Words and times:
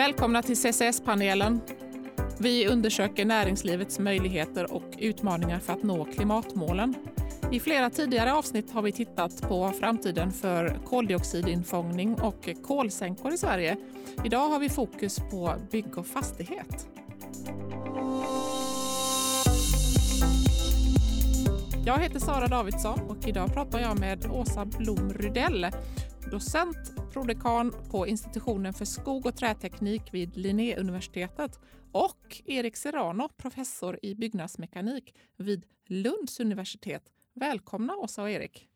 Välkomna 0.00 0.42
till 0.42 0.56
CCS-panelen. 0.56 1.60
Vi 2.38 2.68
undersöker 2.68 3.24
näringslivets 3.24 3.98
möjligheter 3.98 4.72
och 4.72 4.94
utmaningar 4.98 5.58
för 5.58 5.72
att 5.72 5.82
nå 5.82 6.04
klimatmålen. 6.04 6.94
I 7.52 7.60
flera 7.60 7.90
tidigare 7.90 8.34
avsnitt 8.34 8.72
har 8.72 8.82
vi 8.82 8.92
tittat 8.92 9.42
på 9.42 9.68
framtiden 9.68 10.32
för 10.32 10.78
koldioxidinfångning 10.84 12.14
och 12.14 12.48
kolsänkor 12.62 13.32
i 13.32 13.38
Sverige. 13.38 13.76
Idag 14.24 14.48
har 14.48 14.58
vi 14.58 14.68
fokus 14.68 15.18
på 15.30 15.54
bygg 15.70 15.98
och 15.98 16.06
fastighet. 16.06 16.88
Jag 21.86 21.98
heter 21.98 22.18
Sara 22.20 22.46
Davidsson 22.46 23.00
och 23.00 23.28
idag 23.28 23.54
pratar 23.54 23.80
jag 23.80 24.00
med 24.00 24.26
Åsa 24.30 24.64
Blom 24.64 25.12
Rydell, 25.12 25.66
docent, 26.30 27.12
prodekan 27.12 27.72
på 27.90 28.06
institutionen 28.06 28.72
för 28.72 28.84
skog 28.84 29.26
och 29.26 29.36
träteknik 29.36 30.02
vid 30.12 30.36
Linnéuniversitetet 30.36 31.58
och 31.92 32.42
Erik 32.44 32.76
Serrano, 32.76 33.28
professor 33.36 33.98
i 34.02 34.14
byggnadsmekanik 34.14 35.14
vid 35.36 35.66
Lunds 35.86 36.40
universitet. 36.40 37.02
Välkomna 37.34 37.96
Åsa 37.96 38.22
och 38.22 38.30
Erik. 38.30 38.68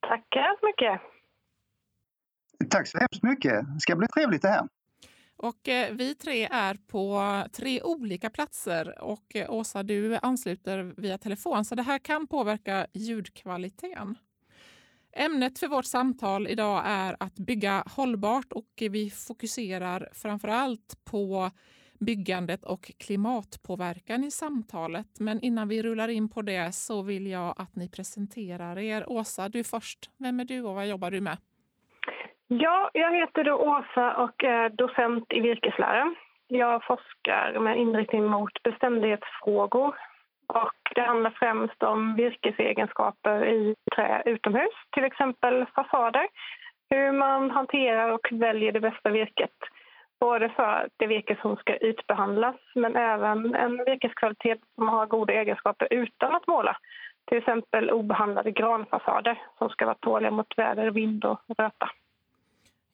Tackar 0.00 0.56
så 0.60 0.66
mycket. 0.66 1.00
Tack 2.70 2.86
så 2.86 2.98
hemskt 2.98 3.22
mycket. 3.22 3.74
Det 3.74 3.80
ska 3.80 3.96
bli 3.96 4.06
trevligt 4.08 4.42
det 4.42 4.48
här. 4.48 4.68
Och 5.36 5.68
eh, 5.68 5.94
vi 5.94 6.14
tre 6.14 6.48
är 6.50 6.74
på 6.74 7.22
tre 7.52 7.82
olika 7.82 8.30
platser 8.30 9.02
och 9.02 9.36
eh, 9.36 9.50
Åsa, 9.50 9.82
du 9.82 10.18
ansluter 10.22 10.94
via 10.96 11.18
telefon 11.18 11.64
så 11.64 11.74
det 11.74 11.82
här 11.82 11.98
kan 11.98 12.26
påverka 12.26 12.86
ljudkvaliteten. 12.92 14.18
Ämnet 15.16 15.58
för 15.58 15.68
vårt 15.68 15.84
samtal 15.84 16.46
idag 16.46 16.82
är 16.84 17.16
att 17.20 17.34
bygga 17.34 17.84
hållbart 17.96 18.52
och 18.52 18.72
vi 18.90 19.10
fokuserar 19.10 20.08
framför 20.22 20.48
allt 20.48 21.04
på 21.10 21.50
byggandet 22.00 22.64
och 22.64 22.92
klimatpåverkan 23.06 24.24
i 24.24 24.30
samtalet. 24.30 25.06
Men 25.20 25.40
innan 25.40 25.68
vi 25.68 25.82
rullar 25.82 26.08
in 26.08 26.28
på 26.28 26.42
det 26.42 26.74
så 26.74 27.02
vill 27.02 27.26
jag 27.26 27.54
att 27.58 27.76
ni 27.76 27.88
presenterar 27.88 28.78
er. 28.78 29.04
Åsa, 29.06 29.48
du 29.48 29.64
först. 29.64 30.10
Vem 30.18 30.40
är 30.40 30.44
du 30.44 30.62
och 30.62 30.74
vad 30.74 30.86
jobbar 30.88 31.10
du 31.10 31.20
med? 31.20 31.36
Ja, 32.48 32.90
jag 32.94 33.14
heter 33.20 33.44
då 33.44 33.54
Åsa 33.54 34.16
och 34.16 34.44
är 34.44 34.68
docent 34.68 35.32
i 35.32 35.40
virkeslära. 35.40 36.14
Jag 36.48 36.84
forskar 36.84 37.58
med 37.60 37.78
inriktning 37.78 38.24
mot 38.24 38.62
beständighetsfrågor 38.62 39.94
och 40.54 40.94
det 40.94 41.02
handlar 41.02 41.30
främst 41.30 41.82
om 41.82 42.16
virkesegenskaper 42.16 43.46
i 43.46 43.74
trä 43.94 44.22
utomhus, 44.26 44.74
till 44.94 45.04
exempel 45.04 45.66
fasader. 45.74 46.26
Hur 46.90 47.12
man 47.12 47.50
hanterar 47.50 48.08
och 48.08 48.28
väljer 48.30 48.72
det 48.72 48.80
bästa 48.80 49.10
virket. 49.10 49.56
Både 50.20 50.48
för 50.48 50.88
det 50.96 51.06
virke 51.06 51.36
som 51.42 51.56
ska 51.56 51.76
ytbehandlas 51.76 52.56
men 52.74 52.96
även 52.96 53.54
en 53.54 53.76
virkeskvalitet 53.76 54.60
som 54.74 54.88
har 54.88 55.06
goda 55.06 55.32
egenskaper 55.32 55.88
utan 55.90 56.34
att 56.34 56.46
måla. 56.46 56.76
Till 57.28 57.38
exempel 57.38 57.90
obehandlade 57.90 58.50
granfasader 58.50 59.42
som 59.58 59.68
ska 59.68 59.84
vara 59.84 59.96
tåliga 60.00 60.30
mot 60.30 60.58
väder, 60.58 60.90
vind 60.90 61.24
och 61.24 61.40
röta. 61.58 61.90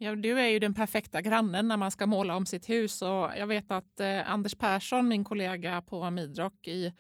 Ja, 0.01 0.15
du 0.15 0.41
är 0.41 0.49
ju 0.49 0.59
den 0.59 0.75
perfekta 0.75 1.21
grannen 1.21 1.69
när 1.69 1.77
man 1.77 1.91
ska 1.91 2.07
måla 2.07 2.37
om 2.37 2.47
sitt 2.47 2.71
hus. 2.71 3.03
Och 3.03 3.31
jag 3.39 3.47
vet 3.47 3.71
att 3.71 4.01
eh, 4.01 4.33
Anders 4.33 4.55
Persson, 4.55 5.09
min 5.09 5.25
kollega 5.25 5.83
på 5.91 6.11
Midrock 6.11 6.69
i 6.69 6.93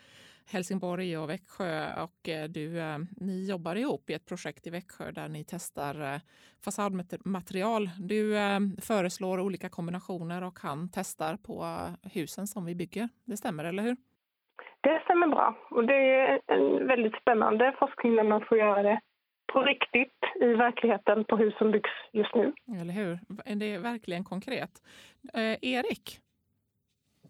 Helsingborg 0.50 1.18
och 1.18 1.30
Växjö 1.30 2.02
och 2.02 2.28
eh, 2.28 2.48
du, 2.48 2.80
eh, 2.80 2.98
ni 3.20 3.48
jobbar 3.50 3.77
ihop 3.77 4.10
i 4.10 4.14
ett 4.14 4.27
projekt 4.27 4.66
i 4.66 4.70
Växjö 4.70 5.10
där 5.10 5.28
ni 5.28 5.44
testar 5.44 6.14
eh, 6.14 6.20
fasadmaterial. 6.64 7.90
Du 7.98 8.34
föreslår 8.82 9.40
olika 9.40 9.68
kombinationer 9.68 10.44
och 10.44 10.58
han 10.58 10.88
testar 10.92 11.36
på 11.36 11.64
husen 12.12 12.46
som 12.46 12.64
vi 12.64 12.74
bygger. 12.74 13.08
Det 13.24 13.36
stämmer, 13.36 13.64
eller 13.64 13.83
hur? 13.83 13.96
Det 14.80 15.00
stämmer 15.05 15.28
bra. 15.28 15.56
Och 15.70 15.86
det 15.86 15.95
är 15.95 16.40
en 16.46 16.86
väldigt 16.86 17.14
spännande 17.23 17.74
forskning 17.78 18.14
när 18.14 18.24
man 18.24 18.44
får 18.48 18.58
göra 18.58 18.83
det 18.83 19.00
på 19.52 19.62
riktigt 19.62 20.18
i 20.40 20.46
verkligheten 20.46 21.24
på 21.24 21.36
hus 21.36 21.55
som 21.58 21.70
byggs 21.70 21.90
just 22.12 22.34
nu. 22.34 22.52
Eller 22.80 22.92
hur? 22.94 23.18
Det 23.55 23.74
är 23.74 23.78
verkligen 23.78 24.24
konkret. 24.24 24.70
Eh, 25.34 25.56
Erik? 25.62 26.20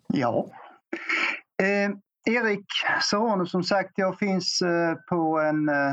Ja. 0.06 0.46
Eh, 1.62 1.96
Erik 2.26 2.66
Serrano, 3.02 3.46
som 3.46 3.62
sagt, 3.62 3.92
jag 3.94 4.18
finns 4.18 4.62
eh, 4.62 4.94
på 5.08 5.40
en, 5.40 5.68
eh, 5.68 5.90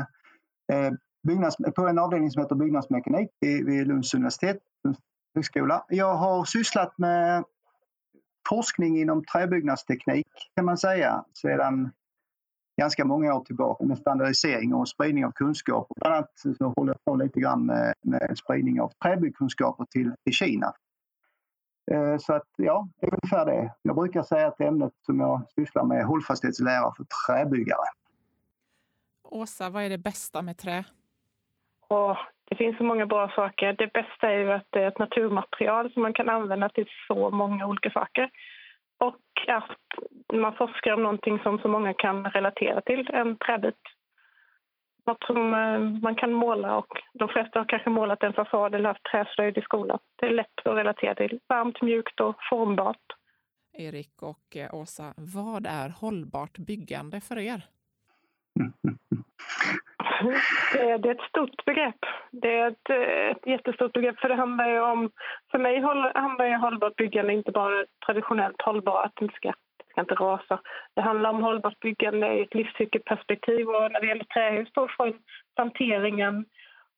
eh, 0.72 0.92
byggnads, 1.28 1.56
på 1.76 1.86
en 1.86 1.98
avdelning 1.98 2.30
som 2.30 2.42
heter 2.42 2.56
byggnadsmekanik 2.56 3.30
vid 3.40 3.86
Lunds 3.86 4.14
universitet, 4.14 4.58
högskola. 5.34 5.84
Jag 5.88 6.14
har 6.14 6.44
sysslat 6.44 6.98
med 6.98 7.44
forskning 8.48 8.98
inom 9.00 9.24
träbyggnadsteknik 9.24 10.26
kan 10.56 10.64
man 10.64 10.78
säga 10.78 11.24
sedan 11.42 11.90
ganska 12.80 13.04
många 13.04 13.34
år 13.34 13.44
tillbaka 13.44 13.84
med 13.84 13.98
standardisering 13.98 14.74
och 14.74 14.88
spridning 14.88 15.26
av 15.26 15.32
kunskap. 15.32 15.86
Bland 15.96 16.14
annat 16.14 16.30
så 16.58 16.72
håller 16.76 16.92
jag 16.92 17.04
på 17.04 17.16
lite 17.16 17.40
grann 17.40 17.66
med, 17.66 17.94
med 18.02 18.38
spridning 18.38 18.80
av 18.80 18.92
träbyggkunskaper 19.02 19.84
till, 19.84 20.12
till 20.24 20.32
Kina. 20.32 20.72
Eh, 21.90 22.18
så 22.18 22.32
att 22.32 22.48
ja, 22.56 22.88
det 23.00 23.06
är 23.06 23.14
ungefär 23.14 23.46
det. 23.46 23.74
Jag 23.82 23.96
brukar 23.96 24.22
säga 24.22 24.46
att 24.46 24.60
ämnet 24.60 24.92
som 25.02 25.20
jag 25.20 25.42
sysslar 25.54 25.84
med 25.84 25.98
är 25.98 26.04
hållfasthetslära 26.04 26.92
för 26.96 27.04
träbyggare. 27.04 27.86
Åsa, 29.22 29.70
vad 29.70 29.82
är 29.82 29.90
det 29.90 29.98
bästa 29.98 30.42
med 30.42 30.58
trä? 30.58 30.84
Oh, 31.88 32.18
det 32.48 32.56
finns 32.56 32.76
så 32.76 32.84
många 32.84 33.06
bra 33.06 33.28
saker. 33.28 33.72
Det 33.72 33.92
bästa 33.92 34.30
är 34.30 34.38
ju 34.38 34.52
att 34.52 34.66
det 34.70 34.82
är 34.82 34.88
ett 34.88 34.98
naturmaterial 34.98 35.92
som 35.92 36.02
man 36.02 36.12
kan 36.12 36.28
använda 36.28 36.68
till 36.68 36.86
så 37.08 37.30
många 37.30 37.66
olika 37.66 37.90
saker. 37.90 38.30
Och 38.98 39.48
att 39.48 39.78
man 40.32 40.52
forskar 40.52 40.92
om 40.92 41.02
någonting 41.02 41.38
som 41.38 41.58
så 41.58 41.68
många 41.68 41.94
kan 41.94 42.24
relatera 42.24 42.80
till, 42.80 43.10
en 43.12 43.36
träbit 43.36 43.80
något 45.06 45.24
som 45.26 45.54
eh, 45.54 45.80
man 46.02 46.14
kan 46.14 46.32
måla 46.32 46.76
och 46.76 47.02
de 47.12 47.28
flesta 47.28 47.58
har 47.58 47.66
kanske 47.66 47.90
målat 47.90 48.22
en 48.22 48.32
fasad 48.32 48.74
eller 48.74 48.88
haft 48.88 49.04
träslöjd 49.04 49.58
i 49.58 49.62
skolan. 49.62 49.98
Det 50.16 50.26
är 50.26 50.30
lätt 50.30 50.58
att 50.64 50.76
relatera 50.76 51.14
till. 51.14 51.40
Varmt, 51.48 51.82
mjukt 51.82 52.20
och 52.20 52.36
formbart. 52.50 53.06
Erik 53.72 54.22
och 54.22 54.56
eh, 54.56 54.74
Åsa, 54.74 55.14
vad 55.16 55.66
är 55.66 55.88
hållbart 55.88 56.58
byggande 56.58 57.20
för 57.20 57.38
er? 57.38 57.62
Det 60.72 61.08
är, 61.08 61.10
ett 61.10 61.28
stort 61.28 61.64
begrepp. 61.64 61.98
Det 62.30 62.58
är 62.58 62.68
ett, 62.68 62.90
eh, 62.90 63.30
ett 63.30 63.46
jättestort 63.46 63.92
begrepp. 63.92 64.18
För 64.18 64.28
det 64.28 64.34
handlar 64.34 64.80
om, 64.80 65.10
för 65.50 65.58
mig 65.58 65.80
handlar 66.14 66.46
ju 66.46 66.56
hållbart 66.56 66.96
byggande 66.96 67.32
inte 67.32 67.52
bara 67.52 67.86
traditionellt 68.06 68.62
hållbart, 68.62 69.06
att 69.06 69.12
det 69.16 69.32
ska 69.32 69.52
ska 69.96 70.00
inte 70.00 70.14
rasa. 70.14 70.60
Det 70.94 71.02
handlar 71.02 71.30
om 71.30 71.42
hållbart 71.42 71.80
byggande 71.80 72.34
i 72.34 72.42
ett 72.42 72.54
livscykelperspektiv 72.54 73.68
och 73.68 73.92
när 73.92 74.00
det 74.00 74.06
gäller 74.06 74.24
trähus 74.24 74.68
då 74.72 74.88
från 74.88 75.12
planteringen 75.54 76.44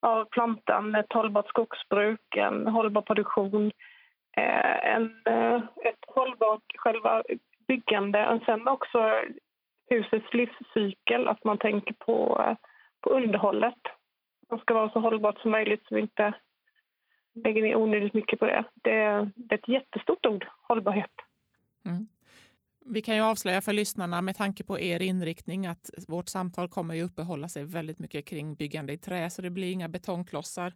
av 0.00 0.24
plantan, 0.24 0.94
ett 0.94 1.12
hållbart 1.12 1.48
skogsbruk, 1.48 2.36
en 2.36 2.66
hållbar 2.66 3.02
produktion, 3.02 3.72
eh, 4.36 4.94
en, 4.94 5.22
eh, 5.26 5.56
ett 5.84 6.04
hållbart 6.06 6.62
själva 6.76 7.22
byggande 7.68 8.28
och 8.28 8.42
sen 8.44 8.68
också 8.68 9.12
husets 9.90 10.34
livscykel, 10.34 11.28
att 11.28 11.44
man 11.44 11.58
tänker 11.58 11.94
på, 11.94 12.44
på 13.00 13.10
underhållet. 13.10 13.82
Det 14.50 14.58
ska 14.58 14.74
vara 14.74 14.90
så 14.90 15.00
hållbart 15.00 15.38
som 15.40 15.50
möjligt 15.50 15.82
så 15.88 15.94
vi 15.94 16.00
inte 16.00 16.32
lägger 17.34 17.62
ner 17.62 17.76
onödigt 17.76 18.14
mycket 18.14 18.38
på 18.38 18.46
det. 18.46 18.64
Det, 18.74 19.30
det 19.36 19.54
är 19.54 19.58
ett 19.58 19.68
jättestort 19.68 20.26
ord, 20.26 20.46
hållbarhet. 20.62 21.10
Mm. 21.84 22.08
Vi 22.90 23.02
kan 23.02 23.16
ju 23.16 23.22
avslöja 23.22 23.60
för 23.60 23.72
lyssnarna 23.72 24.22
med 24.22 24.36
tanke 24.36 24.64
på 24.64 24.80
er 24.80 25.02
inriktning 25.02 25.66
att 25.66 25.90
vårt 26.08 26.28
samtal 26.28 26.68
kommer 26.68 26.94
ju 26.94 27.02
uppehålla 27.02 27.48
sig 27.48 27.64
väldigt 27.64 27.98
mycket 27.98 28.26
kring 28.26 28.54
byggande 28.54 28.92
i 28.92 28.98
trä, 28.98 29.30
så 29.30 29.42
det 29.42 29.50
blir 29.50 29.72
inga 29.72 29.88
betongklossar. 29.88 30.74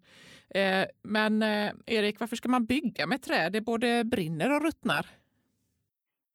Eh, 0.55 0.85
men 1.03 1.43
eh, 1.43 1.73
Erik, 1.87 2.21
varför 2.21 2.37
ska 2.37 2.49
man 2.49 2.65
bygga 2.65 3.07
med 3.07 3.23
trä? 3.23 3.49
Det 3.49 3.61
både 3.61 4.05
brinner 4.05 4.57
och 4.57 4.63
ruttnar. 4.63 5.07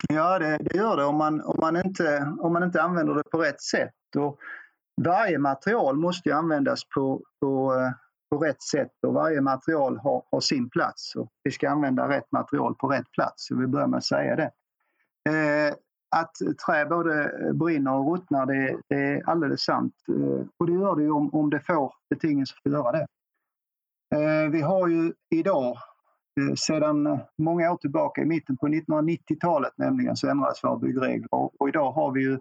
Ja, 0.09 0.39
det, 0.39 0.57
det 0.57 0.77
gör 0.77 0.97
det 0.97 1.03
om 1.03 1.15
man, 1.15 1.41
om, 1.41 1.57
man 1.61 1.75
inte, 1.85 2.33
om 2.39 2.53
man 2.53 2.63
inte 2.63 2.81
använder 2.81 3.13
det 3.13 3.23
på 3.23 3.37
rätt 3.37 3.61
sätt. 3.61 4.15
Och 4.17 4.39
varje 5.01 5.37
material 5.37 5.97
måste 5.97 6.29
ju 6.29 6.35
användas 6.35 6.81
på, 6.95 7.21
på, 7.39 7.73
eh, 7.73 7.91
på 8.29 8.37
rätt 8.45 8.61
sätt 8.61 8.93
och 9.07 9.13
varje 9.13 9.41
material 9.41 9.97
har, 9.97 10.23
har 10.31 10.39
sin 10.39 10.69
plats. 10.69 11.15
Och 11.15 11.31
vi 11.43 11.51
ska 11.51 11.69
använda 11.69 12.09
rätt 12.09 12.31
material 12.31 12.75
på 12.75 12.87
rätt 12.87 13.11
plats. 13.11 13.47
så 13.47 13.55
vi 13.55 13.67
börjar 13.67 13.87
med 13.87 13.97
att 13.97 14.05
säga 14.05 14.35
det. 14.35 14.51
Eh, 15.27 15.73
att 16.15 16.35
trä 16.65 16.85
både 16.85 17.31
brinner 17.53 17.93
och 17.93 18.11
ruttnar, 18.11 18.45
det, 18.45 18.81
det 18.87 18.95
är 18.95 19.29
alldeles 19.29 19.61
sant. 19.61 19.93
Eh, 20.09 20.47
och 20.57 20.67
det 20.67 20.73
gör 20.73 20.95
det 20.95 21.03
ju 21.03 21.11
om, 21.11 21.33
om 21.33 21.49
det 21.49 21.59
får 21.59 21.93
betingelser 22.09 22.57
för 22.63 22.69
att 22.69 22.73
göra 22.73 22.91
det. 22.91 23.07
Eh, 24.15 24.49
vi 24.49 24.61
har 24.61 24.87
ju 24.87 25.13
idag 25.29 25.77
sedan 26.57 27.19
många 27.37 27.71
år 27.71 27.77
tillbaka, 27.77 28.21
i 28.21 28.25
mitten 28.25 28.57
på 28.57 28.67
1990-talet 28.67 29.73
nämligen, 29.77 30.15
så 30.15 30.29
ändrades 30.29 30.63
våra 30.63 30.77
byggregler. 30.77 31.27
Och 31.31 31.69
idag 31.69 31.91
har 31.91 32.11
vi 32.11 32.21
ju 32.21 32.39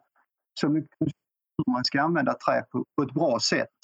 så 0.60 0.68
mycket 0.68 0.96
hur 1.00 1.72
man 1.72 1.84
ska 1.84 2.02
använda 2.02 2.34
trä 2.34 2.64
på, 2.72 2.84
på, 2.96 3.02
ett 3.02 3.14
bra 3.14 3.38
sätt 3.40 3.78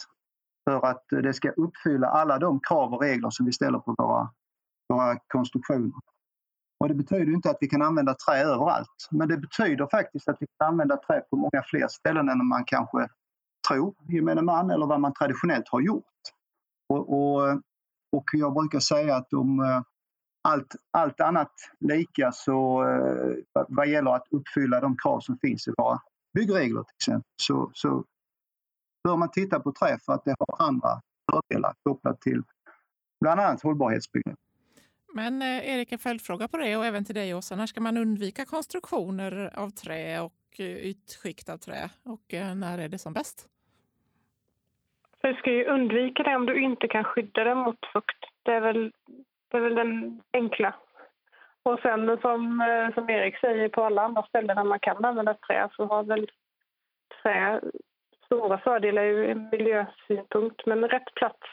för 0.64 0.86
att 0.86 1.04
det 1.10 1.32
ska 1.32 1.50
uppfylla 1.50 2.06
alla 2.06 2.38
de 2.38 2.60
krav 2.60 2.94
och 2.94 3.02
regler 3.02 3.30
som 3.30 3.46
vi 3.46 3.52
ställer 3.52 3.78
på 3.78 3.94
våra, 3.98 4.30
våra 4.88 5.18
konstruktioner. 5.28 5.92
Och 6.82 6.88
det 6.88 6.94
betyder 6.94 7.32
inte 7.32 7.50
att 7.50 7.56
vi 7.60 7.68
kan 7.68 7.82
använda 7.82 8.14
trä 8.14 8.42
överallt, 8.42 9.08
men 9.10 9.28
det 9.28 9.36
betyder 9.36 9.86
faktiskt 9.90 10.28
att 10.28 10.36
vi 10.40 10.46
kan 10.46 10.68
använda 10.68 10.96
trä 10.96 11.20
på 11.30 11.36
många 11.36 11.62
fler 11.66 11.88
ställen 11.88 12.28
än 12.28 12.46
man 12.46 12.64
kanske 12.64 13.08
tror, 13.68 13.94
gemene 14.08 14.42
man, 14.42 14.70
eller 14.70 14.86
vad 14.86 15.00
man 15.00 15.14
traditionellt 15.14 15.68
har 15.68 15.80
gjort. 15.80 16.04
Och, 16.88 17.12
och, 17.12 17.50
och 18.12 18.24
jag 18.32 18.54
brukar 18.54 18.80
säga 18.80 19.16
att 19.16 19.32
om 19.32 19.60
eh, 19.60 19.82
allt, 20.48 20.76
allt 20.90 21.20
annat 21.20 21.52
lika 21.80 22.32
så 22.32 22.84
eh, 22.88 23.64
vad 23.68 23.88
gäller 23.88 24.10
att 24.10 24.26
uppfylla 24.30 24.80
de 24.80 24.96
krav 24.96 25.20
som 25.20 25.38
finns 25.38 25.68
i 25.68 25.72
våra 25.76 26.00
byggregler 26.34 26.82
till 26.82 26.96
exempel 26.96 27.30
så, 27.42 27.70
så 27.74 28.04
bör 29.04 29.16
man 29.16 29.30
titta 29.30 29.60
på 29.60 29.72
trä 29.72 29.98
för 30.06 30.12
att 30.12 30.24
det 30.24 30.34
har 30.38 30.66
andra 30.66 31.00
fördelar 31.32 31.74
kopplat 31.82 32.20
till 32.20 32.42
bland 33.20 33.40
annat 33.40 33.62
hållbarhetsbegrepp. 33.62 34.38
Men 35.14 35.42
eh, 35.42 35.74
Erik, 35.74 35.92
en 35.92 35.98
följdfråga 35.98 36.48
på 36.48 36.56
det 36.56 36.76
och 36.76 36.86
även 36.86 37.04
till 37.04 37.14
dig 37.14 37.34
Åsa. 37.34 37.56
När 37.56 37.66
ska 37.66 37.80
man 37.80 37.96
undvika 37.96 38.44
konstruktioner 38.44 39.50
av 39.54 39.70
trä 39.70 40.20
och 40.20 40.32
eh, 40.58 40.86
ytskikt 40.90 41.48
av 41.48 41.56
trä 41.56 41.90
och 42.04 42.34
eh, 42.34 42.54
när 42.54 42.78
är 42.78 42.88
det 42.88 42.98
som 42.98 43.12
bäst? 43.12 43.48
Du 45.22 45.34
ska 45.34 45.50
ju 45.50 45.64
undvika 45.64 46.22
det 46.22 46.36
om 46.36 46.46
du 46.46 46.60
inte 46.62 46.88
kan 46.88 47.04
skydda 47.04 47.44
det 47.44 47.54
mot 47.54 47.86
fukt. 47.92 48.24
Det 48.42 48.52
är 48.52 48.60
väl, 48.60 48.92
det 49.48 49.56
är 49.56 49.60
väl 49.60 49.74
den 49.74 50.22
enkla. 50.32 50.74
Och 51.62 51.78
sen 51.80 52.18
som, 52.20 52.60
eh, 52.60 52.94
som 52.94 53.10
Erik 53.10 53.38
säger, 53.38 53.68
på 53.68 53.84
alla 53.84 54.02
andra 54.02 54.22
ställen 54.22 54.56
där 54.56 54.64
man 54.64 54.80
kan 54.80 55.04
använda 55.04 55.34
trä 55.34 55.68
så 55.76 55.86
har 55.86 56.02
väl 56.02 56.30
trä 57.22 57.60
stora 58.26 58.58
fördelar 58.58 59.04
ur 59.04 59.34
miljösynpunkt. 59.34 60.66
Men 60.66 60.88
rätt 60.88 61.14
plats 61.14 61.46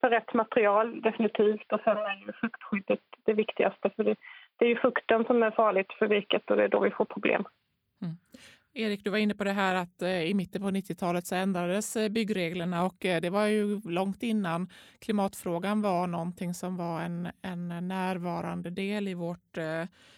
för 0.00 0.10
rätt 0.10 0.34
material 0.34 1.00
definitivt. 1.02 1.72
Och 1.72 1.80
sen 1.84 1.96
är 1.96 2.26
ju 2.26 2.32
fuktskyddet 2.32 3.00
det 3.24 3.32
viktigaste. 3.32 3.90
För 3.96 4.04
det, 4.04 4.16
det 4.56 4.64
är 4.64 4.68
ju 4.68 4.76
fukten 4.76 5.24
som 5.24 5.42
är 5.42 5.50
farligt 5.50 5.92
för 5.98 6.06
virket 6.06 6.50
och 6.50 6.56
det 6.56 6.64
är 6.64 6.68
då 6.68 6.80
vi 6.80 6.90
får 6.90 7.04
problem. 7.04 7.44
Mm. 8.02 8.16
Erik, 8.78 9.04
du 9.04 9.10
var 9.10 9.18
inne 9.18 9.34
på 9.34 9.44
det 9.44 9.52
här 9.52 9.74
att 9.74 10.02
eh, 10.02 10.22
i 10.22 10.34
mitten 10.34 10.62
på 10.62 10.68
90-talet 10.68 11.26
så 11.26 11.34
ändrades 11.34 11.96
eh, 11.96 12.08
byggreglerna 12.08 12.84
och 12.84 13.04
eh, 13.04 13.20
det 13.20 13.30
var 13.30 13.46
ju 13.46 13.80
långt 13.80 14.22
innan 14.22 14.68
klimatfrågan 14.98 15.82
var 15.82 16.06
någonting 16.06 16.54
som 16.54 16.76
var 16.76 17.00
en, 17.00 17.28
en 17.42 17.68
närvarande 17.68 18.70
del 18.70 19.08
i 19.08 19.14
vårt, 19.14 19.58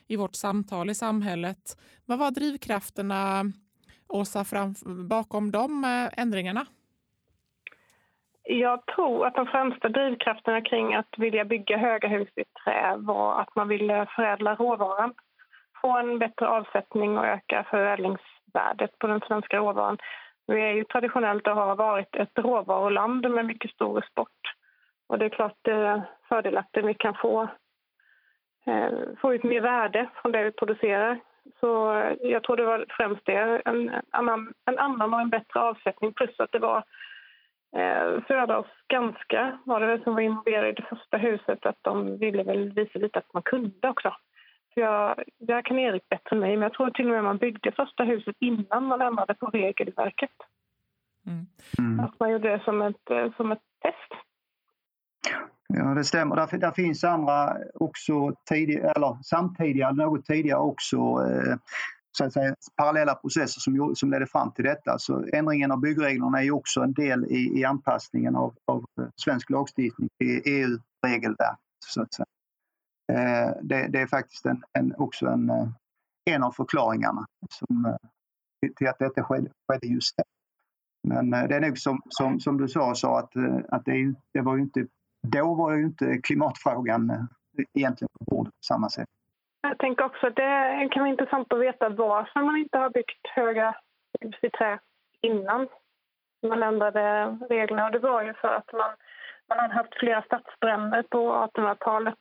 i 0.07 0.17
vårt 0.17 0.35
samtal 0.35 0.91
i 0.91 0.95
samhället. 0.95 1.79
Vad 2.05 2.19
var 2.19 2.31
drivkrafterna, 2.31 3.53
Åsa, 4.09 4.45
fram, 4.45 4.75
bakom 5.09 5.51
de 5.51 5.85
ändringarna? 6.13 6.67
Jag 8.51 8.87
tror 8.87 9.27
att 9.27 9.35
de 9.35 9.47
främsta 9.47 9.89
drivkrafterna 9.89 10.61
kring 10.61 10.95
att 10.95 11.19
vilja 11.19 11.45
bygga 11.45 11.77
höga 11.77 12.09
hus 12.09 12.29
i 12.37 12.45
trä 12.65 12.97
var 12.97 13.41
att 13.41 13.55
man 13.57 13.69
ville 13.69 14.07
förädla 14.17 14.55
råvaran, 14.55 15.15
få 15.83 15.97
en 15.97 16.19
bättre 16.19 16.49
avsättning 16.49 17.19
och 17.19 17.27
öka 17.27 17.67
förädlingsvärdet 17.71 18.99
på 18.99 19.07
den 19.07 19.21
svenska 19.21 19.57
råvaran. 19.57 19.99
Vi 20.47 20.61
är 20.61 20.73
ju 20.73 20.85
traditionellt 20.85 21.47
och 21.47 21.55
har 21.55 21.77
varit 21.77 22.17
ett 22.17 22.39
råvaruland 22.39 23.31
med 23.31 23.47
mycket 23.47 23.71
stor 23.71 23.99
export. 23.99 24.41
Och 25.09 25.19
det 25.19 25.25
är 25.25 25.29
klart 25.29 25.57
det 25.63 25.73
är 25.73 26.03
fördelaktigt 26.29 26.87
vi 26.87 26.95
kan 26.95 27.15
få, 27.15 27.43
eh, 28.67 28.93
få 29.21 29.35
ut 29.35 29.43
mer 29.43 29.61
värde 29.61 30.09
från 30.23 30.33
det 30.33 30.45
vi 30.45 30.53
producerar. 30.53 31.21
Så 31.61 32.03
jag 32.21 32.43
tror 32.43 32.57
det 32.57 32.65
var 32.65 32.85
främst 32.89 33.27
det, 33.27 33.63
en, 33.65 33.93
annan, 34.11 34.53
en 34.67 34.79
annan 34.79 35.15
och 35.15 35.21
en 35.21 35.31
bättre 35.31 35.61
avsättning 35.61 36.13
plus 36.13 36.41
att 36.41 36.53
det 36.53 36.59
var 36.59 36.85
eh, 37.77 38.25
Södra 38.29 38.59
och 38.59 38.67
Skanska 38.85 39.59
var 39.65 39.81
det 39.81 39.87
väl 39.87 40.03
som 40.03 40.15
var 40.15 40.21
involverade 40.21 40.69
i 40.69 40.73
det 40.73 40.87
första 40.89 41.17
huset 41.17 41.67
att 41.67 41.79
de 41.83 42.19
ville 42.19 42.43
väl 42.43 42.73
visa 42.73 42.99
lite 42.99 43.19
att 43.19 43.35
man 43.35 43.43
kunde 43.43 43.89
också. 43.89 44.15
För 44.75 44.81
jag, 44.81 45.23
jag 45.39 45.65
kan 45.65 45.79
Erik 45.79 46.09
bättre 46.09 46.37
än 46.37 46.41
mig, 46.41 46.57
men 46.57 46.63
jag 46.63 46.73
tror 46.73 46.91
till 46.91 47.07
och 47.07 47.13
med 47.13 47.25
man 47.25 47.39
byggde 47.39 47.73
första 47.73 48.05
huset 48.05 48.37
innan 48.41 48.85
man 48.85 49.03
ändrade 49.03 49.35
på 49.35 49.47
regelverket. 49.47 50.31
Mm. 51.27 51.47
Mm. 51.79 52.01
Att 52.01 52.21
man 52.21 52.31
gjorde 52.31 52.49
det 52.49 52.65
som 52.65 52.83
ett, 52.83 53.11
eh, 53.11 53.33
som 53.37 53.53
ett 53.53 53.63
test. 53.83 54.23
Ja, 55.69 55.85
det 55.85 56.05
stämmer. 56.05 56.37
Där, 56.37 56.59
där 56.59 56.71
finns 56.71 57.05
andra 57.05 57.57
också 57.75 58.33
tidiga, 58.49 58.93
eller 58.93 59.23
samtidiga, 59.23 59.91
något 59.91 60.25
tidigare 60.25 60.61
också 60.61 60.97
eh, 60.97 61.57
så 62.19 62.25
att 62.25 62.33
säga, 62.33 62.55
parallella 62.77 63.15
processer 63.15 63.61
som, 63.61 63.95
som 63.97 64.11
ledde 64.11 64.27
fram 64.27 64.53
till 64.53 64.65
detta. 64.65 64.99
Så 64.99 65.25
ändringen 65.33 65.73
av 65.73 65.81
byggreglerna 65.81 66.39
är 66.39 66.43
ju 66.43 66.53
också 66.53 66.81
en 66.81 66.93
del 66.93 67.25
i, 67.25 67.61
i 67.61 67.65
anpassningen 67.65 68.37
av, 68.37 68.55
av 68.67 68.85
eh, 69.01 69.09
svensk 69.17 69.51
lagstiftning 69.51 70.09
till 70.19 70.43
EU-regelverk. 70.45 71.59
Så 71.87 72.03
att 72.03 72.15
säga. 72.15 72.27
Eh, 73.13 73.53
det, 73.63 73.89
det, 73.89 74.01
är 74.01 74.07
faktiskt 74.07 74.47
en, 74.47 74.63
en, 74.79 74.95
också 74.97 75.27
en, 75.27 75.51
eh, 75.51 75.69
en 76.25 76.43
av 76.43 76.53
förklaringarna 76.53 77.27
som, 77.51 77.85
eh, 77.87 78.71
till 78.77 78.89
att 78.89 78.99
detta 78.99 79.23
skedde, 79.23 79.51
skedde 79.69 79.87
just 79.87 80.17
det. 80.17 80.25
Men 81.09 81.31
det 81.31 81.57
är 81.57 81.61
nog 81.61 81.79
som, 81.79 82.01
som, 82.09 82.41
som 82.41 82.59
du 82.59 82.69
sa, 82.69 82.95
så 82.95 83.17
att, 83.17 83.33
att 83.69 83.85
det, 83.85 84.15
det 84.35 84.41
var 84.41 84.57
ju 84.57 84.63
inte, 84.63 84.87
då 85.27 85.55
var 85.55 85.75
ju 85.75 85.85
inte 85.85 86.19
klimatfrågan 86.23 87.29
egentligen 87.75 88.09
på 88.19 88.25
bordet 88.25 88.53
på 88.53 88.65
samma 88.65 88.91
sätt. 88.91 89.09
Jag 89.61 89.79
tänker 89.79 90.05
också 90.05 90.27
att 90.27 90.37
det 90.37 90.89
kan 90.91 91.01
vara 91.03 91.11
intressant 91.11 91.53
att 91.53 91.61
veta 91.61 91.89
varför 91.89 92.41
man 92.41 92.57
inte 92.57 92.79
har 92.79 92.91
byggt 92.91 93.27
höga 93.27 93.75
hus 94.21 94.37
i 94.43 94.51
trä 94.51 94.79
innan 95.21 95.69
man 96.43 96.63
ändrade 96.63 97.37
reglerna. 97.49 97.87
Och 97.87 97.93
det 97.93 97.99
var 97.99 98.23
ju 98.23 98.35
för 98.35 98.49
att 98.49 98.73
man, 98.73 98.91
man 99.49 99.59
hade 99.59 99.75
haft 99.75 99.99
flera 99.99 100.23
stadsbränder 100.23 101.03
på 101.03 101.49
1800-talet 101.57 102.19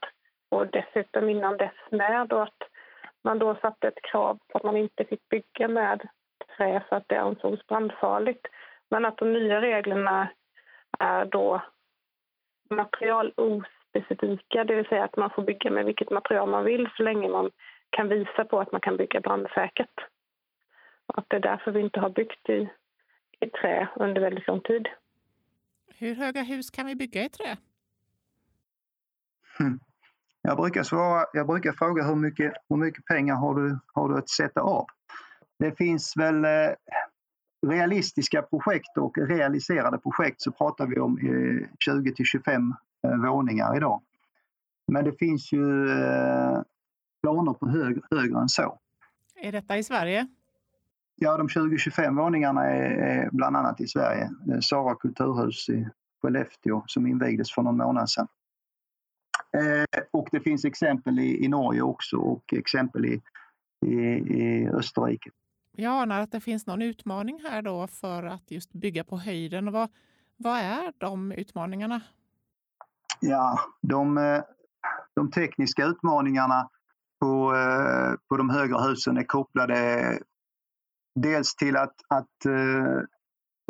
och 0.50 0.68
dessutom 0.68 1.30
innan 1.30 1.58
dess 1.58 1.76
med 1.92 2.34
och 2.34 2.44
att 2.44 2.62
man 3.24 3.40
då 3.40 3.56
satte 3.56 3.88
ett 3.88 4.02
krav 4.02 4.40
på 4.48 4.58
att 4.58 4.64
man 4.64 4.78
inte 4.78 5.06
fick 5.06 5.30
bygga 5.30 5.68
med 5.68 6.08
trä 6.58 6.84
för 6.90 6.96
att 6.96 7.08
det 7.08 7.18
ansågs 7.22 7.68
brandfarligt. 7.68 8.48
Men 8.90 9.06
att 9.06 9.18
de 9.18 9.34
nya 9.34 9.62
reglerna 9.62 10.28
är 11.00 11.26
då 11.26 11.62
materialos 12.70 13.64
specifika, 14.06 14.64
det 14.64 14.76
vill 14.76 14.86
säga 14.86 15.04
att 15.04 15.18
man 15.18 15.30
får 15.30 15.44
bygga 15.44 15.72
med 15.72 15.86
vilket 15.86 16.10
material 16.10 16.50
man 16.50 16.66
vill 16.66 16.90
så 16.98 17.04
länge 17.04 17.30
man 17.30 17.52
kan 17.90 18.10
visa 18.10 18.46
på 18.46 18.60
att 18.60 18.72
man 18.72 18.82
kan 18.82 18.98
bygga 18.98 19.20
brandsäkert. 19.22 20.00
Och 21.08 21.18
att 21.18 21.26
det 21.28 21.36
är 21.36 21.42
därför 21.42 21.72
vi 21.72 21.80
inte 21.80 22.00
har 22.00 22.10
byggt 22.10 22.50
i, 22.50 22.70
i 23.40 23.50
trä 23.50 23.90
under 23.96 24.22
väldigt 24.22 24.48
lång 24.48 24.62
tid. 24.62 24.88
Hur 26.00 26.16
höga 26.16 26.42
hus 26.42 26.70
kan 26.70 26.86
vi 26.86 26.96
bygga 26.96 27.24
i 27.24 27.30
trä? 27.30 27.58
Hmm. 29.58 29.80
Jag, 30.42 30.58
brukar 30.58 30.84
svara, 30.84 31.26
jag 31.34 31.48
brukar 31.48 31.72
fråga 31.72 32.04
hur 32.04 32.16
mycket, 32.16 32.54
hur 32.70 32.78
mycket 32.78 33.06
pengar 33.06 33.36
har 33.36 33.56
du, 33.56 33.80
har 33.94 34.10
du 34.10 34.18
att 34.18 34.30
sätta 34.30 34.62
av? 34.62 34.86
Det 35.60 35.78
finns 35.78 36.18
väl 36.18 36.46
eh, 36.46 36.74
realistiska 37.68 38.42
projekt 38.42 38.98
och 38.98 39.18
realiserade 39.18 39.98
projekt 39.98 40.42
så 40.42 40.52
pratar 40.52 40.88
vi 40.88 41.00
om 41.00 41.18
eh, 41.18 41.70
20 41.80 42.14
till 42.14 42.26
25 42.26 42.62
Eh, 42.64 42.87
våningar 43.02 43.78
idag. 43.78 44.02
Men 44.88 45.06
det 45.06 45.14
finns 45.20 45.54
ju 45.54 45.90
eh, 45.90 46.62
planer 47.22 47.54
på 47.54 47.68
hög, 47.70 48.02
högre 48.12 48.40
än 48.40 48.50
så. 48.50 48.80
Är 49.36 49.52
detta 49.52 49.78
i 49.78 49.84
Sverige? 49.84 50.28
Ja, 51.16 51.38
de 51.38 51.48
20-25 51.48 52.16
våningarna 52.16 52.66
är, 52.66 53.30
bland 53.32 53.58
annat 53.58 53.82
i 53.82 53.88
Sverige. 53.88 54.30
Sara 54.62 54.96
kulturhus 54.96 55.70
i 55.70 55.88
Skellefteå 56.22 56.84
som 56.88 57.08
invigdes 57.08 57.54
för 57.54 57.62
någon 57.62 57.78
månad 57.78 58.10
sedan. 58.10 58.28
Eh, 59.54 60.02
och 60.12 60.28
det 60.32 60.40
finns 60.40 60.66
exempel 60.66 61.20
i, 61.20 61.46
i 61.46 61.48
Norge 61.48 61.82
också 61.82 62.18
och 62.18 62.54
exempel 62.54 63.06
i, 63.06 63.22
i, 63.86 63.96
i 63.96 64.70
Österrike. 64.70 65.30
Jag 65.76 66.02
anar 66.02 66.22
att 66.22 66.32
det 66.32 66.42
finns 66.42 66.68
någon 66.68 66.82
utmaning 66.82 67.40
här 67.44 67.62
då 67.62 67.88
för 67.88 68.24
att 68.24 68.52
just 68.52 68.74
bygga 68.74 69.04
på 69.04 69.18
höjden. 69.18 69.72
Vad, 69.72 69.90
vad 70.38 70.60
är 70.60 70.94
de 70.98 71.32
utmaningarna? 71.32 72.02
Ja, 73.20 73.60
de, 73.82 74.18
eh, 74.18 74.42
de 75.16 75.32
tekniska 75.32 75.86
utmaningarna 75.86 76.70
på, 77.20 77.56
eh, 77.56 78.14
på 78.30 78.38
de 78.38 78.50
högre 78.50 78.82
husen 78.90 79.18
är 79.18 79.24
kopplade 79.24 80.20
dels 81.16 81.56
till 81.56 81.78
att, 81.78 81.96
att 82.08 82.46
eh, 82.46 83.02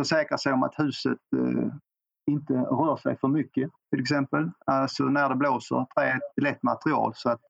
försäkra 0.01 0.37
sig 0.37 0.53
om 0.53 0.63
att 0.63 0.73
huset 0.77 1.17
inte 2.31 2.53
rör 2.53 2.97
sig 2.97 3.17
för 3.17 3.27
mycket 3.27 3.71
till 3.91 4.01
exempel. 4.01 4.51
Alltså 4.65 5.03
när 5.03 5.29
det 5.29 5.35
blåser, 5.35 5.85
trä 5.95 6.03
är 6.03 6.15
ett 6.15 6.43
lätt 6.43 6.63
material 6.63 7.11
så 7.15 7.29
att 7.29 7.41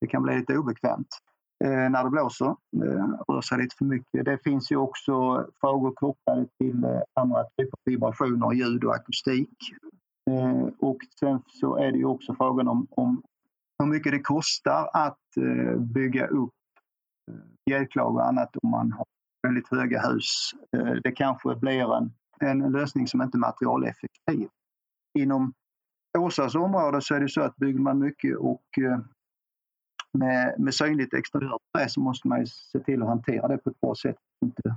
det 0.00 0.06
kan 0.06 0.22
bli 0.22 0.38
lite 0.38 0.58
obekvämt 0.58 1.08
när 1.64 2.04
det 2.04 2.10
blåser, 2.10 2.56
rör 3.28 3.40
sig 3.40 3.58
lite 3.58 3.76
för 3.76 3.84
mycket. 3.84 4.24
Det 4.24 4.38
finns 4.44 4.72
ju 4.72 4.76
också 4.76 5.46
frågor 5.60 5.92
kopplade 5.92 6.46
till 6.58 7.02
andra 7.14 7.44
typer 7.44 7.72
av 7.72 7.80
vibrationer, 7.84 8.52
ljud 8.52 8.84
och 8.84 8.94
akustik. 8.94 9.58
Eh, 10.30 10.68
och 10.78 10.98
sen 11.20 11.42
så 11.46 11.76
är 11.76 11.92
det 11.92 11.98
ju 11.98 12.04
också 12.04 12.34
frågan 12.34 12.68
om, 12.68 12.86
om 12.90 13.22
hur 13.78 13.86
mycket 13.86 14.12
det 14.12 14.20
kostar 14.20 14.90
att 14.92 15.36
eh, 15.36 15.78
bygga 15.80 16.26
upp 16.26 16.54
eh, 17.30 17.38
bjälklag 17.66 18.14
och 18.14 18.26
annat 18.26 18.56
om 18.62 18.70
man 18.70 18.92
har 18.92 19.06
väldigt 19.42 19.68
höga 19.70 20.08
hus. 20.08 20.50
Eh, 20.76 20.92
det 21.04 21.12
kanske 21.12 21.54
blir 21.54 21.96
en, 21.96 22.12
en 22.40 22.72
lösning 22.72 23.06
som 23.06 23.22
inte 23.22 23.36
är 23.36 23.40
materialeffektiv. 23.40 24.48
Inom 25.18 25.52
Åsas 26.18 26.54
område 26.54 27.02
så 27.02 27.14
är 27.14 27.20
det 27.20 27.28
så 27.28 27.40
att 27.40 27.56
bygger 27.56 27.80
man 27.80 27.98
mycket 27.98 28.36
och 28.36 28.78
eh, 28.80 28.98
med, 30.12 30.54
med 30.58 30.74
synligt 30.74 31.14
exteriört 31.14 31.62
trä 31.74 31.88
så 31.88 32.00
måste 32.00 32.28
man 32.28 32.46
se 32.46 32.80
till 32.80 33.02
att 33.02 33.08
hantera 33.08 33.48
det 33.48 33.58
på 33.58 33.70
ett 33.70 33.80
bra 33.80 33.94
sätt. 33.94 34.16
Inte, 34.44 34.76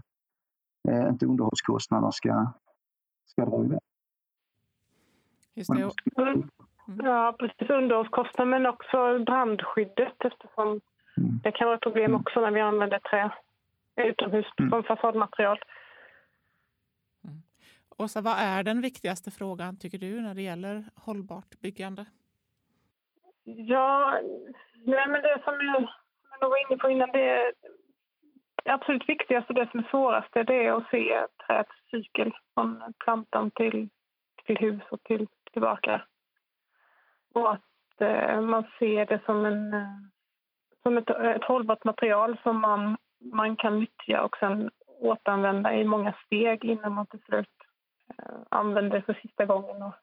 eh, 0.90 1.10
inte 1.10 1.26
underhållskostnaderna 1.26 2.12
ska, 2.12 2.54
ska 3.26 3.46
dra 3.46 3.66
iväg. 3.66 3.80
Just 5.60 5.72
det. 6.16 6.22
Mm. 6.22 6.50
Ja, 7.04 7.36
precis. 7.40 7.70
Underhållskostnader 7.70 8.52
men 8.52 8.66
också 8.66 9.20
brandskyddet 9.20 10.26
eftersom 10.26 10.68
mm. 10.68 11.40
det 11.44 11.52
kan 11.52 11.68
vara 11.68 11.76
ett 11.76 11.82
problem 11.82 12.12
mm. 12.12 12.22
också 12.22 12.42
när 12.42 12.52
vi 12.52 12.62
använder 12.62 13.00
trä 13.00 13.32
utomhus 13.96 14.46
mm. 14.60 14.70
som 14.70 14.84
fasadmaterial. 14.84 15.60
Mm. 17.24 17.42
Åsa, 17.98 18.22
vad 18.22 18.38
är 18.38 18.64
den 18.64 18.82
viktigaste 18.82 19.32
frågan 19.32 19.78
tycker 19.80 19.98
du 19.98 20.22
när 20.22 20.36
det 20.36 20.42
gäller 20.42 20.84
hållbart 20.96 21.60
byggande? 21.60 22.06
Ja, 23.44 24.20
nej, 24.86 25.08
men 25.08 25.22
det 25.22 25.42
som 25.44 25.54
jag, 25.54 25.82
som 26.22 26.38
jag 26.42 26.50
var 26.50 26.68
inne 26.68 26.78
på 26.78 26.90
innan, 26.90 27.10
det, 27.12 27.52
det 28.64 28.72
absolut 28.72 29.10
viktigaste 29.10 29.54
och 29.54 29.60
det 29.60 29.72
som 29.72 29.80
är 29.80 29.88
svårast 29.90 30.34
det 30.34 30.66
är 30.66 30.72
att 30.72 30.90
se 30.90 31.26
träets 31.48 31.72
cykel 31.92 32.32
från 32.54 32.94
plantan 33.04 33.52
till, 33.52 33.90
till 34.46 34.58
hus 34.58 34.84
och 34.92 35.04
till 35.04 35.28
tillbaka. 35.52 36.02
Och 37.34 37.52
att 37.54 38.02
eh, 38.02 38.42
man 38.42 38.64
ser 38.80 39.06
det 39.06 39.20
som, 39.26 39.46
en, 39.46 39.74
eh, 39.74 39.88
som 40.84 40.98
ett, 40.98 41.10
ett 41.10 41.44
hållbart 41.44 41.84
material 41.84 42.38
som 42.44 42.62
man, 42.62 42.98
man 43.20 43.56
kan 43.56 43.80
nyttja 43.80 44.24
och 44.24 44.38
sen 44.38 44.72
återanvända 45.00 45.76
i 45.76 45.84
många 45.84 46.14
steg 46.26 46.66
innan 46.66 46.94
man 46.94 47.06
till 47.06 47.22
slut 47.22 47.50
eh, 48.10 48.36
använder 48.50 48.98
det 48.98 49.06
för 49.06 49.14
sista 49.14 49.46
gången 49.46 49.84
och 49.84 49.94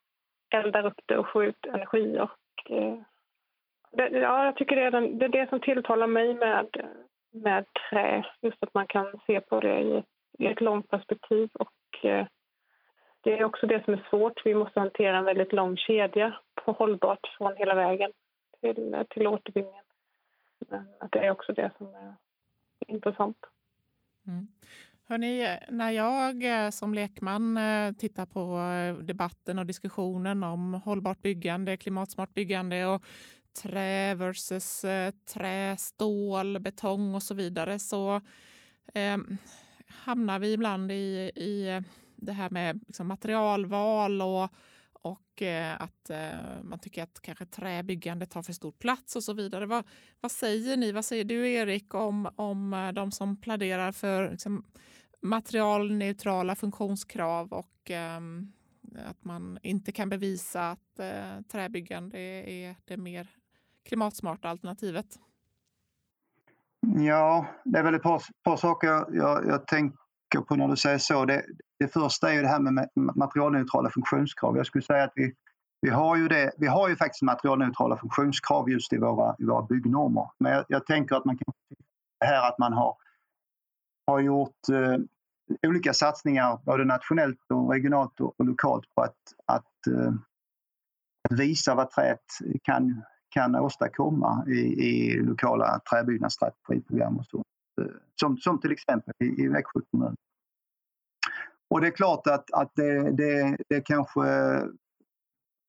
eldar 0.50 0.86
upp 0.86 1.00
det 1.06 1.18
och 1.18 1.32
får 1.32 1.44
ut 1.44 1.66
energi. 1.66 2.18
Och, 2.20 2.70
eh, 2.70 2.98
det, 3.92 4.08
ja, 4.08 4.44
jag 4.44 4.56
tycker 4.56 4.76
det 4.76 4.82
är, 4.82 4.90
den, 4.90 5.18
det 5.18 5.24
är 5.24 5.28
det 5.28 5.48
som 5.48 5.60
tilltalar 5.60 6.06
mig 6.06 6.34
med, 6.34 6.66
med 7.30 7.64
trä. 7.90 8.24
Just 8.42 8.62
att 8.62 8.74
man 8.74 8.86
kan 8.86 9.20
se 9.26 9.40
på 9.40 9.60
det 9.60 9.80
i, 9.80 10.04
i 10.38 10.46
ett 10.46 10.60
långt 10.60 10.90
perspektiv. 10.90 11.50
Och, 11.54 12.04
eh, 12.04 12.26
det 13.26 13.38
är 13.38 13.44
också 13.44 13.66
det 13.66 13.84
som 13.84 13.94
är 13.94 14.06
svårt. 14.10 14.46
Vi 14.46 14.54
måste 14.54 14.80
hantera 14.80 15.18
en 15.18 15.24
väldigt 15.24 15.52
lång 15.52 15.76
kedja 15.76 16.38
på 16.54 16.72
hållbart 16.72 17.34
från 17.38 17.56
hela 17.56 17.74
vägen 17.74 18.10
till, 18.60 19.04
till 19.10 19.26
återvinningen. 19.26 19.84
Men 20.58 20.88
att 21.00 21.12
det 21.12 21.18
är 21.18 21.30
också 21.30 21.52
det 21.52 21.70
som 21.78 21.86
är 21.86 22.14
intressant. 22.86 23.36
Mm. 24.26 24.46
Hörrni, 25.08 25.58
när 25.68 25.90
jag 25.90 26.64
eh, 26.64 26.70
som 26.70 26.94
lekman 26.94 27.56
eh, 27.56 27.92
tittar 27.92 28.26
på 28.26 28.58
eh, 28.58 29.04
debatten 29.04 29.58
och 29.58 29.66
diskussionen 29.66 30.42
om 30.42 30.74
hållbart 30.74 31.22
byggande, 31.22 31.76
klimatsmart 31.76 32.34
byggande 32.34 32.86
och 32.86 33.02
trä 33.62 34.14
versus 34.14 34.84
trä, 35.34 35.76
stål, 35.78 36.58
betong 36.58 37.14
och 37.14 37.22
så 37.22 37.34
vidare 37.34 37.78
så 37.78 38.20
eh, 38.94 39.16
hamnar 39.88 40.38
vi 40.38 40.52
ibland 40.52 40.92
i, 40.92 41.30
i 41.36 41.82
det 42.16 42.32
här 42.32 42.50
med 42.50 42.80
liksom 42.86 43.08
materialval 43.08 44.22
och, 44.22 44.50
och 44.92 45.42
eh, 45.42 45.82
att 45.82 46.10
eh, 46.10 46.62
man 46.62 46.78
tycker 46.78 47.02
att 47.02 47.20
kanske 47.20 47.46
träbyggande 47.46 48.26
tar 48.26 48.42
för 48.42 48.52
stor 48.52 48.72
plats 48.72 49.16
och 49.16 49.24
så 49.24 49.32
vidare. 49.32 49.66
Vad, 49.66 49.84
vad 50.20 50.32
säger 50.32 50.76
ni? 50.76 50.92
Vad 50.92 51.04
säger 51.04 51.24
du 51.24 51.52
Erik 51.52 51.94
om, 51.94 52.28
om 52.36 52.72
eh, 52.72 52.92
de 52.92 53.12
som 53.12 53.40
pläderar 53.40 53.92
för 53.92 54.30
liksom, 54.30 54.64
materialneutrala 55.22 56.56
funktionskrav 56.56 57.52
och 57.52 57.90
ehm, 57.90 58.52
att 59.06 59.24
man 59.24 59.58
inte 59.62 59.92
kan 59.92 60.08
bevisa 60.08 60.70
att 60.70 60.98
eh, 60.98 61.40
träbyggande 61.48 62.18
är 62.18 62.76
det 62.84 62.96
mer 62.96 63.28
klimatsmarta 63.84 64.48
alternativet? 64.48 65.18
Ja, 66.80 67.46
det 67.64 67.78
är 67.78 67.82
väl 67.82 67.94
ett 67.94 68.02
par, 68.02 68.22
par 68.42 68.56
saker 68.56 68.86
jag, 69.16 69.46
jag 69.46 69.66
tänker 70.36 70.48
på 70.48 70.56
när 70.56 70.68
du 70.68 70.76
säger 70.76 70.98
så. 70.98 71.24
Det, 71.24 71.44
det 71.78 71.88
första 71.88 72.30
är 72.30 72.34
ju 72.34 72.42
det 72.42 72.48
här 72.48 72.60
med 72.60 72.88
materialneutrala 73.16 73.90
funktionskrav. 73.90 74.56
Jag 74.56 74.66
skulle 74.66 74.82
säga 74.82 75.04
att 75.04 75.12
vi, 75.14 75.34
vi, 75.80 75.90
har, 75.90 76.16
ju 76.16 76.28
det, 76.28 76.52
vi 76.58 76.66
har 76.66 76.88
ju 76.88 76.96
faktiskt 76.96 77.22
materialneutrala 77.22 77.96
funktionskrav 77.96 78.70
just 78.70 78.92
i 78.92 78.98
våra, 78.98 79.36
i 79.38 79.44
våra 79.44 79.62
byggnormer. 79.62 80.30
Men 80.38 80.52
jag, 80.52 80.64
jag 80.68 80.86
tänker 80.86 81.16
att 81.16 81.24
man 81.24 81.38
kan 81.38 81.54
här 82.24 82.48
att 82.48 82.58
man 82.58 82.72
har, 82.72 82.96
har 84.06 84.20
gjort 84.20 84.68
eh, 84.72 85.68
olika 85.68 85.94
satsningar 85.94 86.58
både 86.64 86.84
nationellt 86.84 87.50
och 87.54 87.72
regionalt 87.72 88.20
och, 88.20 88.34
och 88.38 88.44
lokalt 88.44 88.94
på 88.94 89.02
att, 89.02 89.16
att, 89.46 89.86
eh, 89.86 90.12
att 91.28 91.38
visa 91.38 91.74
vad 91.74 91.90
träet 91.90 92.24
kan 92.62 93.02
kan 93.30 93.54
åstadkomma 93.54 94.44
i, 94.48 94.60
i 94.88 95.20
lokala 95.20 95.80
träbyggnadsstrategiprogram 95.90 97.16
och 97.16 97.26
sånt. 97.26 97.46
Eh, 97.80 97.86
som, 98.20 98.36
som 98.36 98.60
till 98.60 98.72
exempel 98.72 99.14
i, 99.18 99.42
i 99.42 99.48
Växjö 99.48 99.80
kommun. 99.90 100.16
Och 101.70 101.80
det 101.80 101.86
är 101.86 101.90
klart 101.90 102.26
att, 102.26 102.52
att 102.52 102.70
det, 102.74 103.10
det, 103.10 103.56
det 103.68 103.80
kanske 103.80 104.20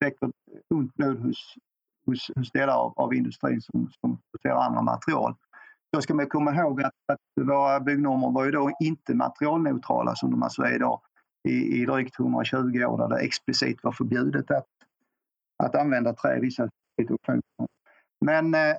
väcker 0.00 0.30
ont 0.74 0.94
blod 0.94 1.18
hos, 1.18 1.54
hos, 2.06 2.30
hos 2.36 2.50
delar 2.50 2.74
av, 2.74 2.92
av 2.96 3.14
industrin 3.14 3.60
som, 3.60 3.90
som 4.00 4.18
producerar 4.30 4.62
andra 4.62 4.82
material. 4.82 5.34
Då 5.92 6.02
ska 6.02 6.14
man 6.14 6.28
komma 6.28 6.54
ihåg 6.54 6.82
att, 6.82 6.94
att 7.12 7.46
våra 7.46 7.80
byggnormer 7.80 8.30
var 8.30 8.44
ju 8.44 8.50
då 8.50 8.70
inte 8.80 9.14
materialneutrala 9.14 10.14
som 10.14 10.30
de 10.30 10.42
alltså 10.42 10.62
är 10.62 10.74
idag 10.74 11.00
i, 11.48 11.82
i 11.82 11.86
drygt 11.86 12.20
120 12.20 12.84
år 12.84 12.98
där 12.98 13.08
det 13.08 13.24
explicit 13.24 13.78
var 13.82 13.92
förbjudet 13.92 14.50
att, 14.50 14.66
att 15.62 15.74
använda 15.74 16.12
trä 16.12 16.36
i 16.36 16.40
vissa 16.40 16.68
situationer. 17.00 17.42
Men 18.24 18.54
eh, 18.54 18.76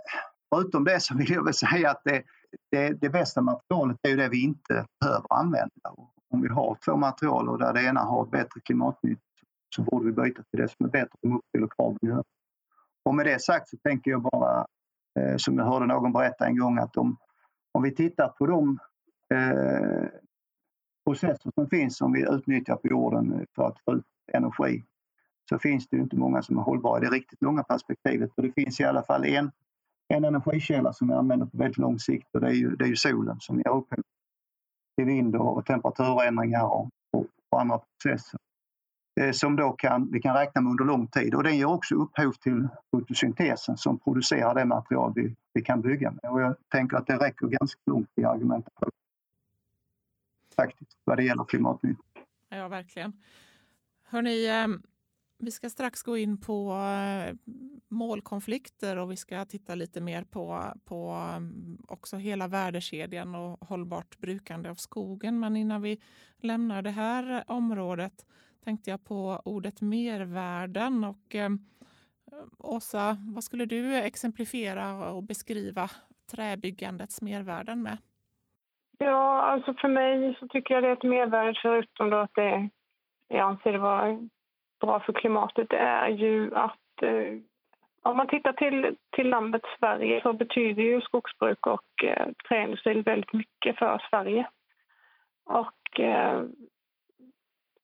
förutom 0.56 0.84
det 0.84 1.00
så 1.00 1.18
vill 1.18 1.32
jag 1.32 1.44
väl 1.44 1.54
säga 1.54 1.92
att 1.92 2.02
det, 2.04 2.24
det, 2.72 3.02
det 3.02 3.10
bästa 3.10 3.42
materialet 3.42 3.98
är 4.02 4.10
ju 4.10 4.16
det 4.16 4.30
vi 4.30 4.44
inte 4.44 4.86
behöver 5.02 5.34
använda. 5.34 5.96
Om 6.30 6.42
vi 6.42 6.48
har 6.48 6.78
två 6.86 6.98
material 6.98 7.50
och 7.50 7.60
där 7.60 7.74
det 7.74 7.84
ena 7.84 8.00
har 8.00 8.26
bättre 8.26 8.62
klimatnytta 8.62 9.22
så 9.76 9.82
borde 9.82 10.06
vi 10.06 10.12
byta 10.12 10.44
till 10.44 10.60
det 10.60 10.68
som 10.68 10.86
är 10.86 10.90
bättre 10.90 11.18
som 11.22 11.38
uppfyller 11.38 11.68
kraven. 11.68 12.24
Och 13.04 13.16
med 13.16 13.26
det 13.26 13.42
sagt 13.42 13.70
så 13.70 13.78
tänker 13.78 14.12
jag 14.12 14.22
bara, 14.22 14.66
eh, 15.20 15.38
som 15.38 15.58
jag 15.58 15.66
hörde 15.66 15.86
någon 15.86 16.14
berätta 16.14 16.46
en 16.46 16.58
gång, 16.58 16.78
att 16.78 16.98
om, 16.98 17.18
om 17.72 17.84
vi 17.84 17.96
tittar 17.96 18.28
på 18.28 18.46
de 18.46 18.80
eh, 19.34 20.08
processer 21.06 21.52
som 21.56 21.70
finns 21.70 21.98
som 21.98 22.14
vi 22.14 22.26
utnyttjar 22.30 22.76
på 22.76 22.88
jorden 22.88 23.46
för 23.56 23.68
att 23.68 23.80
få 23.80 23.94
ut 23.94 24.06
energi 24.34 24.84
så 25.50 25.60
finns 25.60 25.88
det 25.88 25.98
inte 25.98 26.16
många 26.16 26.42
som 26.42 26.58
är 26.58 26.62
hållbara 26.62 26.98
i 26.98 27.06
det 27.06 27.12
riktigt 27.12 27.42
långa 27.42 27.64
perspektivet. 27.64 28.32
Och 28.38 28.44
det 28.44 28.52
finns 28.52 28.80
i 28.80 28.84
alla 28.84 29.04
fall 29.04 29.26
en, 29.26 29.52
en 30.08 30.26
energikälla 30.26 30.94
som 30.94 31.08
vi 31.08 31.14
använder 31.14 31.46
på 31.46 31.58
väldigt 31.58 31.78
lång 31.78 32.00
sikt 32.00 32.28
och 32.34 32.42
det 32.42 32.48
är 32.48 32.54
ju, 32.54 32.76
det 32.76 32.86
är 32.86 32.90
ju 32.90 32.96
solen 32.96 33.38
som 33.40 33.58
ger 33.58 33.70
upphov 33.70 34.04
till 35.00 35.06
vind 35.06 35.36
och 35.36 35.66
temperaturändringar 35.66 36.64
och, 36.64 36.90
och, 37.12 37.26
och 37.50 37.62
andra 37.62 37.80
processer 37.80 38.40
eh, 39.20 39.32
som 39.32 39.56
då 39.56 39.72
kan, 39.72 40.12
vi 40.12 40.20
kan 40.22 40.36
räkna 40.36 40.62
med 40.62 40.72
under 40.72 40.86
lång 40.86 41.08
tid. 41.08 41.36
Och 41.36 41.44
den 41.44 41.58
ger 41.58 41.66
också 41.66 41.96
upphov 41.96 42.32
till 42.32 42.68
fotosyntesen 42.92 43.78
som 43.78 44.00
producerar 44.00 44.56
det 44.56 44.66
material 44.66 45.14
vi, 45.16 45.36
vi 45.54 45.62
kan 45.62 45.82
bygga 45.82 46.12
med. 46.12 46.32
Och 46.32 46.42
jag 46.42 46.56
tänker 46.72 46.98
att 46.98 47.08
det 47.08 47.18
räcker 47.18 47.48
ganska 47.48 47.80
långt 47.86 48.10
i 48.16 48.24
argumentationen. 48.24 48.92
faktiskt 50.56 50.98
vad 51.04 51.18
det 51.18 51.24
gäller 51.24 51.44
klimatnytta. 51.44 52.04
Ja, 52.50 52.68
verkligen. 52.68 53.14
Hörrni, 54.04 54.48
ehm, 54.48 54.82
vi 55.40 55.52
ska 55.52 55.70
strax 55.70 56.04
gå 56.04 56.18
in 56.18 56.42
på 56.42 56.72
eh, 56.72 57.36
målkonflikter 57.90 58.98
och 58.98 59.12
vi 59.12 59.16
ska 59.16 59.46
titta 59.46 59.76
lite 59.76 60.02
mer 60.02 60.24
på, 60.24 60.64
på 60.86 61.10
mm, 61.38 61.78
också 61.88 62.18
hela 62.18 62.48
värdekedjan 62.48 63.36
och 63.36 63.68
hållbart 63.68 64.18
brukande 64.18 64.70
av 64.70 64.76
skogen. 64.76 65.40
Men 65.40 65.58
innan 65.58 65.82
vi 65.82 66.02
lämnar 66.38 66.82
det 66.82 66.90
här 66.90 67.44
området 67.48 68.26
tänkte 68.64 68.90
jag 68.90 69.04
på 69.04 69.42
ordet 69.46 69.82
mervärden. 69.82 71.04
Och, 71.04 71.36
eh, 71.36 71.50
Åsa, 72.58 73.18
vad 73.36 73.44
skulle 73.44 73.66
du 73.66 73.96
exemplifiera 73.96 75.12
och 75.12 75.24
beskriva 75.24 75.90
träbyggandets 76.32 77.22
mervärden 77.22 77.82
med? 77.82 77.98
Ja, 78.98 79.42
alltså 79.42 79.74
för 79.74 79.88
mig 79.88 80.38
så 80.40 80.48
tycker 80.48 80.74
jag 80.74 80.84
det 80.84 80.90
är 80.90 80.94
ett 80.94 81.04
mervärde 81.04 81.60
förutom 81.62 82.10
då 82.10 82.18
att 82.18 82.34
det, 82.34 82.70
jag 83.28 83.40
anser 83.40 83.72
det 83.72 83.80
vara 83.80 84.30
bra 84.80 85.00
för 85.00 85.14
klimatet 85.14 85.74
är 85.74 86.08
ju 86.08 86.56
att 86.56 87.02
eh, 87.02 87.38
om 88.02 88.18
man 88.18 88.28
tittar 88.28 88.54
till, 88.54 88.96
till 89.12 89.30
landet 89.30 89.62
Sverige 89.80 90.22
så 90.22 90.34
betyder 90.34 90.84
ju 90.84 91.02
skogsbruk 91.02 91.68
och 91.68 92.04
eh, 92.04 92.28
träindustri 92.48 93.02
väldigt 93.02 93.34
mycket 93.34 93.78
för 93.80 94.02
Sverige. 94.10 94.50
Och 95.46 96.00
eh, 96.00 96.44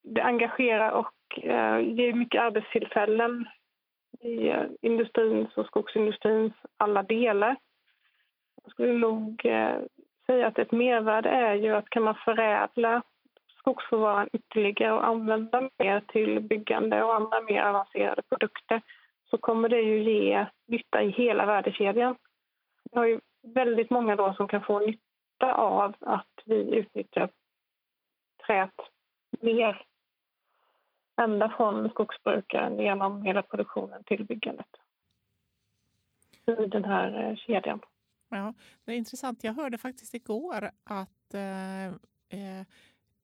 det 0.03 0.21
engagerar 0.21 0.91
och 0.91 1.43
eh, 1.43 1.79
ger 1.79 2.13
mycket 2.13 2.41
arbetstillfällen 2.41 3.47
i 4.21 4.47
eh, 4.49 4.63
industrins 4.81 5.57
och 5.57 5.65
skogsindustrins 5.65 6.53
alla 6.77 7.03
delar. 7.03 7.55
Jag 8.63 8.71
skulle 8.71 8.93
nog 8.93 9.45
eh, 9.45 9.77
säga 10.25 10.47
att 10.47 10.59
ett 10.59 10.71
mervärde 10.71 11.29
är 11.29 11.53
ju 11.53 11.75
att 11.75 11.89
kan 11.89 12.03
man 12.03 12.15
förädla 12.15 13.01
skogsråvaran 13.65 14.29
ytterligare 14.33 14.93
och 14.93 15.07
använda 15.07 15.69
mer 15.77 16.01
till 16.07 16.39
byggande 16.39 17.03
och 17.03 17.15
andra 17.15 17.41
mer 17.41 17.61
avancerade 17.61 18.21
produkter 18.21 18.81
så 19.29 19.37
kommer 19.37 19.69
det 19.69 19.81
ju 19.81 20.03
ge 20.03 20.45
nytta 20.67 21.03
i 21.03 21.09
hela 21.09 21.45
värdekedjan. 21.45 22.15
vi 22.91 22.97
har 22.97 23.05
ju 23.05 23.19
väldigt 23.41 23.89
många 23.89 24.15
då 24.15 24.33
som 24.33 24.47
kan 24.47 24.63
få 24.63 24.79
nytta 24.79 25.53
av 25.53 25.95
att 25.99 26.41
vi 26.45 26.75
utnyttjar 26.75 27.29
träet 28.45 28.79
mer 29.41 29.85
ända 31.21 31.53
från 31.57 31.89
skogsbrukaren 31.89 32.79
genom 32.79 33.21
hela 33.21 33.41
produktionen 33.41 34.03
till 34.03 34.25
byggandet. 34.25 34.69
I 36.45 36.65
den 36.65 36.85
här 36.85 37.29
eh, 37.29 37.35
kedjan. 37.35 37.79
Ja, 38.29 38.53
det 38.85 38.91
är 38.91 38.97
intressant. 38.97 39.43
Jag 39.43 39.53
hörde 39.53 39.77
faktiskt 39.77 40.13
igår 40.13 40.69
att 40.83 41.33
eh, 41.33 41.85
eh, 42.39 42.65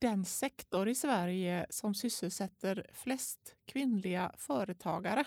den 0.02 0.26
sektor 0.26 0.88
i 0.88 0.96
Sverige 0.96 1.66
som 1.70 1.94
sysselsätter 1.94 2.86
flest 2.94 3.56
kvinnliga 3.66 4.32
företagare 4.38 5.24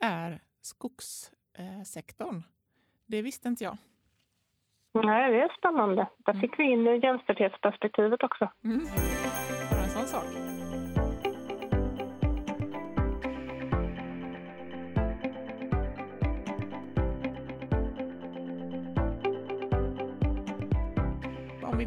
är 0.00 0.40
skogssektorn. 0.60 2.36
Eh, 2.36 2.42
det 3.06 3.22
visste 3.22 3.48
inte 3.48 3.64
jag. 3.64 3.76
Nej, 4.92 5.32
det 5.32 5.40
är 5.40 5.58
spännande. 5.58 6.08
Där 6.18 6.34
fick 6.40 6.58
vi 6.58 6.64
in 6.64 7.00
jämställdhetsperspektivet 7.00 8.22
också. 8.22 8.50
Mm. 8.64 8.86
En 9.84 9.90
sån 9.90 10.06
sak. 10.06 10.24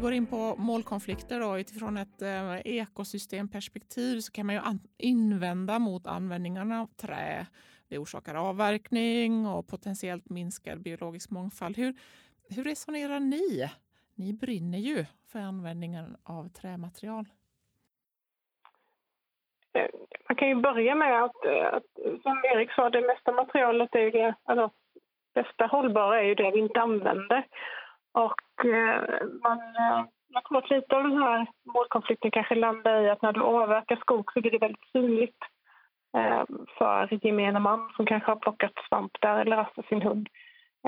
Går 0.04 0.12
in 0.12 0.26
på 0.26 0.54
målkonflikter 0.58 1.40
då, 1.40 1.58
utifrån 1.58 1.96
ett 1.96 2.22
eh, 2.22 2.56
ekosystemperspektiv 2.64 4.20
så 4.20 4.32
kan 4.32 4.46
man 4.46 4.54
ju 4.54 4.60
invända 4.98 5.78
mot 5.78 6.06
användningen 6.06 6.72
av 6.72 6.86
trä. 6.86 7.46
Det 7.88 7.98
orsakar 7.98 8.34
avverkning 8.34 9.46
och 9.46 9.68
potentiellt 9.68 10.30
minskad 10.30 10.82
biologisk 10.82 11.30
mångfald. 11.30 11.76
Hur, 11.76 11.94
hur 12.56 12.64
resonerar 12.64 13.20
ni? 13.20 13.70
Ni 14.14 14.32
brinner 14.32 14.78
ju 14.78 15.04
för 15.32 15.38
användningen 15.38 16.16
av 16.24 16.48
trämaterial. 16.48 17.24
Eh, 19.72 19.90
man 20.28 20.36
kan 20.36 20.48
ju 20.48 20.54
börja 20.54 20.94
med 20.94 21.24
att, 21.24 21.44
eh, 21.44 21.74
att 21.74 22.22
som 22.22 22.42
Erik 22.44 22.70
sa, 22.72 22.90
det 22.90 23.00
mesta 23.00 23.32
materialet 23.32 23.94
är 23.94 24.10
det 24.10 24.34
alltså, 24.44 24.70
bästa 25.34 25.66
hållbara 25.66 26.20
är 26.20 26.24
ju 26.24 26.34
det 26.34 26.50
vi 26.50 26.58
inte 26.58 26.80
använder. 26.80 27.46
Och 28.12 28.43
eh, 28.64 29.02
man, 29.42 29.58
eh, 29.58 30.04
tror 30.48 30.58
att 30.58 30.70
lite 30.70 30.96
av 30.96 31.02
den 31.02 31.22
här 31.22 31.46
målkonflikten 31.74 32.30
kanske 32.30 32.54
landar 32.54 33.00
i 33.00 33.10
att 33.10 33.22
när 33.22 33.32
du 33.32 33.40
avverkar 33.40 33.96
skog 33.96 34.32
så 34.32 34.40
blir 34.40 34.50
det 34.50 34.58
väldigt 34.58 34.90
synligt 34.92 35.38
eh, 36.16 36.44
för 36.78 37.26
gemene 37.26 37.58
man 37.58 37.90
som 37.96 38.06
kanske 38.06 38.30
har 38.30 38.36
plockat 38.36 38.72
svamp 38.88 39.12
där 39.20 39.38
eller 39.38 39.56
rastat 39.56 39.86
sin 39.86 40.02
hund. 40.02 40.28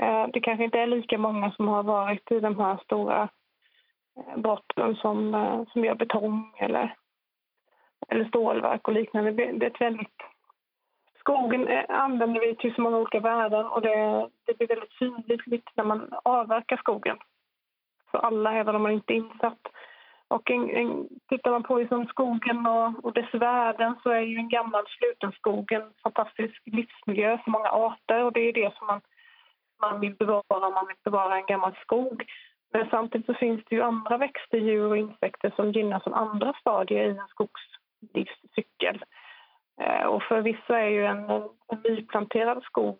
Eh, 0.01 0.27
det 0.33 0.39
kanske 0.39 0.63
inte 0.63 0.79
är 0.79 0.87
lika 0.87 1.17
många 1.17 1.51
som 1.51 1.67
har 1.67 1.83
varit 1.83 2.31
i 2.31 2.39
de 2.39 2.59
här 2.59 2.77
stora 2.83 3.29
brotten 4.35 4.95
som, 4.95 5.65
som 5.73 5.85
gör 5.85 5.95
betong 5.95 6.53
eller, 6.57 6.95
eller 8.07 8.25
stålverk 8.25 8.87
och 8.87 8.93
liknande. 8.93 9.31
Det 9.31 9.43
är 9.43 9.63
ett 9.63 9.81
väldigt... 9.81 10.17
Skogen 11.19 11.67
använder 11.89 12.41
vi 12.41 12.55
till 12.55 12.75
så 12.75 12.81
många 12.81 12.97
olika 12.97 13.19
värden 13.19 13.65
och 13.65 13.81
det, 13.81 14.29
det 14.45 14.57
blir 14.57 14.67
väldigt 14.67 14.91
synligt 14.91 15.69
när 15.75 15.83
man 15.83 16.13
avverkar 16.23 16.77
skogen. 16.77 17.17
För 18.11 18.17
alla, 18.17 18.53
även 18.53 18.75
om 18.75 18.81
man 18.81 18.91
inte 18.91 19.13
är 19.13 19.15
insatt. 19.15 19.67
Och 20.27 20.51
en, 20.51 20.69
en, 20.69 21.07
tittar 21.29 21.51
man 21.51 21.63
på 21.63 21.77
liksom 21.77 22.05
skogen 22.05 22.67
och, 22.67 23.05
och, 23.05 23.13
dess 23.13 23.33
värden 23.33 23.95
så 24.03 24.09
är 24.09 24.19
ju 24.19 24.37
en 24.37 24.49
gammal 24.49 24.83
sluten 24.87 25.31
skog 25.31 25.71
en 25.71 25.93
fantastisk 26.03 26.61
livsmiljö 26.65 27.37
för 27.37 27.51
många 27.51 27.69
arter 27.69 28.23
och 28.23 28.33
det 28.33 28.39
är 28.39 28.53
det 28.53 28.77
som 28.77 28.87
man 28.87 29.01
man 29.81 29.99
vill 29.99 30.15
bevara, 30.15 30.69
man 30.69 30.87
vill 30.87 30.97
bevara 31.03 31.37
en 31.37 31.45
gammal 31.45 31.75
skog. 31.81 32.23
Men 32.73 32.89
samtidigt 32.89 33.27
så 33.27 33.33
finns 33.33 33.61
det 33.69 33.75
ju 33.75 33.81
andra 33.81 34.17
växter, 34.17 34.57
djur 34.57 34.89
och 34.89 34.97
insekter 34.97 35.53
som 35.55 35.71
gynnas 35.71 36.07
av 36.07 36.13
andra 36.13 36.53
stadier 36.53 37.05
i 37.05 37.09
en 37.09 37.27
skogslivscykel. 37.27 39.05
Eh, 39.81 40.05
och 40.05 40.23
för 40.23 40.41
vissa 40.41 40.79
är 40.79 40.89
ju 40.89 41.05
en, 41.05 41.29
en 41.67 41.81
nyplanterad 41.83 42.63
skog 42.63 42.97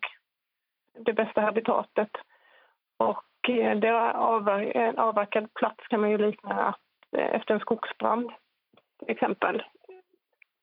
det 0.98 1.12
bästa 1.12 1.40
habitatet. 1.40 2.10
Och 2.96 3.24
Eh, 3.48 3.76
det 3.76 4.12
avver 4.14 4.76
en 4.76 4.98
avverkad 4.98 5.54
plats 5.54 5.88
kan 5.88 6.00
man 6.00 6.10
ju 6.10 6.18
likna 6.18 6.74
eh, 7.16 7.34
efter 7.34 7.54
en 7.54 7.60
skogsbrand, 7.60 8.30
till 8.98 9.10
exempel. 9.10 9.62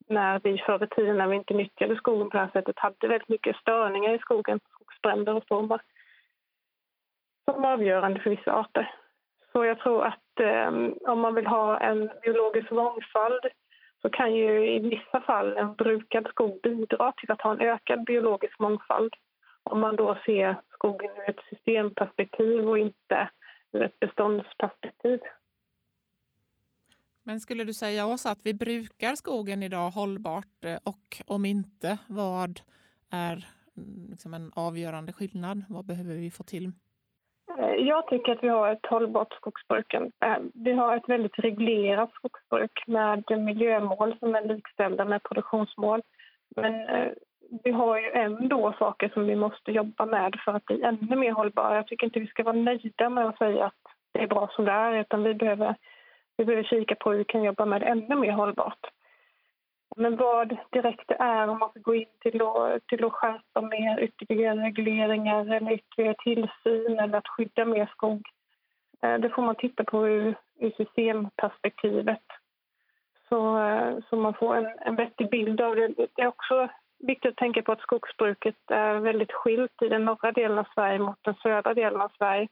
När 0.08 0.40
vi 0.44 0.58
förr 0.58 0.84
i 0.84 0.88
tiden, 0.88 1.18
när 1.18 1.28
vi 1.28 1.36
inte 1.36 1.54
nyttjade 1.54 1.96
skogen 1.96 2.30
på 2.30 2.38
det 2.38 2.44
här 2.44 2.52
sättet, 2.54 2.80
hade 2.80 3.08
väldigt 3.08 3.30
mycket 3.30 3.56
störningar 3.56 4.14
i 4.14 4.20
skogen, 4.20 4.60
skogsbränder 4.74 5.34
och 5.34 5.44
så 5.48 5.80
som 7.46 7.62
var 7.62 7.74
avgörande 7.74 8.20
för 8.20 8.30
vissa 8.30 8.54
arter. 8.54 8.92
Så 9.52 9.66
jag 9.66 9.80
tror 9.80 10.06
att 10.06 10.40
eh, 10.40 10.72
om 11.12 11.20
man 11.20 11.36
vill 11.36 11.48
ha 11.48 11.80
en 11.80 12.10
biologisk 12.22 12.72
mångfald 12.72 13.46
så 14.02 14.10
kan 14.10 14.36
ju 14.36 14.76
i 14.76 14.80
vissa 14.80 15.22
fall 15.22 15.58
en 15.58 15.76
brukad 15.76 16.28
skog 16.28 16.60
bidra 16.64 17.12
till 17.12 17.32
att 17.32 17.42
ha 17.42 17.52
en 17.52 17.62
ökad 17.62 18.06
biologisk 18.06 18.60
mångfald 18.60 19.14
om 19.64 19.80
man 19.80 19.96
då 19.96 20.18
ser 20.26 20.56
skogen 20.86 21.12
ur 21.18 21.30
ett 21.30 21.46
systemperspektiv 21.50 22.70
och 22.70 22.78
inte 22.78 23.30
ur 23.72 23.84
ett 23.84 24.00
beståndsperspektiv. 24.00 25.20
Men 27.24 27.40
skulle 27.40 27.64
du 27.64 27.74
säga 27.74 28.06
oss 28.06 28.26
att 28.26 28.40
vi 28.44 28.54
brukar 28.54 29.16
skogen 29.16 29.64
idag 29.64 29.90
hållbart 29.90 30.66
eh, 30.66 30.78
och 30.84 31.22
om 31.28 31.46
inte, 31.46 31.98
vad 32.08 32.60
är 33.12 33.46
mm, 33.78 34.08
liksom 34.10 34.34
en 34.34 34.52
avgörande 34.56 35.14
skillnad? 35.14 35.64
Vad 35.70 35.86
behöver 35.86 36.16
vi 36.16 36.32
få 36.32 36.44
till? 36.44 36.72
Eh, 37.60 37.76
jag 37.76 38.08
tycker 38.08 38.32
att 38.32 38.44
vi 38.44 38.48
har 38.48 38.72
ett 38.72 38.86
hållbart 38.86 39.34
skogsbruk. 39.34 39.94
Eh, 39.94 40.38
vi 40.54 40.72
har 40.72 40.98
ett 40.98 41.10
väldigt 41.10 41.40
reglerat 41.40 42.12
skogsbruk 42.14 42.84
med 42.88 43.24
miljömål 43.40 44.16
som 44.20 44.36
är 44.36 44.46
likställda 44.46 45.06
med 45.06 45.24
produktionsmål. 45.24 46.02
Men 46.56 46.74
vi 47.64 47.72
har 47.72 48.00
ju 48.00 48.12
ändå 48.12 48.74
saker 48.80 49.10
som 49.10 49.28
vi 49.28 49.36
måste 49.36 49.72
jobba 49.72 50.06
med 50.06 50.36
för 50.46 50.54
att 50.54 50.66
bli 50.66 50.82
ännu 50.84 51.16
mer 51.16 51.32
hållbara. 51.32 51.76
Jag 51.76 51.88
tycker 51.88 52.06
inte 52.06 52.20
vi 52.20 52.28
ska 52.28 52.44
vara 52.44 52.56
nöjda 52.56 53.10
med 53.10 53.26
att 53.26 53.38
säga 53.38 53.66
att 53.66 53.82
det 54.12 54.20
är 54.20 54.28
bra 54.28 54.50
som 54.56 54.66
det 54.66 54.72
är 54.72 54.94
utan 54.94 55.24
vi 55.24 55.34
behöver, 55.34 55.76
vi 56.38 56.46
behöver 56.46 56.64
kika 56.64 56.96
på 56.96 57.12
hur 57.12 57.18
vi 57.18 57.24
kan 57.24 57.44
jobba 57.44 57.66
med 57.66 57.82
det 57.82 57.88
ännu 57.88 58.16
mer 58.16 58.32
hållbart. 58.32 58.92
Men 59.96 60.16
vad 60.16 60.58
direkt 60.72 61.08
det 61.08 61.16
är, 61.20 61.48
om 61.48 61.60
man 61.60 61.70
ska 61.70 61.80
gå 61.80 61.96
in 61.96 62.06
till 62.20 62.42
att, 62.42 62.88
till 62.88 63.06
att 63.06 63.14
skärpa 63.14 63.62
mer 63.62 64.00
ytterligare 64.00 64.66
regleringar 64.66 65.54
eller 65.54 65.72
ytterligare 65.72 66.16
tillsyn 66.24 67.00
eller 67.00 67.18
att 67.18 67.28
skydda 67.28 67.66
mer 67.66 67.86
skog, 67.86 68.28
eh, 69.02 69.18
det 69.18 69.30
får 69.30 69.42
man 69.42 69.56
titta 69.56 69.84
på 69.84 70.08
ur, 70.08 70.36
ur 70.60 70.72
systemperspektivet. 70.78 72.24
Så, 73.30 73.60
eh, 73.60 73.98
så 74.10 74.16
man 74.16 74.34
får 74.34 74.56
en, 74.56 74.80
en 74.80 74.96
vettig 74.96 75.30
bild 75.30 75.62
av 75.62 75.76
det. 75.76 75.88
Det 75.88 76.22
är 76.22 76.28
också 76.28 76.70
viktigt 77.06 77.32
att 77.32 77.38
tänka 77.38 77.62
på 77.62 77.72
att 77.72 77.82
skogsbruket 77.82 78.72
är 78.72 79.00
väldigt 79.00 79.32
skilt 79.32 79.82
i 79.82 79.90
den 79.90 80.06
norra 80.06 80.32
delen 80.32 80.58
av 80.58 80.68
Sverige 80.74 81.00
mot 81.00 81.20
den 81.22 81.36
södra 81.36 81.74
delen 81.74 82.02
av 82.02 82.12
Sverige. 82.18 82.48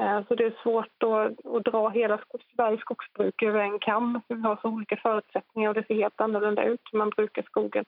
Eh, 0.00 0.26
så 0.28 0.34
det 0.34 0.44
är 0.44 0.62
svårt 0.62 1.02
att, 1.02 1.64
dra 1.64 1.88
hela 1.88 2.20
Sveriges 2.56 2.80
skogsbruk 2.80 3.42
över 3.42 3.60
en 3.60 3.78
kam. 3.78 4.20
Vi 4.28 4.40
har 4.40 4.58
så 4.62 4.68
olika 4.68 4.96
förutsättningar 4.96 5.68
och 5.68 5.74
det 5.74 5.86
ser 5.86 5.94
helt 5.94 6.20
annorlunda 6.20 6.64
ut 6.64 6.80
hur 6.92 6.98
man 6.98 7.10
brukar 7.10 7.42
skogen 7.42 7.84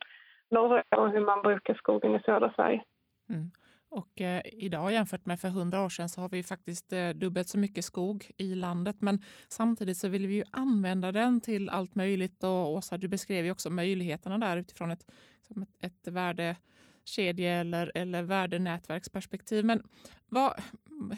norr 0.51 0.83
och 0.97 1.11
hur 1.11 1.21
man 1.21 1.43
brukar 1.43 1.75
skogen 1.75 2.15
i 2.15 2.21
södra 2.21 2.53
Sverige. 2.57 2.85
Mm. 3.29 3.51
Och 3.91 4.21
eh, 4.21 4.43
idag 4.45 4.93
jämfört 4.93 5.27
med 5.27 5.41
för 5.41 5.49
hundra 5.49 5.83
år 5.83 5.89
sedan 5.89 6.09
så 6.09 6.21
har 6.21 6.29
vi 6.29 6.43
faktiskt 6.43 6.93
eh, 6.93 7.11
dubbelt 7.11 7.49
så 7.49 7.59
mycket 7.59 7.85
skog 7.85 8.31
i 8.37 8.55
landet. 8.55 8.97
Men 8.99 9.23
samtidigt 9.49 9.99
så 9.99 10.09
vill 10.09 10.27
vi 10.27 10.35
ju 10.35 10.45
använda 10.51 11.13
den 11.13 11.41
till 11.41 11.69
allt 11.69 11.95
möjligt. 11.95 12.45
Och 12.45 12.73
Åsa, 12.73 12.99
du 12.99 13.09
beskrev 13.09 13.45
ju 13.45 13.51
också 13.51 13.71
möjligheterna 13.71 14.39
där 14.39 14.57
utifrån 14.57 14.91
ett, 14.91 15.11
ett, 15.49 15.85
ett 15.85 16.09
värdekedje 16.09 17.53
eller, 17.61 17.93
eller 17.95 18.23
värdenätverksperspektiv. 18.23 19.65
Men 19.65 19.83
vad, 20.29 20.61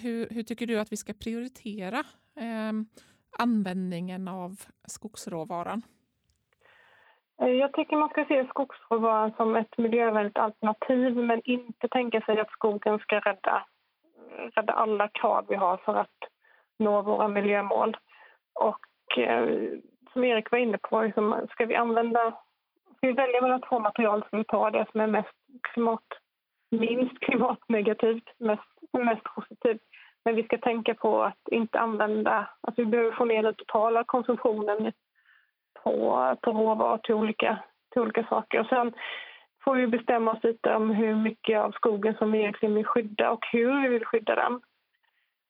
hur, 0.00 0.28
hur, 0.30 0.42
tycker 0.42 0.66
du 0.66 0.80
att 0.80 0.92
vi 0.92 0.96
ska 0.96 1.12
prioritera 1.12 2.04
eh, 2.36 2.72
användningen 3.38 4.28
av 4.28 4.60
skogsråvaran? 4.86 5.82
Eh, 7.42 7.50
jag 7.50 7.72
tycker 7.72 7.96
man 7.96 8.08
ska 8.08 8.24
se 8.24 8.46
skogsråvaran 8.46 9.32
som 9.36 9.56
ett 9.56 9.78
miljövänligt 9.78 10.38
alternativ 10.38 11.16
men 11.16 11.40
inte 11.44 11.88
tänka 11.88 12.20
sig 12.20 12.40
att 12.40 12.50
skogen 12.50 12.98
ska 12.98 13.18
rädda, 13.18 13.64
rädda 14.54 14.72
alla 14.72 15.08
krav 15.08 15.44
vi 15.48 15.54
har 15.54 15.76
för 15.76 15.94
att 15.94 16.18
nå 16.78 17.02
våra 17.02 17.28
miljömål. 17.28 17.96
Och 18.54 19.18
eh, 19.18 19.48
som 20.12 20.24
Erik 20.24 20.50
var 20.50 20.58
inne 20.58 20.78
på, 20.78 21.02
liksom, 21.02 21.46
ska 21.50 21.66
vi 21.66 21.74
använda 21.74 22.34
Ska 23.02 23.08
vi 23.08 23.12
välja 23.12 23.40
mellan 23.40 23.60
två 23.60 23.78
material 23.78 24.24
ska 24.26 24.36
vi 24.36 24.44
ta 24.44 24.70
det 24.70 24.86
som 24.92 25.00
är 25.00 25.06
mest 25.06 25.28
klimat, 25.72 26.04
minst 26.70 27.20
klimatnegativt, 27.20 28.30
mest, 28.38 28.62
mest 28.92 29.24
positivt. 29.24 29.80
Men 30.24 30.34
vi 30.34 30.42
ska 30.42 30.58
tänka 30.58 30.94
på 30.94 31.22
att 31.22 31.48
inte 31.50 31.80
använda... 31.80 32.48
Alltså 32.60 32.82
vi 32.82 32.86
behöver 32.86 33.12
få 33.12 33.24
ner 33.24 33.42
den 33.42 33.54
totala 33.54 34.04
konsumtionen 34.04 34.92
på, 35.84 36.36
på 36.42 36.50
råvaror 36.50 36.98
till 36.98 37.14
olika, 37.14 37.58
till 37.92 38.02
olika 38.02 38.24
saker. 38.24 38.60
Och 38.60 38.66
sen 38.66 38.92
får 39.64 39.74
vi 39.74 39.86
bestämma 39.86 40.32
oss 40.32 40.42
lite 40.42 40.74
om 40.74 40.90
hur 40.90 41.14
mycket 41.14 41.58
av 41.58 41.70
skogen 41.70 42.14
som 42.18 42.32
vi 42.32 42.38
egentligen 42.38 42.74
vill 42.74 42.86
skydda 42.86 43.30
och 43.30 43.46
hur 43.52 43.82
vi 43.82 43.88
vill 43.88 44.04
skydda 44.04 44.34
den. 44.34 44.60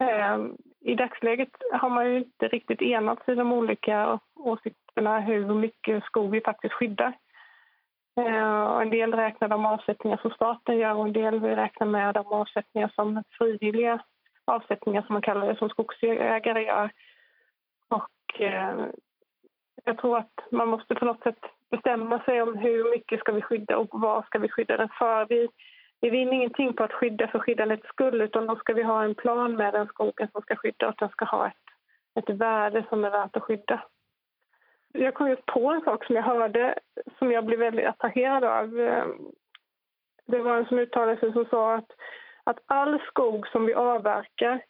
Ehm, 0.08 0.56
I 0.80 0.94
dagsläget 0.94 1.50
har 1.72 1.90
man 1.90 2.10
ju 2.10 2.18
inte 2.18 2.48
riktigt 2.48 2.82
enats 2.82 3.28
i 3.28 3.34
de 3.34 3.52
olika 3.52 4.18
åsikterna 4.36 5.20
hur 5.20 5.54
mycket 5.54 6.04
skog 6.04 6.30
vi 6.30 6.40
faktiskt 6.40 6.74
skyddar. 6.74 7.12
Ehm, 8.20 8.80
en 8.80 8.90
del 8.90 9.14
räknar 9.14 9.48
de 9.48 9.66
avsättningar 9.66 10.16
som 10.16 10.30
staten 10.30 10.78
gör 10.78 10.94
och 10.94 11.06
en 11.06 11.12
del 11.12 11.40
vill 11.40 11.56
räkna 11.56 11.86
med 11.86 12.14
de 12.14 12.26
avsättningar 12.26 12.92
som 12.94 13.24
frivilliga 13.38 13.98
avsättningar 14.44 15.02
som 15.02 15.12
man 15.12 15.22
kallar 15.22 15.46
det, 15.46 15.56
som 15.56 15.68
skogsägare 15.68 16.64
gör. 16.64 16.90
Och 17.88 18.40
ehm, 18.40 18.92
jag 19.84 19.98
tror 19.98 20.18
att 20.18 20.40
man 20.50 20.68
måste 20.68 20.94
på 20.94 21.04
något 21.04 21.22
sätt 21.22 21.38
bestämma 21.70 22.20
sig 22.20 22.42
om 22.42 22.56
hur 22.56 22.90
mycket 22.90 23.20
ska 23.20 23.32
vi 23.32 23.42
skydda 23.42 23.76
och 23.76 23.88
vad 23.90 24.24
ska 24.24 24.38
vi 24.38 24.48
skydda 24.48 24.76
den 24.76 24.88
för. 24.98 25.26
Vi, 25.28 25.48
vi 26.00 26.10
vinner 26.10 26.32
ingenting 26.32 26.72
på 26.72 26.84
att 26.84 26.92
skydda 26.92 27.28
för 27.28 27.38
skyddandets 27.38 27.88
skull 27.88 28.20
utan 28.20 28.46
då 28.46 28.56
ska 28.56 28.72
vi 28.72 28.82
ha 28.82 29.04
en 29.04 29.14
plan 29.14 29.56
med 29.56 29.74
den 29.74 29.86
skogen 29.86 30.28
som 30.32 30.42
ska 30.42 30.56
skydda 30.56 30.86
och 30.86 30.92
att 30.92 30.98
den 30.98 31.08
ska 31.08 31.24
ha 31.24 31.46
ett, 31.46 31.54
ett 32.14 32.36
värde 32.36 32.84
som 32.88 33.04
är 33.04 33.10
värt 33.10 33.36
att 33.36 33.42
skydda. 33.42 33.82
Jag 34.92 35.14
kom 35.14 35.28
just 35.28 35.46
på 35.46 35.70
en 35.70 35.80
sak 35.80 36.04
som 36.04 36.16
jag 36.16 36.22
hörde 36.22 36.78
som 37.18 37.32
jag 37.32 37.44
blev 37.44 37.58
väldigt 37.58 37.86
attraherad 37.86 38.44
av. 38.44 38.70
Det 40.26 40.38
var 40.38 40.56
en 40.56 40.66
som 40.66 40.78
uttalade 40.78 41.20
sig 41.20 41.32
som 41.32 41.44
sa 41.44 41.74
att, 41.74 41.90
att 42.44 42.58
all 42.66 43.00
skog 43.00 43.48
som 43.48 43.66
vi 43.66 43.74
avverkar 43.74 44.64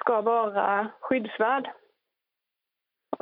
ska 0.00 0.20
vara 0.20 0.88
skyddsvärd. 1.00 1.70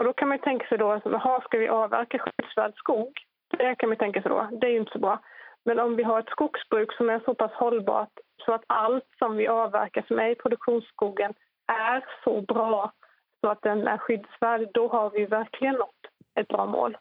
Och 0.01 0.07
då 0.07 0.13
kan 0.13 0.29
man 0.29 0.39
tänka 0.39 0.67
sig 0.67 0.79
då, 0.79 0.93
aha, 0.93 1.41
ska 1.45 1.59
vi 1.59 1.69
avverka 1.69 2.19
skyddsvärd 2.19 2.75
skog? 2.77 3.13
Det 3.51 3.75
kan 3.75 3.89
man 3.89 3.99
tänka 3.99 4.23
sig 4.23 4.29
då, 4.29 4.49
det 4.61 4.67
är 4.67 4.71
ju 4.71 4.79
inte 4.79 4.93
så 4.93 4.99
bra. 4.99 5.23
Men 5.65 5.79
om 5.81 5.97
vi 5.97 6.03
har 6.03 6.21
ett 6.21 6.29
skogsbruk 6.29 6.93
som 6.93 7.11
är 7.11 7.21
så 7.25 7.35
pass 7.35 7.53
hållbart 7.53 8.13
så 8.45 8.53
att 8.53 8.65
allt 8.67 9.09
som 9.19 9.37
vi 9.37 9.49
avverkar 9.49 10.05
som 10.09 10.19
är 10.19 10.31
i 10.31 10.35
produktionsskogen 10.35 11.35
är 11.67 12.05
så 12.25 12.41
bra 12.41 12.93
så 13.41 13.49
att 13.49 13.63
den 13.63 13.87
är 13.87 13.99
skyddsvärd, 13.99 14.69
då 14.75 14.89
har 14.89 15.11
vi 15.11 15.27
verkligen 15.27 15.75
nått 15.75 16.03
ett 16.35 16.49
bra 16.49 16.67
mål. 16.67 16.97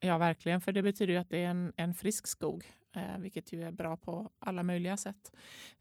Ja, 0.00 0.18
verkligen, 0.18 0.60
för 0.60 0.72
det 0.72 0.82
betyder 0.82 1.12
ju 1.12 1.18
att 1.18 1.30
det 1.30 1.44
är 1.44 1.48
en, 1.48 1.72
en 1.76 1.94
frisk 1.94 2.26
skog, 2.26 2.64
eh, 2.96 3.18
vilket 3.18 3.52
ju 3.52 3.62
är 3.62 3.72
bra 3.72 3.96
på 3.96 4.30
alla 4.38 4.62
möjliga 4.62 4.96
sätt. 4.96 5.32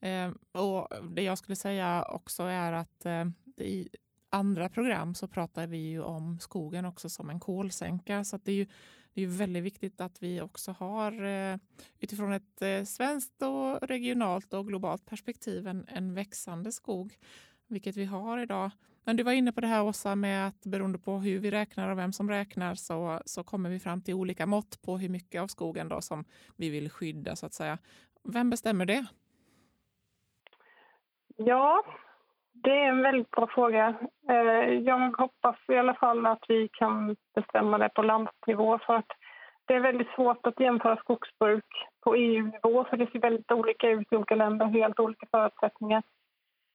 Eh, 0.01 0.61
och 0.61 0.87
Det 1.03 1.23
jag 1.23 1.37
skulle 1.37 1.55
säga 1.55 2.05
också 2.09 2.43
är 2.43 2.73
att 2.73 3.05
eh, 3.05 3.25
i 3.57 3.89
andra 4.33 4.69
program 4.69 5.15
så 5.15 5.27
pratar 5.27 5.67
vi 5.67 5.77
ju 5.77 6.01
om 6.01 6.39
skogen 6.39 6.85
också 6.85 7.09
som 7.09 7.29
en 7.29 7.39
kolsänka, 7.39 8.23
så 8.23 8.37
det 8.37 8.51
är 8.51 8.55
ju 8.55 8.65
det 9.13 9.21
är 9.21 9.27
väldigt 9.27 9.63
viktigt 9.63 10.01
att 10.01 10.23
vi 10.23 10.41
också 10.41 10.71
har 10.71 11.23
eh, 11.23 11.57
utifrån 11.99 12.33
ett 12.33 12.61
eh, 12.61 12.83
svenskt 12.83 13.41
och 13.41 13.87
regionalt 13.87 14.53
och 14.53 14.67
globalt 14.67 15.05
perspektiv 15.05 15.67
en, 15.67 15.85
en 15.87 16.13
växande 16.13 16.71
skog, 16.71 17.17
vilket 17.67 17.97
vi 17.97 18.05
har 18.05 18.37
idag. 18.37 18.71
Men 19.03 19.15
du 19.15 19.23
var 19.23 19.31
inne 19.31 19.51
på 19.51 19.61
det 19.61 19.67
här 19.67 19.83
Åsa 19.83 20.15
med 20.15 20.47
att 20.47 20.65
beroende 20.65 20.99
på 20.99 21.17
hur 21.17 21.39
vi 21.39 21.51
räknar 21.51 21.89
och 21.89 21.97
vem 21.97 22.13
som 22.13 22.29
räknar 22.29 22.75
så, 22.75 23.21
så 23.25 23.43
kommer 23.43 23.69
vi 23.69 23.79
fram 23.79 24.01
till 24.01 24.13
olika 24.13 24.45
mått 24.45 24.81
på 24.81 24.97
hur 24.97 25.09
mycket 25.09 25.41
av 25.41 25.47
skogen 25.47 25.89
då 25.89 26.01
som 26.01 26.25
vi 26.55 26.69
vill 26.69 26.89
skydda 26.89 27.35
så 27.35 27.45
att 27.45 27.53
säga. 27.53 27.77
Vem 28.23 28.49
bestämmer 28.49 28.85
det? 28.85 29.05
Ja, 31.35 31.83
det 32.63 32.71
är 32.71 32.89
en 32.89 33.01
väldigt 33.01 33.31
bra 33.31 33.47
fråga. 33.47 33.95
Eh, 34.29 34.73
jag 34.73 35.17
hoppas 35.17 35.55
i 35.67 35.77
alla 35.77 35.93
fall 35.93 36.25
att 36.25 36.43
vi 36.47 36.69
kan 36.73 37.15
bestämma 37.35 37.77
det 37.77 37.89
på 37.89 38.01
landsnivå 38.01 38.79
för 38.85 38.95
att 38.95 39.11
det 39.65 39.73
är 39.73 39.79
väldigt 39.79 40.09
svårt 40.15 40.47
att 40.47 40.59
jämföra 40.59 40.95
skogsbruk 40.95 41.65
på 42.03 42.15
EU-nivå 42.15 42.83
för 42.83 42.97
det 42.97 43.11
ser 43.11 43.19
väldigt 43.19 43.51
olika 43.51 43.89
ut 43.89 44.07
i 44.11 44.15
olika 44.15 44.35
länder, 44.35 44.65
helt 44.65 44.99
olika 44.99 45.27
förutsättningar. 45.31 46.03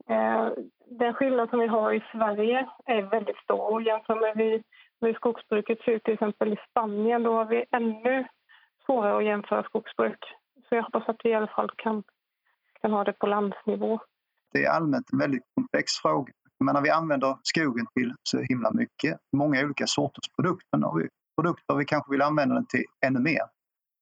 Eh, 0.08 0.48
den 0.86 1.14
skillnad 1.14 1.50
som 1.50 1.58
vi 1.58 1.66
har 1.66 1.92
i 1.92 2.04
Sverige 2.12 2.68
är 2.84 3.02
väldigt 3.02 3.38
stor. 3.38 3.82
Jämför 3.82 4.14
med 4.14 4.62
hur 5.00 5.14
skogsbruket 5.14 5.80
ser 5.80 5.92
ut 5.92 6.04
till 6.04 6.14
exempel 6.14 6.52
i 6.52 6.56
Spanien, 6.70 7.22
då 7.22 7.32
har 7.32 7.44
vi 7.44 7.64
ännu 7.70 8.24
svårare 8.86 9.16
att 9.18 9.24
jämföra 9.24 9.62
skogsbruk. 9.62 10.24
Så 10.68 10.74
jag 10.74 10.82
hoppas 10.82 11.08
att 11.08 11.20
vi 11.24 11.30
i 11.30 11.34
alla 11.34 11.46
fall 11.46 11.70
kan, 11.76 12.02
kan 12.80 12.92
ha 12.92 13.04
det 13.04 13.12
på 13.12 13.26
landsnivå. 13.26 14.00
Det 14.52 14.64
är 14.64 14.70
allmänt 14.70 15.12
en 15.12 15.18
väldigt 15.18 15.42
komplex 15.54 15.92
fråga. 15.92 16.32
Men 16.64 16.82
vi 16.82 16.90
använder 16.90 17.38
skogen 17.42 17.86
till 17.94 18.14
så 18.22 18.40
himla 18.40 18.70
mycket, 18.72 19.18
många 19.36 19.64
olika 19.64 19.86
sorters 19.86 20.28
produkter. 20.36 20.84
och 20.84 20.92
har 20.92 20.98
vi 20.98 21.08
produkter 21.36 21.74
vi 21.74 21.84
kanske 21.84 22.10
vill 22.10 22.22
använda 22.22 22.54
den 22.54 22.66
till 22.66 22.84
ännu 23.06 23.20
mer. 23.20 23.42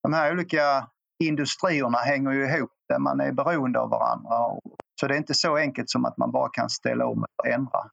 De 0.02 0.12
här 0.12 0.32
olika 0.32 0.88
industrierna 1.24 1.98
hänger 1.98 2.32
ju 2.32 2.44
ihop, 2.44 2.70
där 2.88 2.98
man 2.98 3.20
är 3.20 3.32
beroende 3.32 3.80
av 3.80 3.90
varandra. 3.90 4.60
Så 5.00 5.06
det 5.06 5.14
är 5.14 5.18
inte 5.18 5.34
så 5.34 5.56
enkelt 5.56 5.90
som 5.90 6.04
att 6.04 6.16
man 6.16 6.32
bara 6.32 6.48
kan 6.48 6.70
ställa 6.70 7.06
om 7.06 7.24
och 7.42 7.46
ändra 7.46 7.90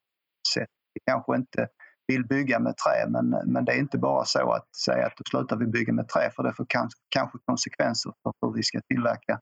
sätt. 0.53 0.69
Vi 0.93 1.01
kanske 1.05 1.35
inte 1.35 1.67
vill 2.07 2.27
bygga 2.27 2.59
med 2.59 2.73
trä, 2.77 3.09
men, 3.09 3.29
men 3.45 3.65
det 3.65 3.71
är 3.71 3.79
inte 3.79 3.97
bara 3.97 4.25
så 4.25 4.51
att 4.51 4.75
säga 4.75 5.05
att 5.05 5.17
då 5.17 5.23
slutar 5.29 5.55
vi 5.55 5.65
bygga 5.65 5.93
med 5.93 6.07
trä, 6.07 6.31
för 6.35 6.43
det 6.43 6.53
får 6.53 6.65
kanske 7.09 7.37
konsekvenser 7.45 8.13
för 8.23 8.47
hur 8.47 8.53
vi 8.53 8.63
ska 8.63 8.79
tillverka 8.89 9.39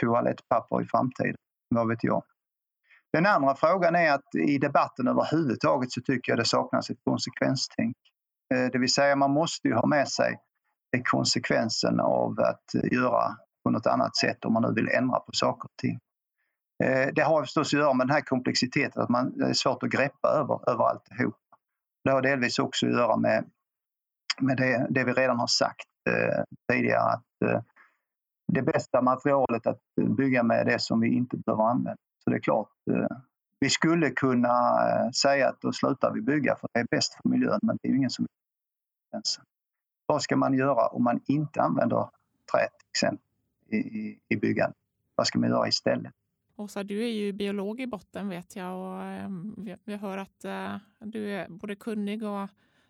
toalettpapper 0.00 0.82
i 0.82 0.86
framtiden. 0.86 1.36
Vad 1.74 1.88
vet 1.88 2.04
jag? 2.04 2.22
Den 3.12 3.26
andra 3.26 3.54
frågan 3.54 3.94
är 3.94 4.12
att 4.12 4.34
i 4.48 4.58
debatten 4.58 5.08
överhuvudtaget 5.08 5.92
så 5.92 6.00
tycker 6.00 6.32
jag 6.32 6.38
det 6.38 6.44
saknas 6.44 6.90
ett 6.90 7.04
konsekvenstänk. 7.04 7.96
Eh, 8.54 8.66
det 8.72 8.78
vill 8.78 8.92
säga 8.92 9.16
man 9.16 9.30
måste 9.30 9.68
ju 9.68 9.74
ha 9.74 9.86
med 9.86 10.08
sig 10.08 10.38
eh, 10.96 11.02
konsekvensen 11.04 12.00
av 12.00 12.40
att 12.40 12.92
göra 12.92 13.36
på 13.64 13.70
något 13.70 13.86
annat 13.86 14.16
sätt 14.16 14.44
om 14.44 14.52
man 14.52 14.62
nu 14.62 14.72
vill 14.74 14.88
ändra 14.88 15.20
på 15.20 15.32
saker 15.32 15.64
och 15.64 15.76
ting. 15.76 15.98
Eh, 16.84 17.08
det 17.14 17.22
har 17.22 17.42
förstås 17.42 17.74
att 17.74 17.80
göra 17.80 17.94
med 17.94 18.06
den 18.06 18.14
här 18.14 18.20
komplexiteten, 18.20 19.02
att 19.02 19.08
man, 19.08 19.38
det 19.38 19.44
är 19.44 19.52
svårt 19.52 19.82
att 19.82 19.90
greppa 19.90 20.28
över, 20.28 20.70
över 20.70 20.84
alltihop. 20.84 21.36
Det 22.04 22.10
har 22.10 22.22
delvis 22.22 22.58
också 22.58 22.86
att 22.86 22.92
göra 22.92 23.16
med, 23.16 23.44
med 24.40 24.56
det, 24.56 24.86
det 24.90 25.04
vi 25.04 25.12
redan 25.12 25.38
har 25.38 25.46
sagt 25.46 25.88
eh, 26.10 26.42
tidigare, 26.72 27.00
att 27.00 27.50
eh, 27.50 27.60
det 28.46 28.62
bästa 28.62 29.02
materialet 29.02 29.66
att 29.66 29.80
bygga 30.16 30.42
med 30.42 30.60
är 30.60 30.64
det 30.64 30.78
som 30.78 31.00
vi 31.00 31.08
inte 31.08 31.36
behöver 31.36 31.64
använda. 31.64 31.96
Så 32.24 32.30
det 32.30 32.36
är 32.36 32.40
klart, 32.40 32.68
eh, 32.90 33.16
vi 33.60 33.70
skulle 33.70 34.10
kunna 34.10 34.48
eh, 34.48 35.10
säga 35.10 35.48
att 35.48 35.60
då 35.60 35.72
slutar 35.72 36.12
vi 36.12 36.20
bygga 36.20 36.56
för 36.56 36.68
det 36.72 36.80
är 36.80 36.86
bäst 36.90 37.14
för 37.14 37.28
miljön, 37.28 37.60
men 37.62 37.78
det 37.82 37.88
är 37.88 37.90
ju 37.90 37.96
ingen 37.96 38.10
som 38.10 38.26
Vad 40.06 40.22
ska 40.22 40.36
man 40.36 40.54
göra 40.54 40.86
om 40.86 41.04
man 41.04 41.20
inte 41.26 41.62
använder 41.62 42.08
trä 42.52 42.68
till 42.78 42.88
exempel 42.90 43.26
i, 43.68 43.76
i, 43.76 44.18
i 44.28 44.36
byggandet? 44.36 44.76
Vad 45.14 45.26
ska 45.26 45.38
man 45.38 45.48
göra 45.48 45.68
istället? 45.68 46.12
Åsa, 46.56 46.82
du 46.82 47.04
är 47.04 47.08
ju 47.08 47.32
biolog 47.32 47.80
i 47.80 47.86
botten 47.86 48.28
vet 48.28 48.56
jag 48.56 48.78
och 48.78 49.02
ehm, 49.02 49.76
vi 49.84 49.96
hör 49.96 50.18
att 50.18 50.44
eh, 50.44 50.76
du 51.00 51.30
är 51.30 51.48
både 51.48 51.76
kunnig 51.76 52.22
och 52.22 52.48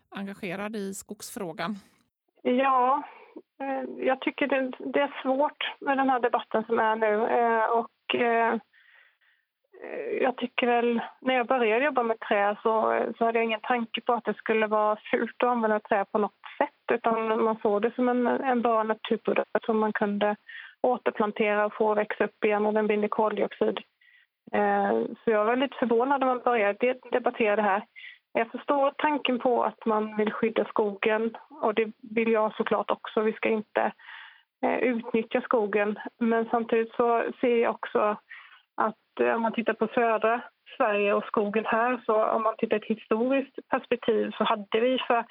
engagerad 0.09 0.75
i 0.75 0.93
skogsfrågan. 0.93 1.79
Ja, 2.41 3.03
Eh, 3.61 4.05
jag 4.05 4.21
tycker 4.21 4.47
det, 4.47 5.01
är 5.01 5.21
svårt 5.21 5.73
med 5.79 5.97
den 5.97 6.09
här 6.09 6.19
debatten 6.19 6.63
som 6.63 6.79
är 6.79 6.95
nu. 6.95 7.27
Eh, 7.27 7.65
och 7.65 8.15
eh, 8.15 8.53
eh, 9.83 10.21
jag 10.21 10.37
tycker 10.37 10.67
väl, 10.67 11.01
när 11.21 11.33
jag 11.35 11.47
började 11.47 11.85
jobba 11.85 12.03
med 12.03 12.19
trä 12.19 12.55
så, 12.63 13.03
så 13.17 13.25
hade 13.25 13.39
jag 13.39 13.45
ingen 13.45 13.59
tanke 13.63 14.01
på 14.01 14.13
att 14.13 14.25
det 14.25 14.33
skulle 14.33 14.67
vara 14.67 14.97
fult 15.11 15.43
att 15.43 15.49
använda 15.49 15.79
trä 15.79 16.05
på 16.11 16.17
något 16.17 16.41
sätt 16.57 16.69
utan 16.93 17.43
man 17.43 17.57
såg 17.61 17.81
det 17.81 17.95
som 17.95 18.09
en, 18.09 18.27
en 18.27 18.61
bra 18.61 18.83
naturprodukt 18.83 19.65
som 19.65 19.79
man 19.79 19.93
kunde 19.93 20.35
återplantera 20.81 21.65
och 21.65 21.73
få 21.73 21.93
växa 21.93 22.23
upp 22.23 22.43
igen 22.43 22.65
och 22.65 22.73
den 22.73 22.87
binder 22.87 23.07
koldioxid. 23.07 23.79
Eh, 24.51 24.91
så 25.23 25.31
jag 25.31 25.45
var 25.45 25.55
lite 25.55 25.75
förvånad 25.79 26.19
när 26.19 26.27
man 26.27 26.39
började 26.39 26.95
debattera 27.11 27.55
det 27.55 27.61
här. 27.61 27.83
Jag 28.37 28.51
förstår 28.51 28.93
tanken 28.97 29.39
på 29.39 29.63
att 29.63 29.85
man 29.85 30.17
vill 30.17 30.31
skydda 30.31 30.65
skogen 30.65 31.37
och 31.61 31.73
det 31.73 31.91
vill 32.01 32.31
jag 32.31 32.55
såklart 32.55 32.91
också. 32.91 33.21
Vi 33.21 33.33
ska 33.33 33.49
inte 33.49 33.91
eh, 34.63 34.77
utnyttja 34.77 35.41
skogen 35.41 35.99
men 36.19 36.49
samtidigt 36.51 36.95
så 36.95 37.23
ser 37.41 37.57
jag 37.57 37.75
också 37.75 38.17
att 38.75 39.19
eh, 39.19 39.35
om 39.35 39.41
man 39.41 39.53
tittar 39.53 39.73
på 39.73 39.87
södra 39.87 40.41
Sverige 40.77 41.13
och 41.13 41.23
skogen 41.23 41.65
här 41.65 42.01
så 42.05 42.25
om 42.25 42.43
man 42.43 42.55
tittar 42.57 42.75
i 42.75 42.79
ett 42.79 42.97
historiskt 42.97 43.69
perspektiv 43.69 44.31
så 44.37 44.43
hade 44.43 44.79
vi 44.79 44.99
för 45.07 45.25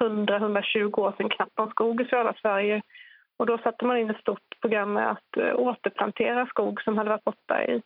100-120 0.00 0.98
år 0.98 1.14
sedan 1.16 1.28
knappt 1.28 1.58
någon 1.58 1.70
skog 1.70 2.00
i 2.00 2.04
södra 2.04 2.34
Sverige. 2.42 2.82
Och 3.38 3.46
då 3.46 3.58
satte 3.58 3.84
man 3.84 3.96
in 3.96 4.10
ett 4.10 4.20
stort 4.20 4.60
program 4.60 4.92
med 4.92 5.10
att 5.10 5.36
eh, 5.36 5.54
återplantera 5.54 6.46
skog 6.46 6.82
som 6.82 6.98
hade 6.98 7.10
varit 7.10 7.24
borta 7.24 7.64
i 7.64 7.82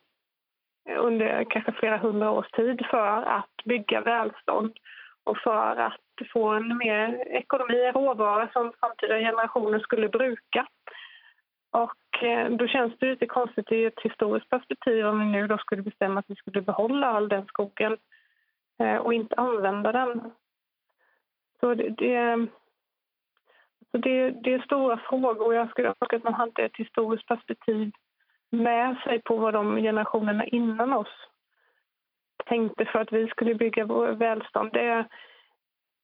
under 0.89 1.45
kanske 1.45 1.73
flera 1.73 1.97
hundra 1.97 2.31
års 2.31 2.51
tid 2.51 2.87
för 2.91 3.23
att 3.23 3.65
bygga 3.65 4.01
välstånd 4.01 4.79
och 5.25 5.39
för 5.39 5.77
att 5.77 6.01
få 6.33 6.49
en 6.49 6.77
mer 6.77 7.29
ekonomi, 7.29 7.91
råvara 7.95 8.49
som 8.53 8.73
framtida 8.81 9.19
generationer 9.19 9.79
skulle 9.79 10.09
bruka. 10.09 10.67
Och 11.71 12.23
eh, 12.23 12.51
då 12.51 12.67
känns 12.67 12.93
det 12.99 13.11
lite 13.11 13.27
konstigt 13.27 13.73
i 13.73 13.85
ett 13.85 14.01
historiskt 14.03 14.51
perspektiv 14.51 15.07
om 15.07 15.21
vi 15.21 15.27
nu 15.27 15.47
då 15.47 15.59
skulle 15.59 15.83
bestämma 15.83 16.21
att 16.21 16.31
vi 16.31 16.35
skulle 16.35 16.63
behålla 16.63 17.07
all 17.07 17.29
den 17.29 17.47
skogen 17.47 17.97
eh, 18.79 18.97
och 18.97 19.15
inte 19.15 19.35
använda 19.35 19.93
den. 19.93 20.33
Så 21.61 21.75
det, 21.75 21.89
det, 21.89 22.47
så 23.91 23.99
det, 23.99 24.31
det 24.31 24.55
är 24.55 24.59
stora 24.59 24.97
frågor 24.97 25.55
jag 25.55 25.71
skulle 25.71 25.89
önska 25.89 26.17
att 26.17 26.25
man 26.25 26.35
hade 26.35 26.63
ett 26.63 26.77
historiskt 26.77 27.27
perspektiv 27.27 27.93
med 28.55 28.97
sig 29.05 29.23
på 29.23 29.37
vad 29.37 29.55
de 29.55 29.77
generationerna 29.77 30.45
innan 30.45 30.93
oss 30.93 31.29
tänkte 32.47 32.85
för 32.85 32.99
att 32.99 33.13
vi 33.13 33.29
skulle 33.29 33.55
bygga 33.55 33.85
vår 33.85 34.09
välstånd. 34.09 34.73
Det, 34.73 35.05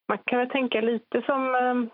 man 0.09 0.19
kan 0.19 0.39
väl 0.39 0.51
tänka 0.51 0.81
lite 0.81 1.23
som... 1.23 1.55
Eh, 1.55 1.93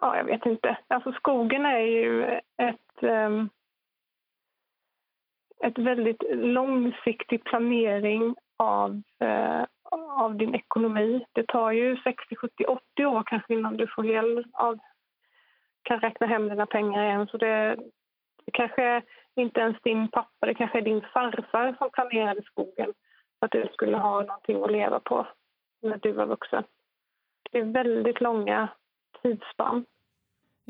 ja, 0.00 0.16
jag 0.16 0.24
vet 0.24 0.46
inte. 0.46 0.78
Alltså 0.88 1.12
skogen 1.12 1.66
är 1.66 1.80
ju 1.80 2.24
ett... 2.56 3.02
Eh, 3.02 3.44
ett 5.62 5.78
väldigt 5.78 6.22
långsiktig 6.30 7.44
planering 7.44 8.34
av, 8.56 9.02
eh, 9.20 9.64
av 10.10 10.36
din 10.36 10.54
ekonomi. 10.54 11.26
Det 11.32 11.46
tar 11.46 11.72
ju 11.72 11.96
60, 11.96 12.36
70, 12.36 12.64
80 12.64 13.06
år 13.06 13.22
kanske 13.26 13.54
innan 13.54 13.76
du 13.76 13.86
får 13.86 14.02
hel 14.02 14.44
av, 14.52 14.78
kan 15.82 16.00
räkna 16.00 16.26
hem 16.26 16.48
dina 16.48 16.66
pengar 16.66 17.04
igen. 17.04 17.26
Så 17.26 17.36
det, 17.36 17.76
det 18.44 18.52
kanske 18.52 19.02
inte 19.34 19.60
ens 19.60 19.76
din 19.82 20.08
pappa, 20.08 20.46
det 20.46 20.54
kanske 20.54 20.78
är 20.78 20.82
din 20.82 21.02
farfar 21.12 21.74
som 21.78 21.90
planerade 21.90 22.42
skogen 22.42 22.92
för 23.38 23.46
att 23.46 23.52
du 23.52 23.68
skulle 23.72 23.96
ha 23.96 24.20
någonting 24.20 24.62
att 24.62 24.72
leva 24.72 25.00
på 25.00 25.26
när 25.82 25.96
du 25.96 26.12
var 26.12 26.26
vuxen. 26.26 26.64
Det 27.50 27.58
är 27.58 27.64
väldigt 27.64 28.20
långa 28.20 28.68
tidsspann. 29.22 29.84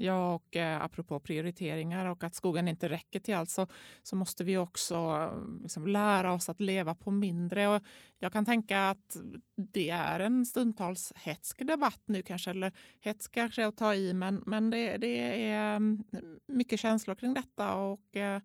Ja, 0.03 0.35
och 0.35 0.57
eh, 0.57 0.83
apropå 0.83 1.21
prioriteringar 1.21 2.07
och 2.07 2.25
att 2.25 2.35
skogen 2.35 2.69
inte 2.69 2.89
räcker 2.89 3.21
till 3.21 3.35
allt 3.35 3.51
så, 3.51 3.67
så 4.03 4.17
måste 4.17 4.45
vi 4.45 4.57
också 4.57 4.95
eh, 4.95 5.63
liksom, 5.63 5.87
lära 5.87 6.33
oss 6.33 6.49
att 6.49 6.61
leva 6.61 6.95
på 6.95 7.11
mindre. 7.11 7.69
Och 7.69 7.83
jag 8.19 8.33
kan 8.33 8.45
tänka 8.45 8.91
att 8.91 9.17
det 9.57 9.91
är 9.91 10.21
en 10.21 10.47
stundtals 10.47 11.13
hetsk 11.17 11.67
debatt 11.67 12.03
nu 12.07 12.23
kanske, 12.23 12.51
eller 12.51 12.73
hetsk 13.01 13.33
kanske 13.33 13.67
att 13.67 13.77
ta 13.77 13.95
i, 13.95 14.15
men, 14.15 14.43
men 14.47 14.71
det, 14.71 14.97
det 14.97 15.45
är 15.51 15.77
mm, 15.77 16.05
mycket 16.47 16.81
känslor 16.81 17.15
kring 17.15 17.35
detta 17.35 17.75
och, 17.75 18.17
eh, 18.17 18.41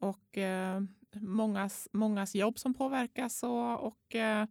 och 0.00 0.38
eh, 0.38 0.80
mångas, 1.14 1.88
mångas 1.92 2.34
jobb 2.34 2.58
som 2.58 2.74
påverkas 2.74 3.42
och, 3.42 3.86
och 3.86 4.14
eh, 4.14 4.46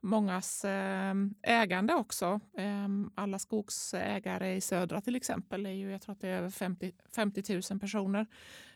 mångas 0.00 0.64
ehm, 0.64 1.34
ägande 1.42 1.94
också. 1.94 2.40
Ehm, 2.58 3.10
alla 3.14 3.38
skogsägare 3.38 4.56
i 4.56 4.60
södra 4.60 5.00
till 5.00 5.16
exempel 5.16 5.66
är 5.66 5.70
ju, 5.70 5.90
jag 5.90 6.02
tror 6.02 6.12
att 6.12 6.20
det 6.20 6.28
är 6.28 6.38
över 6.38 6.50
50, 6.50 6.92
50 7.14 7.60
000 7.70 7.80
personer. 7.80 8.26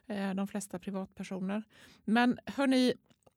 Eh, 0.06 0.35
de 0.35 0.48
flesta 0.48 0.78
privatpersoner. 0.78 1.62
Men 2.04 2.38
hörni, 2.46 2.94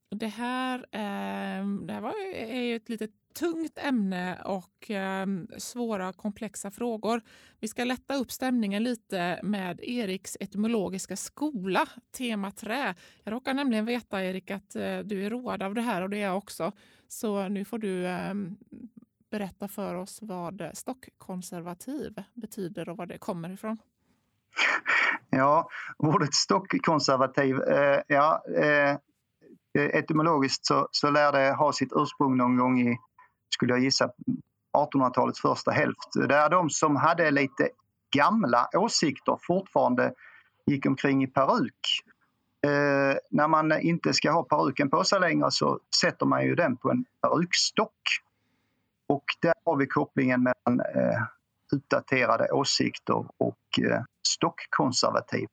det 0.09 0.27
här, 0.27 0.85
ehm, 0.91 1.87
det 1.87 1.93
här 1.93 2.01
var, 2.01 2.13
är 2.35 2.61
ju 2.61 2.75
ett 2.75 2.89
litet 2.89 3.11
tungt 3.39 3.77
ämne 3.77 4.41
och 4.45 4.91
eh, 4.91 5.27
svåra 5.57 6.13
komplexa 6.13 6.71
frågor. 6.71 7.21
Vi 7.59 7.67
ska 7.67 7.83
lätta 7.83 8.15
upp 8.15 8.31
stämningen 8.31 8.83
lite 8.83 9.39
med 9.43 9.79
Eriks 9.83 10.37
etymologiska 10.39 11.15
skola, 11.15 11.85
tema 12.17 12.51
trä. 12.51 12.95
Jag 13.23 13.31
råkar 13.31 13.53
nämligen 13.53 13.85
veta 13.85 14.23
Erik 14.23 14.51
att 14.51 14.75
eh, 14.75 14.99
du 14.99 15.25
är 15.25 15.29
road 15.29 15.63
av 15.63 15.73
det 15.73 15.81
här 15.81 16.01
och 16.01 16.09
det 16.09 16.17
är 16.17 16.27
jag 16.27 16.37
också. 16.37 16.71
Så 17.07 17.47
nu 17.47 17.65
får 17.65 17.77
du 17.77 18.05
eh, 18.05 18.33
berätta 19.31 19.67
för 19.67 19.95
oss 19.95 20.19
vad 20.21 20.69
stockkonservativ 20.73 22.23
betyder 22.33 22.89
och 22.89 22.97
var 22.97 23.05
det 23.05 23.17
kommer 23.17 23.49
ifrån. 23.49 23.77
Ja, 25.29 25.69
ordet 25.97 26.33
stockkonservativ, 26.33 27.61
eh, 27.61 28.01
ja, 28.07 28.43
eh, 28.57 28.95
etymologiskt 29.75 30.65
så, 30.65 30.87
så 30.91 31.09
lär 31.09 31.31
det 31.31 31.53
ha 31.53 31.73
sitt 31.73 31.91
ursprung 31.95 32.37
någon 32.37 32.57
gång 32.57 32.79
i 32.79 32.97
skulle 33.49 33.73
jag 33.73 33.79
gissa, 33.83 34.09
1800-talets 34.77 35.41
första 35.41 35.71
hälft. 35.71 36.13
Där 36.13 36.49
de 36.49 36.69
som 36.69 36.95
hade 36.95 37.31
lite 37.31 37.69
gamla 38.15 38.69
åsikter 38.73 39.37
fortfarande 39.41 40.13
gick 40.65 40.85
omkring 40.85 41.23
i 41.23 41.27
peruk. 41.27 42.03
Eh, 42.65 43.17
när 43.29 43.47
man 43.47 43.79
inte 43.81 44.13
ska 44.13 44.31
ha 44.31 44.43
peruken 44.43 44.89
på 44.89 45.03
sig 45.03 45.19
längre 45.19 45.51
så 45.51 45.79
sätter 46.01 46.25
man 46.25 46.45
ju 46.45 46.55
den 46.55 46.77
på 46.77 46.91
en 46.91 47.05
perukstock. 47.21 48.01
Och 49.07 49.23
där 49.41 49.53
har 49.65 49.77
vi 49.77 49.87
kopplingen 49.87 50.43
mellan 50.43 50.79
eh, 50.79 51.21
utdaterade 51.73 52.51
åsikter 52.51 53.25
och 53.37 53.79
eh, 53.79 54.01
stockkonservativ. 54.27 55.47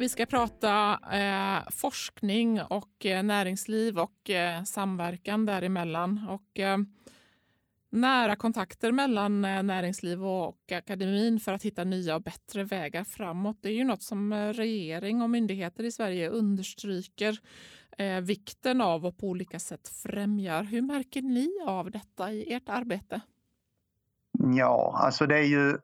Vi 0.00 0.08
ska 0.08 0.26
prata 0.26 0.98
eh, 1.12 1.70
forskning 1.70 2.62
och 2.62 3.06
eh, 3.06 3.22
näringsliv 3.22 3.98
och 3.98 4.30
eh, 4.30 4.62
samverkan 4.62 5.46
däremellan. 5.46 6.26
Och, 6.28 6.58
eh, 6.58 6.78
nära 7.90 8.36
kontakter 8.36 8.92
mellan 8.92 9.44
eh, 9.44 9.62
näringsliv 9.62 10.24
och 10.24 10.72
akademin 10.72 11.40
för 11.40 11.52
att 11.52 11.62
hitta 11.62 11.84
nya 11.84 12.14
och 12.14 12.22
bättre 12.22 12.64
vägar 12.64 13.04
framåt. 13.04 13.58
Det 13.60 13.68
är 13.68 13.72
ju 13.72 13.84
något 13.84 14.02
som 14.02 14.32
eh, 14.32 14.48
regering 14.48 15.22
och 15.22 15.30
myndigheter 15.30 15.84
i 15.84 15.92
Sverige 15.92 16.28
understryker 16.28 17.38
eh, 17.98 18.20
vikten 18.20 18.80
av 18.80 19.06
och 19.06 19.18
på 19.18 19.26
olika 19.26 19.58
sätt 19.58 19.88
främjar. 19.88 20.62
Hur 20.62 20.82
märker 20.82 21.22
ni 21.22 21.48
av 21.66 21.90
detta 21.90 22.32
i 22.32 22.52
ert 22.52 22.68
arbete? 22.68 23.20
Ja, 24.56 25.00
alltså 25.04 25.26
det 25.26 25.38
är 25.38 25.46
ju, 25.46 25.78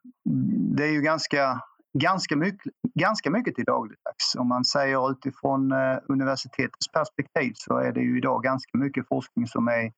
det 0.77 0.85
är 0.85 0.93
ju 0.93 1.01
ganska 1.01 1.61
ganska 1.99 2.37
mycket, 2.37 2.73
ganska 2.95 3.31
mycket 3.31 3.55
till 3.55 3.65
dagligdags. 3.65 4.35
Om 4.39 4.49
man 4.49 4.65
säger 4.65 5.11
utifrån 5.11 5.73
eh, 5.73 5.99
universitetets 6.09 6.89
perspektiv 6.93 7.53
så 7.55 7.77
är 7.77 7.93
det 7.93 8.01
ju 8.01 8.19
idag 8.19 8.43
ganska 8.43 8.79
mycket 8.79 9.09
forskning 9.09 9.47
som 9.47 9.69
är 9.69 9.93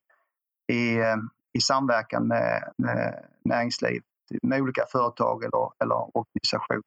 i, 0.72 0.98
eh, 0.98 1.16
i 1.52 1.61
samverkan 1.61 2.26
med, 2.26 2.72
med 2.76 3.24
näringsliv, 3.44 4.02
med 4.42 4.61
olika 4.61 4.84
företag 4.92 5.44
eller, 5.44 5.70
eller 5.82 6.16
organisationer. 6.16 6.82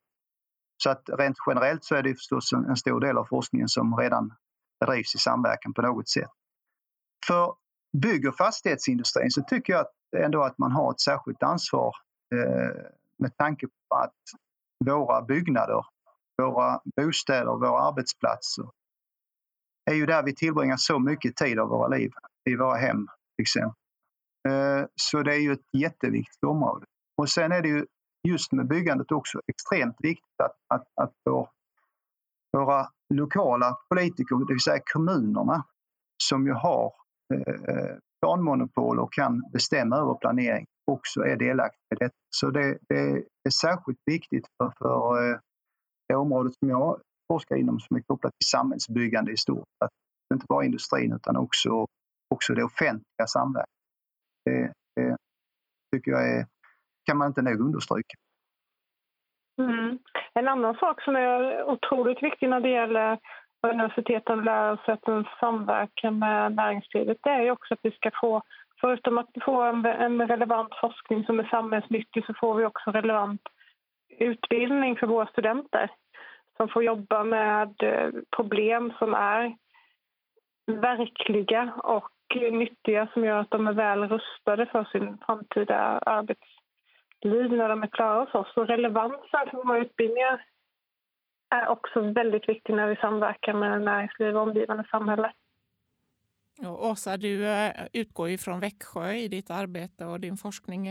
Så 0.84 0.90
att 0.90 1.10
rent 1.20 1.38
generellt 1.48 1.84
så 1.84 1.96
är 1.96 2.04
det 2.04 2.16
förstås 2.16 2.54
en, 2.54 2.66
en 2.66 2.78
stor 2.78 3.00
del 3.00 3.18
av 3.18 3.26
forskningen 3.26 3.68
som 3.68 3.98
redan 3.98 4.34
bedrivs 4.80 5.16
i 5.16 5.18
samverkan 5.18 5.74
på 5.74 5.82
något 5.82 6.10
sätt. 6.10 6.30
För 7.28 7.54
bygg 7.98 8.28
och 8.28 8.38
fastighetsindustrin 8.38 9.32
så 9.32 9.44
tycker 9.44 9.74
jag 9.74 9.86
ändå 10.26 10.44
att 10.44 10.58
man 10.58 10.72
har 10.72 10.92
ett 10.92 11.02
särskilt 11.02 11.44
ansvar 11.44 11.96
eh, 12.34 12.86
med 13.18 13.38
tanke 13.38 13.68
på 13.68 13.96
att 13.96 14.14
våra 14.86 15.22
byggnader, 15.22 15.86
våra 16.38 16.80
bostäder, 16.96 17.52
våra 17.52 17.82
arbetsplatser 17.82 18.66
är 19.92 19.96
ju 19.96 20.06
där 20.06 20.24
vi 20.24 20.36
tillbringar 20.36 20.78
så 20.78 21.00
mycket 21.00 21.36
tid 21.36 21.60
av 21.60 21.70
våra 21.70 21.88
liv, 21.88 22.12
i 22.50 22.56
våra 22.56 22.76
hem 22.76 23.08
till 23.36 23.44
exempel. 23.44 23.76
Eh, 24.50 24.86
så 24.96 25.24
det 25.24 25.36
är 25.36 25.40
ju 25.40 25.52
ett 25.52 25.68
jätteviktigt 25.78 26.44
område. 26.44 26.86
Och 27.18 27.30
sen 27.30 27.52
är 27.52 27.62
det 27.62 27.68
ju 27.68 27.86
just 28.28 28.52
med 28.52 28.68
byggandet 28.68 29.12
också 29.12 29.42
extremt 29.48 29.96
viktigt 30.00 30.42
att, 30.44 30.56
att, 30.68 30.88
att 31.02 31.14
vår, 31.26 31.50
våra 32.58 32.88
lokala 33.14 33.78
politiker, 33.90 34.46
det 34.48 34.54
vill 34.54 34.60
säga 34.60 34.82
kommunerna, 34.94 35.66
som 36.24 36.46
ju 36.46 36.54
har 36.54 36.94
eh, 37.34 37.76
eh 37.76 37.98
planmonopol 38.22 39.00
och 39.00 39.14
kan 39.14 39.44
bestämma 39.54 39.98
över 39.98 40.14
planering, 40.14 40.66
också 40.86 41.22
är 41.22 41.36
delaktiga 41.36 41.96
i 41.96 41.96
detta. 41.96 42.16
Så 42.30 42.50
det, 42.50 42.78
det 42.90 43.26
är 43.44 43.50
särskilt 43.62 44.00
viktigt 44.06 44.48
för, 44.58 44.74
för 44.78 45.32
eh, 45.32 45.40
det 46.08 46.16
området 46.16 46.54
som 46.54 46.70
jag 46.70 47.02
forskar 47.28 47.56
inom 47.56 47.80
som 47.80 47.98
är 47.98 48.02
kopplat 48.02 48.34
till 48.34 48.48
samhällsbyggande 48.48 49.32
i 49.32 49.38
stort. 49.38 49.68
Att 49.86 49.92
inte 50.34 50.46
bara 50.50 50.66
industrin 50.66 51.14
utan 51.14 51.38
också, 51.38 51.88
också 52.30 52.54
det 52.54 52.64
offentliga 52.64 53.28
samverkan. 53.28 53.66
Det, 54.46 54.74
det 54.96 55.18
tycker 55.96 56.12
jag 56.12 56.30
är, 56.30 56.46
kan 57.06 57.18
man 57.18 57.28
inte 57.28 57.42
nog 57.42 57.60
understryka. 57.60 58.16
Mm. 59.62 60.00
En 60.34 60.48
annan 60.48 60.76
sak 60.76 61.02
som 61.02 61.16
är 61.16 61.64
otroligt 61.64 62.24
viktig 62.24 62.50
när 62.50 62.62
det 62.62 62.70
gäller 62.70 63.20
universiteten 63.68 64.40
och 64.40 64.46
lärosätens 64.46 65.28
samverkan 65.40 66.20
med 66.20 66.56
näringslivet 66.56 67.18
det 67.24 67.30
är 67.30 67.42
ju 67.42 67.52
också 67.52 67.74
att 67.74 67.80
vi 67.84 67.92
ska 67.92 68.12
få 68.22 68.42
Förutom 68.82 69.18
att 69.18 69.30
vi 69.34 69.42
får 69.42 69.66
en, 69.66 69.86
en 69.86 70.28
relevant 70.28 70.74
forskning 70.82 71.26
som 71.26 71.40
är 71.40 71.44
samhällsnyttig 71.44 72.26
så 72.26 72.34
får 72.34 72.56
vi 72.56 72.66
också 72.66 72.92
relevant 72.92 73.42
utbildning 74.20 74.96
för 74.96 75.08
våra 75.08 75.28
studenter 75.28 75.92
som 76.58 76.70
får 76.70 76.84
jobba 76.84 77.24
med 77.24 77.84
eh, 77.84 78.10
problem 78.36 78.94
som 79.00 79.14
är 79.14 79.56
verkliga 80.66 81.74
och 81.84 82.12
nyttiga 82.52 83.08
som 83.14 83.26
gör 83.26 83.40
att 83.40 83.52
de 83.52 83.68
är 83.68 83.74
väl 83.74 84.10
rustade 84.10 84.66
för 84.66 84.84
sin 84.84 85.18
framtida 85.18 85.78
arbetsliv 86.06 87.52
när 87.52 87.70
de 87.70 87.84
är 87.84 87.88
klara 87.88 88.20
hos 88.20 88.36
oss. 88.36 88.58
Och 88.58 88.68
relevansen 88.68 89.50
för 89.52 89.64
våra 89.64 89.80
utbildningar 89.80 90.46
är 91.56 91.68
också 91.68 92.02
väldigt 92.02 92.50
viktig 92.50 92.76
när 92.76 92.88
vi 92.88 92.96
samverkar 92.96 93.54
med 93.54 93.82
näringsliv 93.82 94.36
och 94.36 94.42
omgivande 94.42 94.84
samhälle. 94.92 95.32
Och 96.68 96.86
Åsa, 96.86 97.18
du 97.18 97.48
eh, 97.48 97.72
utgår 97.94 98.30
ju 98.30 98.38
från 98.38 98.60
Växjö 98.60 99.12
i 99.14 99.28
ditt 99.28 99.50
arbete 99.50 100.06
och 100.06 100.20
din 100.20 100.38
forskning. 100.38 100.88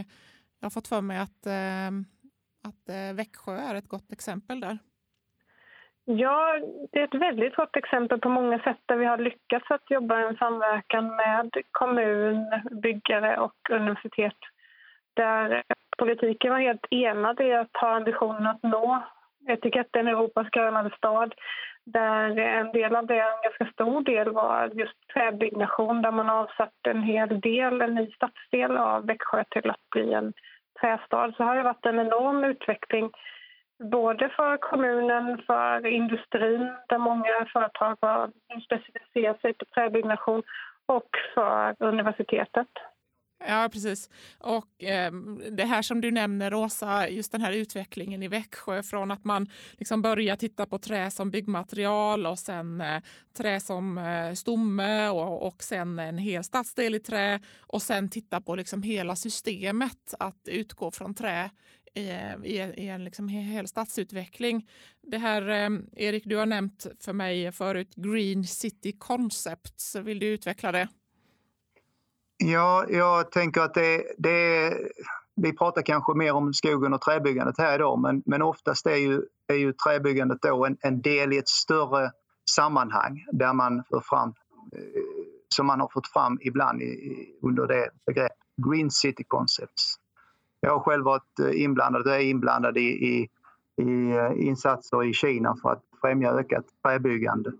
Jag 0.61 0.66
har 0.66 0.70
fått 0.70 0.88
för 0.88 1.00
mig 1.00 1.18
att, 1.18 1.46
eh, 1.46 1.90
att 2.68 2.85
eh, 2.88 3.16
Växjö 3.16 3.52
är 3.52 3.74
ett 3.74 3.88
gott 3.88 4.12
exempel 4.12 4.61
där. 4.61 4.78
Ja, 6.04 6.59
det 6.92 7.00
är 7.00 7.04
ett 7.04 7.22
väldigt 7.22 7.56
gott 7.56 7.76
exempel 7.76 8.18
på 8.18 8.28
många 8.28 8.59
sätt 8.59 8.80
där 8.87 8.96
vi 8.96 9.04
har 9.04 9.18
lyckats 9.18 9.70
att 9.70 9.90
jobba 9.90 10.20
i 10.20 10.26
en 10.26 10.37
samverkan 10.37 11.16
med 11.16 11.50
kommun, 11.70 12.46
byggare 12.83 13.38
och 13.38 13.70
universitet. 13.70 14.38
Där 15.14 15.62
politiken 15.98 16.50
var 16.50 16.59
helt 16.59 16.87
enad 16.90 17.40
i 17.40 17.52
att 17.52 17.76
ha 17.76 17.96
ambitionen 17.96 18.46
att 18.46 18.62
nå 18.62 19.02
etiketten 19.48 20.09
Europas 20.09 20.50
grönare 20.50 20.90
stad. 20.96 21.35
Där 21.92 22.38
en 22.38 22.72
del 22.72 22.96
av 22.96 23.07
det, 23.07 23.20
en 23.20 23.42
ganska 23.42 23.72
stor 23.72 24.03
del, 24.03 24.31
var 24.31 24.70
just 24.74 25.09
träbyggnation 25.14 26.03
där 26.03 26.11
man 26.11 26.31
avsatt 26.31 26.87
en 26.88 27.03
hel 27.03 27.40
del, 27.40 27.81
en 27.81 27.94
ny 27.94 28.11
stadsdel 28.11 28.76
av 28.76 29.07
Växjö 29.07 29.44
till 29.50 29.70
att 29.70 29.90
bli 29.90 30.12
en 30.12 30.33
trästad. 30.81 31.33
Så 31.37 31.44
har 31.44 31.57
det 31.57 31.62
varit 31.62 31.87
en 31.87 31.98
enorm 31.98 32.44
utveckling 32.44 33.11
både 33.79 34.29
för 34.29 34.57
kommunen, 34.57 35.42
för 35.46 35.87
industrin 35.87 36.72
där 36.88 36.98
många 36.98 37.46
företag 37.53 37.96
har 38.00 38.31
specificerat 38.64 39.40
sig 39.40 39.53
på 39.55 39.64
träbyggnation 39.64 40.42
och 40.87 41.09
för 41.35 41.74
universitetet. 41.79 42.68
Ja, 43.46 43.68
precis. 43.72 44.11
Och 44.38 44.85
eh, 44.85 45.12
det 45.53 45.64
här 45.64 45.83
som 45.83 46.00
du 46.00 46.11
nämner, 46.11 46.55
Åsa, 46.55 47.09
just 47.09 47.33
den 47.33 47.40
här 47.40 47.53
utvecklingen 47.53 48.22
i 48.22 48.29
Växjö 48.29 48.83
från 48.83 49.11
att 49.11 49.24
man 49.24 49.48
liksom 49.72 50.03
börjar 50.03 50.37
titta 50.37 50.66
på 50.66 50.79
trä 50.79 51.11
som 51.11 51.31
byggmaterial 51.31 52.26
och 52.26 52.38
sen 52.38 52.81
eh, 52.81 53.03
trä 53.37 53.61
som 53.61 53.98
eh, 53.98 54.33
stomme 54.35 55.09
och, 55.09 55.46
och 55.46 55.62
sen 55.62 55.98
en 55.98 56.18
hel 56.18 56.44
stadsdel 56.44 56.94
i 56.94 57.00
trä 57.00 57.40
och 57.61 57.83
sen 57.83 58.09
titta 58.09 58.40
på 58.40 58.55
liksom 58.55 58.83
hela 58.83 59.16
systemet 59.16 60.14
att 60.18 60.48
utgå 60.48 60.90
från 60.90 61.14
trä 61.14 61.50
i, 61.94 62.00
i, 62.44 62.57
i 62.76 62.88
en 62.88 63.05
liksom 63.05 63.29
hel 63.29 63.68
stadsutveckling. 63.68 64.68
Det 65.03 65.18
här, 65.18 65.48
eh, 65.48 65.70
Erik, 65.96 66.24
du 66.26 66.37
har 66.37 66.46
nämnt 66.46 66.87
för 67.00 67.12
mig 67.12 67.53
förut 67.53 67.94
Green 67.94 68.44
City 68.44 68.92
Concepts. 68.92 69.96
Vill 69.96 70.18
du 70.18 70.26
utveckla 70.26 70.72
det? 70.72 70.88
Ja, 72.42 72.85
jag 72.88 73.31
tänker 73.31 73.61
att 73.61 73.74
det, 73.74 74.05
det 74.18 74.74
vi 75.37 75.53
pratar 75.53 75.83
kanske 75.83 76.14
mer 76.14 76.33
om 76.33 76.55
skogen 76.55 76.94
och 76.94 77.00
träbyggandet 77.00 77.59
här 77.59 77.74
idag 77.74 77.98
men, 77.98 78.22
men 78.26 78.42
oftast 78.42 78.87
är 78.87 78.96
ju, 78.96 79.22
är 79.46 79.55
ju 79.55 79.72
träbyggandet 79.72 80.42
då 80.42 80.66
en, 80.66 80.76
en 80.81 81.03
del 81.03 81.33
i 81.33 81.38
ett 81.38 81.48
större 81.48 82.11
sammanhang 82.50 83.24
där 83.33 83.53
man 83.53 83.83
för 83.90 84.00
fram, 84.00 84.29
eh, 84.76 85.03
som 85.48 85.66
man 85.66 85.81
har 85.81 85.88
fått 85.92 86.07
fram 86.07 86.38
ibland 86.40 86.83
i, 86.83 87.26
under 87.42 87.66
det 87.66 87.90
begrepp 88.07 88.33
Green 88.70 88.90
City 88.90 89.24
Concepts. 89.29 89.94
Jag 90.61 90.70
har 90.70 90.81
själv 90.81 91.05
varit 91.05 91.38
eh, 91.40 91.62
inblandad 91.62 92.07
och 92.07 92.14
är 92.14 92.20
inblandad 92.20 92.76
i, 92.76 92.81
i, 92.81 93.29
i 93.83 94.11
eh, 94.16 94.46
insatser 94.46 95.05
i 95.05 95.12
Kina 95.12 95.57
för 95.62 95.72
att 95.72 95.83
främja 96.00 96.31
ökat 96.31 96.64
träbyggande. 96.85 97.53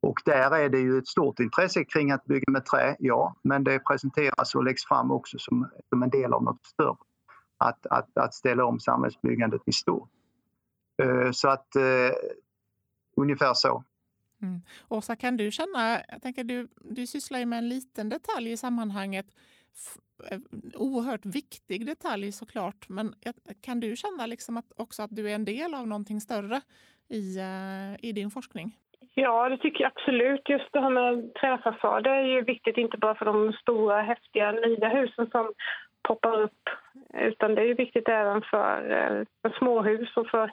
Och 0.00 0.22
där 0.24 0.50
är 0.50 0.68
det 0.68 0.78
ju 0.78 0.98
ett 0.98 1.08
stort 1.08 1.40
intresse 1.40 1.84
kring 1.84 2.10
att 2.10 2.24
bygga 2.24 2.52
med 2.52 2.66
trä, 2.66 2.96
ja, 2.98 3.34
men 3.42 3.64
det 3.64 3.78
presenteras 3.78 4.54
och 4.54 4.64
läggs 4.64 4.84
fram 4.84 5.10
också 5.10 5.38
som, 5.38 5.68
som 5.88 6.02
en 6.02 6.10
del 6.10 6.32
av 6.32 6.42
något 6.42 6.66
större. 6.66 6.96
Att, 7.58 7.86
att, 7.86 8.18
att 8.18 8.34
ställa 8.34 8.64
om 8.64 8.80
samhällsbyggandet 8.80 9.62
i 9.66 9.72
stort. 9.72 10.10
Eh, 11.02 11.30
så 11.32 11.48
att 11.48 11.66
uh, 11.76 12.12
ungefär 13.16 13.54
så. 13.54 13.84
Mm. 14.42 14.62
Åsa, 14.88 15.16
kan 15.16 15.36
du 15.36 15.50
känna, 15.50 16.00
jag 16.08 16.22
tänker 16.22 16.44
du, 16.44 16.68
du 16.80 17.06
sysslar 17.06 17.38
ju 17.38 17.46
med 17.46 17.58
en 17.58 17.68
liten 17.68 18.08
detalj 18.08 18.52
i 18.52 18.56
sammanhanget, 18.56 19.26
eh, 20.30 20.38
oerhört 20.74 21.26
viktig 21.26 21.86
detalj 21.86 22.32
såklart. 22.32 22.88
Men 22.88 23.14
kan 23.60 23.80
du 23.80 23.96
känna 23.96 24.26
liksom 24.26 24.56
att 24.56 24.72
också 24.76 25.02
att 25.02 25.16
du 25.16 25.30
är 25.30 25.34
en 25.34 25.44
del 25.44 25.74
av 25.74 25.86
någonting 25.86 26.20
större 26.20 26.60
i, 27.08 27.38
i 28.00 28.12
din 28.12 28.30
forskning? 28.30 28.78
Ja, 29.14 29.48
det 29.48 29.58
tycker 29.58 29.84
jag 29.84 29.92
absolut. 29.96 30.48
Just 30.48 30.72
det 30.72 30.80
här 30.80 30.90
med 30.90 31.34
träfasader 31.34 32.10
är 32.10 32.22
ju 32.26 32.40
viktigt 32.40 32.76
inte 32.76 32.98
bara 32.98 33.14
för 33.14 33.24
de 33.24 33.52
stora 33.52 34.02
häftiga 34.02 34.52
nya 34.52 34.88
husen 34.88 35.30
som 35.30 35.52
poppar 36.02 36.40
upp 36.40 36.68
utan 37.14 37.54
det 37.54 37.62
är 37.62 37.66
ju 37.66 37.74
viktigt 37.74 38.08
även 38.08 38.42
för, 38.42 38.90
eh, 38.90 39.24
för 39.42 39.58
småhus 39.58 40.16
och 40.16 40.26
för, 40.26 40.44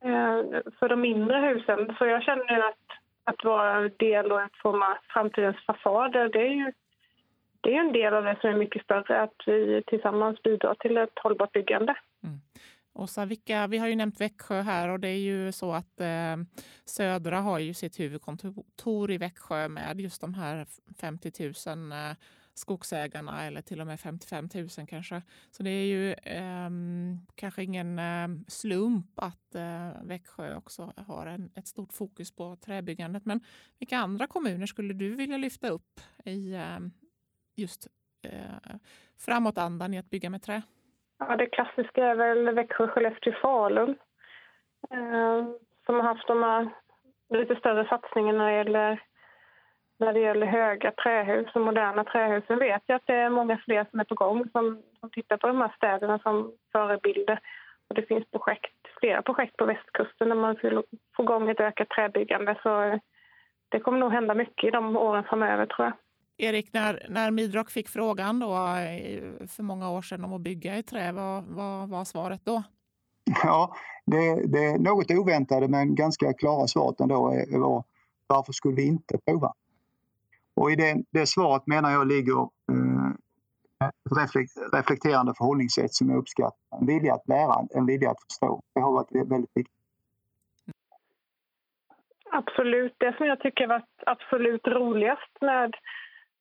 eh, 0.00 0.62
för 0.78 0.88
de 0.88 1.00
mindre 1.00 1.38
husen. 1.38 1.94
Så 1.98 2.06
jag 2.06 2.22
känner 2.22 2.58
att, 2.68 2.86
att 3.24 3.44
vara 3.44 3.88
del 3.88 4.32
och 4.32 4.42
att 4.42 4.56
forma 4.62 4.98
framtidens 5.08 5.56
fasader 5.66 6.28
det 6.28 6.40
är 6.40 6.54
ju 6.54 6.72
det 7.60 7.76
är 7.76 7.80
en 7.80 7.92
del 7.92 8.14
av 8.14 8.24
det 8.24 8.36
som 8.40 8.50
är 8.50 8.54
mycket 8.54 8.84
större, 8.84 9.22
att 9.22 9.42
vi 9.46 9.82
tillsammans 9.86 10.42
bidrar 10.42 10.74
till 10.74 10.96
ett 10.96 11.18
hållbart 11.18 11.52
byggande. 11.52 11.94
Mm. 12.24 12.36
Åsa, 12.94 13.24
vilka, 13.24 13.66
vi 13.66 13.78
har 13.78 13.88
ju 13.88 13.96
nämnt 13.96 14.20
Växjö 14.20 14.62
här 14.62 14.88
och 14.88 15.00
det 15.00 15.08
är 15.08 15.18
ju 15.18 15.52
så 15.52 15.72
att 15.72 16.00
eh, 16.00 16.36
Södra 16.84 17.40
har 17.40 17.58
ju 17.58 17.74
sitt 17.74 18.00
huvudkontor 18.00 19.10
i 19.10 19.18
Växjö 19.18 19.68
med 19.68 20.00
just 20.00 20.20
de 20.20 20.34
här 20.34 20.66
50 20.96 21.52
000 21.66 21.92
eh, 21.92 22.16
skogsägarna 22.54 23.44
eller 23.44 23.62
till 23.62 23.80
och 23.80 23.86
med 23.86 24.00
55 24.00 24.48
000 24.54 24.68
kanske. 24.88 25.22
Så 25.50 25.62
det 25.62 25.70
är 25.70 25.84
ju 25.84 26.12
eh, 26.12 26.70
kanske 27.34 27.64
ingen 27.64 27.98
eh, 27.98 28.28
slump 28.48 29.10
att 29.14 29.54
eh, 29.54 29.90
Växjö 30.02 30.56
också 30.56 30.92
har 30.96 31.26
en, 31.26 31.50
ett 31.54 31.68
stort 31.68 31.92
fokus 31.92 32.30
på 32.30 32.56
träbyggandet. 32.56 33.24
Men 33.24 33.40
vilka 33.78 33.98
andra 33.98 34.26
kommuner 34.26 34.66
skulle 34.66 34.94
du 34.94 35.16
vilja 35.16 35.36
lyfta 35.36 35.68
upp 35.68 36.00
i 36.24 36.52
eh, 36.52 36.78
just 37.56 37.86
eh, 38.22 38.76
framåtandan 39.16 39.94
i 39.94 39.98
att 39.98 40.10
bygga 40.10 40.30
med 40.30 40.42
trä? 40.42 40.62
Ja, 41.28 41.36
det 41.36 41.46
klassiska 41.46 42.04
är 42.04 42.14
väl 42.14 42.54
Växjö, 42.54 42.88
Skellefteå, 42.88 43.32
Falun 43.32 43.96
eh, 44.90 45.44
som 45.86 45.94
har 45.94 46.02
haft 46.02 46.26
de 46.26 46.42
här 46.42 46.68
lite 47.30 47.56
större 47.56 47.88
satsningarna 47.88 48.38
när 48.38 48.50
det 48.50 48.56
gäller 48.56 49.02
när 49.98 50.12
det 50.12 50.20
gäller 50.20 50.46
höga 50.46 50.92
trähus 50.92 51.54
och 51.54 51.60
moderna 51.60 52.04
trähus. 52.04 52.44
Sen 52.46 52.58
vet 52.58 52.82
jag 52.86 52.96
att 52.96 53.06
det 53.06 53.14
är 53.14 53.30
många 53.30 53.58
fler 53.64 53.86
som 53.90 54.00
är 54.00 54.04
på 54.04 54.14
gång 54.14 54.48
som, 54.52 54.82
som 55.00 55.10
tittar 55.10 55.36
på 55.36 55.46
de 55.46 55.60
här 55.60 55.72
städerna 55.76 56.18
som 56.18 56.52
förebilder. 56.72 57.40
Och 57.88 57.94
det 57.94 58.02
finns 58.02 58.30
projekt, 58.30 58.76
flera 59.00 59.22
projekt 59.22 59.56
på 59.56 59.64
västkusten 59.64 60.28
där 60.28 60.36
man 60.36 60.56
vill 60.62 60.82
få 61.16 61.22
igång 61.22 61.50
ett 61.50 61.60
ökat 61.60 61.88
träbyggande. 61.88 62.56
Så 62.62 62.82
eh, 62.82 62.98
det 63.68 63.80
kommer 63.80 63.98
nog 63.98 64.12
hända 64.12 64.34
mycket 64.34 64.68
i 64.68 64.70
de 64.70 64.96
åren 64.96 65.24
framöver 65.24 65.66
tror 65.66 65.86
jag. 65.86 65.94
Erik, 66.42 66.72
när, 66.72 67.06
när 67.08 67.30
Midrock 67.30 67.70
fick 67.70 67.88
frågan 67.88 68.38
då, 68.38 68.52
eh, 68.52 69.46
för 69.46 69.62
många 69.62 69.90
år 69.90 70.02
sedan 70.02 70.24
om 70.24 70.32
att 70.32 70.40
bygga 70.40 70.78
i 70.78 70.82
trä, 70.82 71.12
vad, 71.12 71.44
vad 71.44 71.88
var 71.88 72.04
svaret 72.04 72.40
då? 72.44 72.62
Ja, 73.42 73.74
det, 74.06 74.46
det 74.46 74.78
något 74.78 75.10
oväntade 75.10 75.68
men 75.68 75.94
ganska 75.94 76.32
klara 76.32 76.66
svaret 76.66 77.00
ändå 77.00 77.14
var 77.50 77.84
varför 78.26 78.52
skulle 78.52 78.74
vi 78.74 78.86
inte 78.86 79.18
prova? 79.26 79.52
Och 80.54 80.70
i 80.70 80.76
det, 80.76 81.02
det 81.10 81.26
svaret 81.26 81.66
menar 81.66 81.90
jag 81.90 82.06
ligger 82.06 82.40
eh, 82.40 83.10
ett 83.88 84.74
reflekterande 84.74 85.34
förhållningssätt 85.38 85.94
som 85.94 86.10
jag 86.10 86.18
uppskattar. 86.18 86.78
En 86.80 86.86
vilja 86.86 87.14
att 87.14 87.28
lära, 87.28 87.66
en 87.74 87.86
vilja 87.86 88.10
att 88.10 88.22
förstå. 88.22 88.62
Det 88.74 88.80
har 88.80 88.92
varit 88.92 89.30
väldigt 89.30 89.50
viktigt. 89.54 89.76
Absolut. 92.30 92.94
Det 92.98 93.16
som 93.16 93.26
jag 93.26 93.40
tycker 93.40 93.66
varit 93.66 94.02
absolut 94.06 94.66
roligast 94.66 95.36
med 95.40 95.74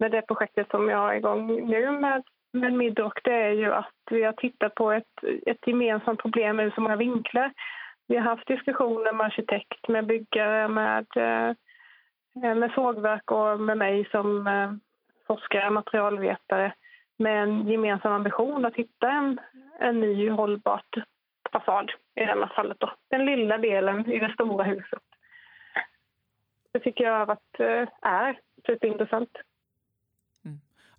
med 0.01 0.11
det 0.11 0.21
projektet 0.21 0.69
som 0.69 0.89
jag 0.89 0.97
har 0.97 1.13
igång 1.13 1.69
nu 1.69 1.91
med, 1.91 2.23
med 2.53 2.73
Midrock 2.73 3.23
det 3.23 3.33
är 3.33 3.51
ju 3.51 3.73
att 3.73 4.01
vi 4.11 4.23
har 4.23 4.33
tittat 4.33 4.75
på 4.75 4.91
ett, 4.91 5.23
ett 5.45 5.67
gemensamt 5.67 6.21
problem 6.21 6.59
ur 6.59 6.71
så 6.71 6.81
många 6.81 6.95
vinklar. 6.95 7.53
Vi 8.07 8.17
har 8.17 8.23
haft 8.23 8.47
diskussioner 8.47 9.13
med 9.13 9.25
arkitekt, 9.25 9.87
med 9.87 10.05
byggare, 10.05 10.67
med, 10.67 11.07
eh, 11.15 11.55
med 12.55 12.71
sågverk 12.75 13.31
och 13.31 13.59
med 13.59 13.77
mig 13.77 14.07
som 14.11 14.47
eh, 14.47 14.71
forskare, 15.27 15.69
materialvetare 15.69 16.73
med 17.17 17.43
en 17.43 17.67
gemensam 17.67 18.11
ambition 18.11 18.65
att 18.65 18.75
hitta 18.75 19.11
en, 19.11 19.39
en 19.79 19.99
ny 20.01 20.29
hållbart 20.29 20.95
fasad 21.51 21.91
i 22.15 22.19
det 22.19 22.25
här 22.25 22.51
fallet. 22.55 22.79
Då. 22.79 22.93
Den 23.09 23.25
lilla 23.25 23.57
delen 23.57 24.11
i 24.11 24.19
det 24.19 24.33
stora 24.33 24.63
huset. 24.63 25.03
Det 26.73 26.79
tycker 26.79 27.03
jag 27.03 27.19
har 27.19 27.25
varit, 27.25 27.59
eh, 27.59 27.87
är 28.01 28.39
superintressant. 28.65 29.37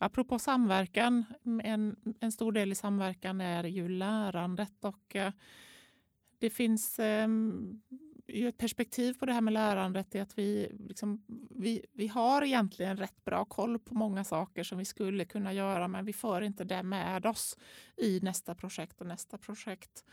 Apropå 0.02 0.38
samverkan, 0.38 1.24
en, 1.62 1.96
en 2.20 2.32
stor 2.32 2.52
del 2.52 2.72
i 2.72 2.74
samverkan 2.74 3.40
är 3.40 3.64
ju 3.64 3.88
lärandet 3.88 4.84
och 4.84 5.16
eh, 5.16 5.32
det 6.38 6.50
finns 6.50 6.98
ehm, 6.98 7.80
ju 8.28 8.48
ett 8.48 8.58
perspektiv 8.58 9.14
på 9.14 9.26
det 9.26 9.32
här 9.32 9.40
med 9.40 9.52
lärandet 9.52 10.14
i 10.14 10.20
att 10.20 10.38
vi, 10.38 10.76
liksom, 10.88 11.24
vi, 11.50 11.86
vi 11.92 12.08
har 12.08 12.42
egentligen 12.42 12.96
rätt 12.96 13.24
bra 13.24 13.44
koll 13.44 13.78
på 13.78 13.94
många 13.94 14.24
saker 14.24 14.62
som 14.62 14.78
vi 14.78 14.84
skulle 14.84 15.24
kunna 15.24 15.52
göra 15.52 15.88
men 15.88 16.04
vi 16.04 16.12
får 16.12 16.42
inte 16.42 16.64
det 16.64 16.82
med 16.82 17.26
oss 17.26 17.58
i 17.96 18.20
nästa 18.22 18.54
projekt 18.54 19.00
och 19.00 19.06
nästa 19.06 19.38
projekt. 19.38 20.04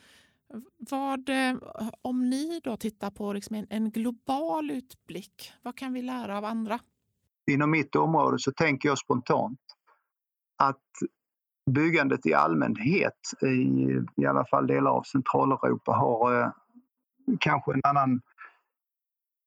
Vad, 0.78 1.30
eh, 1.30 1.56
om 2.02 2.30
ni 2.30 2.62
då 2.64 2.78
tittar 2.78 3.12
på 3.12 3.34
liksom 3.34 3.56
en, 3.56 3.68
en 3.70 3.92
global 3.92 4.72
utblick, 4.72 5.52
vad 5.62 5.76
kan 5.76 5.94
vi 5.94 6.02
lära 6.02 6.38
av 6.38 6.46
andra? 6.46 6.80
Inom 7.52 7.72
mitt 7.72 7.96
område 7.96 8.40
så 8.40 8.52
tänker 8.52 8.90
jag 8.90 8.98
spontant 8.98 9.60
att 10.60 10.78
byggandet 11.72 12.26
i 12.26 12.34
allmänhet 12.34 13.20
i, 13.42 14.22
i 14.22 14.26
alla 14.26 14.46
fall 14.46 14.68
delar 14.68 14.92
av 14.92 15.04
Centraleuropa 15.04 15.92
har 15.92 16.42
eh, 16.42 16.50
kanske 17.40 17.74
en 17.74 17.82
annan 17.84 18.22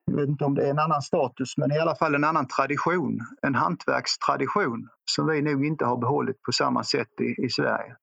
jag 0.04 0.16
vet 0.16 0.28
inte 0.28 0.44
om 0.44 0.54
det 0.54 0.66
är 0.66 0.70
en 0.70 0.78
annan 0.78 1.02
status, 1.02 1.56
men 1.56 1.72
i 1.72 1.78
alla 1.78 1.94
fall 1.94 2.14
en 2.14 2.24
annan 2.24 2.46
tradition, 2.46 3.20
en 3.42 3.54
hantverkstradition 3.54 4.88
som 5.10 5.26
vi 5.26 5.42
nog 5.42 5.66
inte 5.66 5.84
har 5.84 5.96
behållit 5.96 6.42
på 6.42 6.52
samma 6.52 6.84
sätt 6.84 7.20
i, 7.20 7.44
i 7.44 7.50
Sverige. 7.50 7.96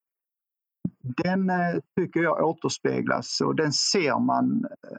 Den 1.02 1.50
eh, 1.50 1.80
tycker 2.00 2.20
jag 2.20 2.48
återspeglas 2.48 3.42
och 3.42 3.56
den 3.56 3.72
ser 3.74 4.20
man 4.20 4.66
eh, 4.66 4.98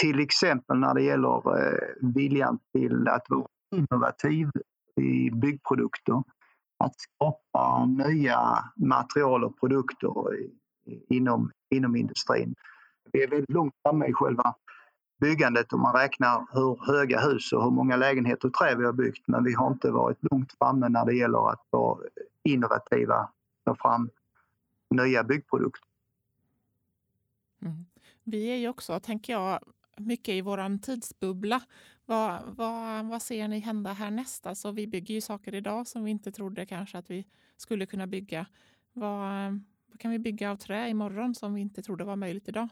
till 0.00 0.20
exempel 0.20 0.78
när 0.78 0.94
det 0.94 1.02
gäller 1.02 1.58
eh, 1.58 2.12
viljan 2.14 2.58
till 2.72 3.08
att 3.08 3.26
vara 3.28 3.46
innovativ 3.74 4.50
i 5.00 5.30
byggprodukter. 5.30 6.22
Att 6.78 6.94
skapa 7.00 7.84
nya 7.86 8.72
material 8.76 9.44
och 9.44 9.60
produkter 9.60 10.12
inom, 11.08 11.50
inom 11.70 11.96
industrin. 11.96 12.54
Vi 13.12 13.22
är 13.22 13.28
väldigt 13.28 13.50
långt 13.50 13.74
framme 13.82 14.06
i 14.06 14.12
själva 14.12 14.54
byggandet 15.20 15.72
om 15.72 15.80
man 15.80 15.94
räknar 15.94 16.46
hur 16.52 16.92
höga 16.92 17.20
hus 17.20 17.52
och 17.52 17.64
hur 17.64 17.70
många 17.70 17.96
lägenheter 17.96 18.48
och 18.48 18.54
trä 18.54 18.74
vi 18.74 18.84
har 18.84 18.92
byggt. 18.92 19.28
Men 19.28 19.44
vi 19.44 19.52
har 19.52 19.72
inte 19.72 19.90
varit 19.90 20.18
långt 20.20 20.52
framme 20.58 20.88
när 20.88 21.04
det 21.04 21.14
gäller 21.14 21.50
att 21.50 21.66
vara 21.70 21.98
innovativa 22.42 23.28
och 23.64 23.78
fram 23.78 24.10
nya 24.90 25.24
byggprodukter. 25.24 25.88
Mm. 27.62 27.84
Vi 28.24 28.50
är 28.50 28.56
ju 28.56 28.68
också, 28.68 29.00
tänker 29.00 29.32
jag, 29.32 29.60
mycket 29.96 30.34
i 30.34 30.40
vår 30.40 30.78
tidsbubbla. 30.82 31.60
Vad, 32.06 32.40
vad, 32.46 33.04
vad 33.04 33.22
ser 33.22 33.48
ni 33.48 33.58
hända 33.58 33.90
härnäst? 33.90 34.46
Alltså, 34.46 34.70
vi 34.70 34.86
bygger 34.86 35.14
ju 35.14 35.20
saker 35.20 35.54
idag 35.54 35.86
som 35.86 36.04
vi 36.04 36.10
inte 36.10 36.32
trodde 36.32 36.66
kanske 36.66 36.98
att 36.98 37.10
vi 37.10 37.24
skulle 37.56 37.86
kunna 37.86 38.06
bygga. 38.06 38.46
Vad, 38.92 39.20
vad 39.90 40.00
kan 40.00 40.10
vi 40.10 40.18
bygga 40.18 40.50
av 40.50 40.56
trä 40.56 40.88
imorgon 40.88 41.34
som 41.34 41.54
vi 41.54 41.60
inte 41.60 41.82
trodde 41.82 42.04
var 42.04 42.16
möjligt 42.16 42.48
idag? 42.48 42.68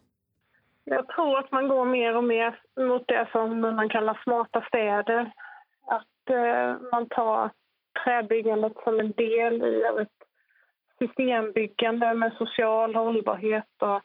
Jag 0.84 1.08
tror 1.08 1.38
att 1.38 1.52
man 1.52 1.68
går 1.68 1.84
mer 1.84 2.16
och 2.16 2.24
mer 2.24 2.60
mot 2.76 3.08
det 3.08 3.28
som 3.32 3.60
man 3.60 3.88
kallar 3.88 4.20
smarta 4.24 4.64
städer. 4.68 5.32
Att 5.86 6.30
eh, 6.30 6.90
man 6.92 7.08
tar 7.08 7.50
träbyggandet 8.04 8.72
som 8.84 9.00
en 9.00 9.12
del 9.12 9.62
i 9.62 9.82
ett 10.02 10.08
systembyggande 10.98 12.14
med 12.14 12.32
social 12.38 12.94
hållbarhet 12.94 13.82
och, 13.82 14.02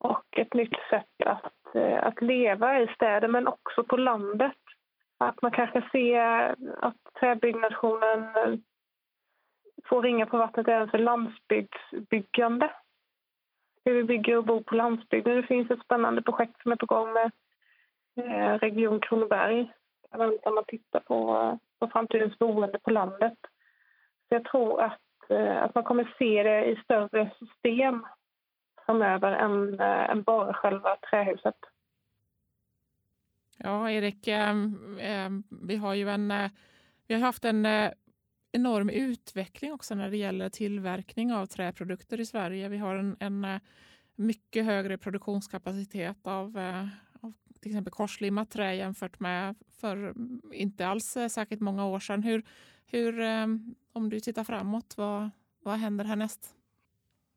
och 0.00 0.38
ett 0.38 0.54
nytt 0.54 0.76
sätt 0.90 1.26
att, 1.26 1.74
eh, 1.74 2.06
att 2.06 2.22
leva 2.22 2.80
i 2.80 2.86
städer, 2.94 3.28
men 3.28 3.48
också 3.48 3.84
på 3.84 3.96
landet. 3.96 4.56
Att 5.18 5.42
man 5.42 5.50
kanske 5.50 5.88
ser 5.92 6.54
att 6.78 6.96
träbyggnationen 7.20 8.36
eh, 8.36 8.54
får 9.84 10.02
ringa 10.02 10.26
på 10.26 10.38
vattnet 10.38 10.68
även 10.68 10.90
för 10.90 10.98
landsbygdsbyggande 10.98 12.70
hur 13.84 13.94
vi 13.94 14.04
bygger 14.04 14.36
och 14.36 14.44
bor 14.44 14.60
på 14.60 14.74
landsbygden. 14.74 15.36
Det 15.36 15.42
finns 15.42 15.70
ett 15.70 15.84
spännande 15.84 16.22
projekt 16.22 16.62
som 16.62 16.72
är 16.72 16.76
på 16.76 16.86
gång 16.86 17.12
med 17.12 17.30
eh, 18.16 18.58
Region 18.58 19.00
Kronoberg. 19.00 19.72
Där 20.10 20.50
man 20.54 20.64
tittar 20.66 21.00
på, 21.00 21.58
på 21.80 21.88
framtidens 21.88 22.38
boende 22.38 22.78
på 22.78 22.90
landet. 22.90 23.38
Så 24.28 24.34
jag 24.34 24.44
tror 24.44 24.80
att, 24.80 25.30
att 25.56 25.74
man 25.74 25.84
kommer 25.84 26.14
se 26.18 26.42
det 26.42 26.64
i 26.64 26.76
större 26.76 27.30
system 27.38 28.06
framöver 28.90 29.32
än, 29.32 29.80
äh, 29.80 29.86
eh, 29.86 30.10
än 30.10 30.22
bara 30.22 30.54
själva 30.54 30.96
trähuset. 31.10 31.54
Ja, 33.56 33.90
Erik, 33.90 34.28
äh, 34.28 34.54
vi 35.62 35.76
har 35.76 35.94
ju 35.94 36.08
en, 36.08 36.30
eh, 36.30 36.50
vi 37.06 37.14
har 37.14 37.20
haft 37.20 37.44
en 37.44 37.66
eh, 37.66 37.90
enorm 38.52 38.90
utveckling 38.90 39.72
också 39.72 39.94
när 39.94 40.10
det 40.10 40.16
gäller 40.16 40.48
tillverkning 40.48 41.32
av 41.32 41.46
träprodukter 41.46 42.20
i 42.20 42.26
Sverige. 42.26 42.68
Vi 42.68 42.78
har 42.78 42.96
en, 42.96 43.16
en 43.20 43.60
mycket 44.16 44.64
högre 44.64 44.98
produktionskapacitet 44.98 46.26
av, 46.26 46.58
av 47.20 47.32
till 47.60 47.70
exempel 47.70 47.92
korslimmat 47.92 48.50
trä 48.50 48.74
jämfört 48.74 49.20
med 49.20 49.54
för 49.80 50.14
inte 50.52 50.86
alls 50.86 51.16
eh, 51.16 51.28
särskilt 51.28 51.60
många 51.60 51.86
år 51.86 51.98
sedan. 51.98 52.22
Hur, 52.22 52.42
hur, 52.86 53.20
ehm, 53.20 53.74
om 53.92 54.10
du 54.10 54.20
tittar 54.20 54.44
framåt, 54.44 54.94
vad, 54.96 55.30
vad 55.62 55.78
händer 55.78 56.04
härnäst? 56.04 56.59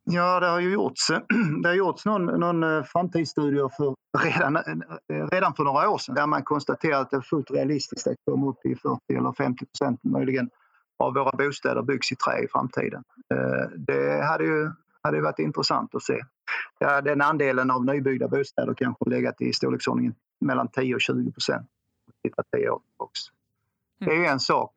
Ja, 0.05 0.39
det 0.39 0.47
har 0.47 0.59
ju 0.59 0.73
gjorts, 0.73 1.09
eh, 1.09 1.19
det 1.63 1.69
har 1.69 1.75
gjorts 1.75 2.05
någon, 2.05 2.25
någon 2.25 2.63
eh, 2.63 2.83
framtidsstudie 2.83 3.69
för 3.77 3.95
redan, 4.23 4.55
eh, 4.55 5.27
redan 5.31 5.53
för 5.53 5.63
några 5.63 5.89
år 5.89 5.97
sedan 5.97 6.15
där 6.15 6.27
man 6.27 6.43
konstaterar 6.43 7.01
att 7.01 7.09
det 7.09 7.17
är 7.17 7.21
fullt 7.21 7.51
realistiskt 7.51 8.07
att 8.07 8.15
komma 8.31 8.49
upp 8.49 8.65
i 8.65 8.75
40 8.75 8.99
eller 9.09 9.33
50 9.33 9.65
procent 9.65 9.99
möjligen 10.03 10.49
av 10.99 11.13
våra 11.13 11.31
bostäder 11.31 11.81
byggs 11.81 12.11
i 12.11 12.15
trä 12.15 12.43
i 12.43 12.47
framtiden. 12.47 13.03
Det 13.75 14.23
hade 14.23 14.43
ju 14.43 14.71
hade 15.03 15.21
varit 15.21 15.39
intressant 15.39 15.95
att 15.95 16.03
se. 16.03 16.21
Ja, 16.79 17.01
den 17.01 17.21
andelen 17.21 17.71
av 17.71 17.85
nybyggda 17.85 18.27
bostäder 18.27 18.73
kanske 18.73 19.09
legat 19.09 19.41
i 19.41 19.53
storleksordningen 19.53 20.15
mellan 20.41 20.67
10 20.67 20.95
och 20.95 21.01
20 21.01 21.31
procent. 21.31 21.67
Det 23.99 24.11
är 24.11 24.17
ju 24.17 24.25
en 24.25 24.39
sak. 24.39 24.73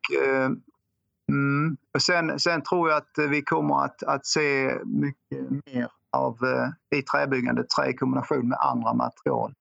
Mm. 1.31 1.77
Och 1.93 2.01
Sen, 2.01 2.39
sen, 2.39 2.61
tror 2.61 2.89
jag 2.89 2.97
att 2.97 3.29
vi 3.29 3.41
kommer 3.41 3.85
att, 3.85 4.03
att 4.03 4.25
se 4.25 4.79
mycket 4.85 5.49
mer 5.65 5.91
av 6.17 6.37
eh, 6.43 6.99
i 6.99 7.01
träbyggandet 7.01 7.69
trä 7.69 7.89
i 7.89 7.93
kombination 7.93 8.49
med 8.49 8.57
andra 8.61 8.93
material 8.93 9.53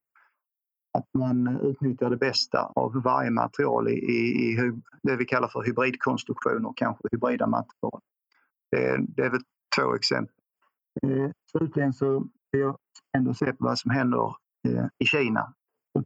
att 0.97 1.15
man 1.15 1.61
utnyttjar 1.63 2.11
det 2.11 2.17
bästa 2.17 2.73
av 2.75 3.03
varje 3.03 3.31
material 3.31 3.89
i, 3.89 3.93
i, 3.93 4.53
i 4.53 4.73
det 5.03 5.17
vi 5.17 5.25
kallar 5.25 5.49
för 5.49 5.63
hybridkonstruktioner, 5.63 6.73
kanske 6.77 7.09
hybrida 7.13 7.47
material. 7.47 8.01
Det, 8.71 9.07
det 9.09 9.23
är 9.23 9.31
väl 9.31 9.41
två 9.77 9.95
exempel. 9.95 10.35
Eh, 11.03 11.31
slutligen 11.51 11.93
så 11.93 12.19
vill 12.53 12.61
jag 12.61 12.77
ändå 13.17 13.35
se 13.35 13.53
på 13.53 13.65
vad 13.65 13.79
som 13.79 13.91
händer 13.91 14.35
eh, 14.69 14.87
i 14.99 15.05
Kina. 15.05 15.55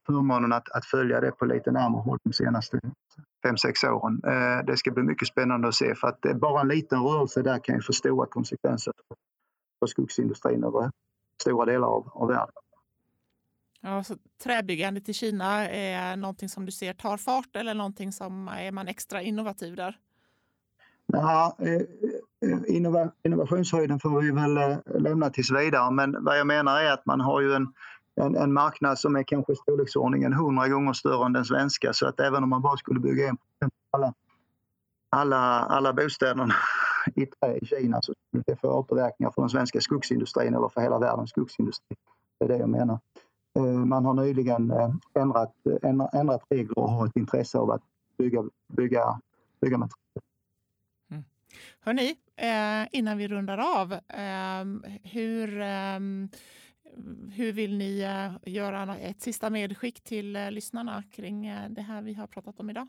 Förmånen 0.07 0.53
att, 0.53 0.71
att 0.71 0.85
följa 0.85 1.21
det 1.21 1.31
på 1.31 1.45
lite 1.45 1.71
närmare 1.71 2.03
håll 2.03 2.19
de 2.25 2.33
senaste 2.33 2.81
fem 3.43 3.57
sex 3.57 3.85
åren. 3.85 4.21
Eh, 4.27 4.65
det 4.67 4.77
ska 4.77 4.91
bli 4.91 5.03
mycket 5.03 5.29
spännande 5.29 5.69
att 5.69 5.75
se 5.75 5.95
för 5.95 6.09
att 6.09 6.25
är 6.25 6.35
bara 6.35 6.61
en 6.61 6.69
liten 6.69 7.03
rörelse 7.03 7.43
där 7.43 7.59
kan 7.59 7.75
ju 7.75 7.83
få 7.83 7.93
stora 7.93 8.27
konsekvenser 8.27 8.93
för 9.79 9.87
skogsindustrin 9.87 10.65
över 10.65 10.91
stora 11.43 11.67
delar 11.67 11.89
av, 11.89 12.11
av 12.15 12.29
världen. 12.29 12.55
Ja, 13.81 14.05
så 14.05 14.17
träbyggandet 14.43 15.09
i 15.09 15.13
Kina 15.13 15.69
är 15.69 16.17
någonting 16.17 16.49
som 16.49 16.67
du 16.67 16.73
ser 16.73 16.93
tar 16.93 17.17
fart 17.17 17.57
eller 17.57 17.75
någonting 17.75 18.13
som 18.13 18.49
är 18.49 18.73
man 18.73 18.89
extra 18.89 19.23
innovativ 19.23 19.77
där? 19.77 19.99
Ja, 21.13 21.57
eh, 21.59 22.51
eh, 22.51 22.59
innovationshöjden 23.25 24.01
får 24.01 24.21
vi 24.21 24.31
väl 24.31 24.57
eh, 24.57 25.01
lämna 25.01 25.31
tills 25.31 25.51
vidare 25.51 25.91
men 25.91 26.25
vad 26.25 26.39
jag 26.39 26.47
menar 26.47 26.81
är 26.81 26.93
att 26.93 27.07
man 27.07 27.21
har 27.21 27.41
ju 27.41 27.53
en, 27.53 27.73
en, 28.21 28.37
en 28.37 28.53
marknad 28.53 28.99
som 28.99 29.17
är 29.17 29.23
kanske 29.23 29.55
storleksordningen 29.57 30.33
100 30.33 30.69
gånger 30.69 30.93
större 30.93 31.27
än 31.27 31.33
den 31.33 31.45
svenska 31.45 31.93
så 31.93 32.07
att 32.07 32.21
även 32.21 32.43
om 32.43 32.51
man 32.51 32.63
bara 32.63 32.77
skulle 32.77 33.01
bygga 33.01 33.29
en 33.29 33.39
alla, 33.91 34.15
alla, 35.11 35.37
alla 35.61 35.93
bostäderna 35.93 36.55
i 37.15 37.27
trä 37.27 37.57
i 37.57 37.67
Kina 37.67 38.03
så 38.03 38.15
skulle 38.29 38.43
det 38.47 38.57
få 38.57 38.69
återverkningar 38.69 39.31
för 39.31 39.43
den 39.43 39.49
svenska 39.49 39.81
skogsindustrin 39.81 40.55
eller 40.55 40.69
för 40.69 40.81
hela 40.81 40.99
världens 40.99 41.31
skogsindustri. 41.31 41.97
Det 42.39 42.45
är 42.45 42.49
det 42.49 42.57
jag 42.57 42.69
menar. 42.69 42.99
Eh, 43.57 43.65
man 43.65 44.05
har 44.05 44.15
nyligen 44.15 44.71
eh, 44.71 44.91
ändrat, 45.15 45.55
ändrat 46.13 46.43
regler 46.51 46.79
och 46.79 46.91
har 46.91 47.07
ett 47.07 47.17
intresse 47.17 47.59
av 47.59 47.71
att 47.71 47.83
bygga, 48.19 48.45
bygga, 48.69 49.21
bygga 49.61 49.79
med 49.79 49.89
mm. 51.11 51.25
Hörni, 51.81 52.17
eh, 52.37 52.89
innan 52.99 53.19
vi 53.19 53.29
rundar 53.29 53.59
av, 53.81 53.97
hur, 55.03 55.63
hur 57.37 57.53
vill 57.53 57.79
ni 57.79 58.07
göra 58.43 58.97
ett 58.97 59.21
sista 59.21 59.51
medskick 59.51 60.05
till 60.05 60.33
lyssnarna 60.33 61.03
kring 61.13 61.53
det 61.69 61.83
här 61.83 62.03
vi 62.03 62.15
har 62.15 62.27
pratat 62.27 62.61
om 62.61 62.71
idag? 62.71 62.89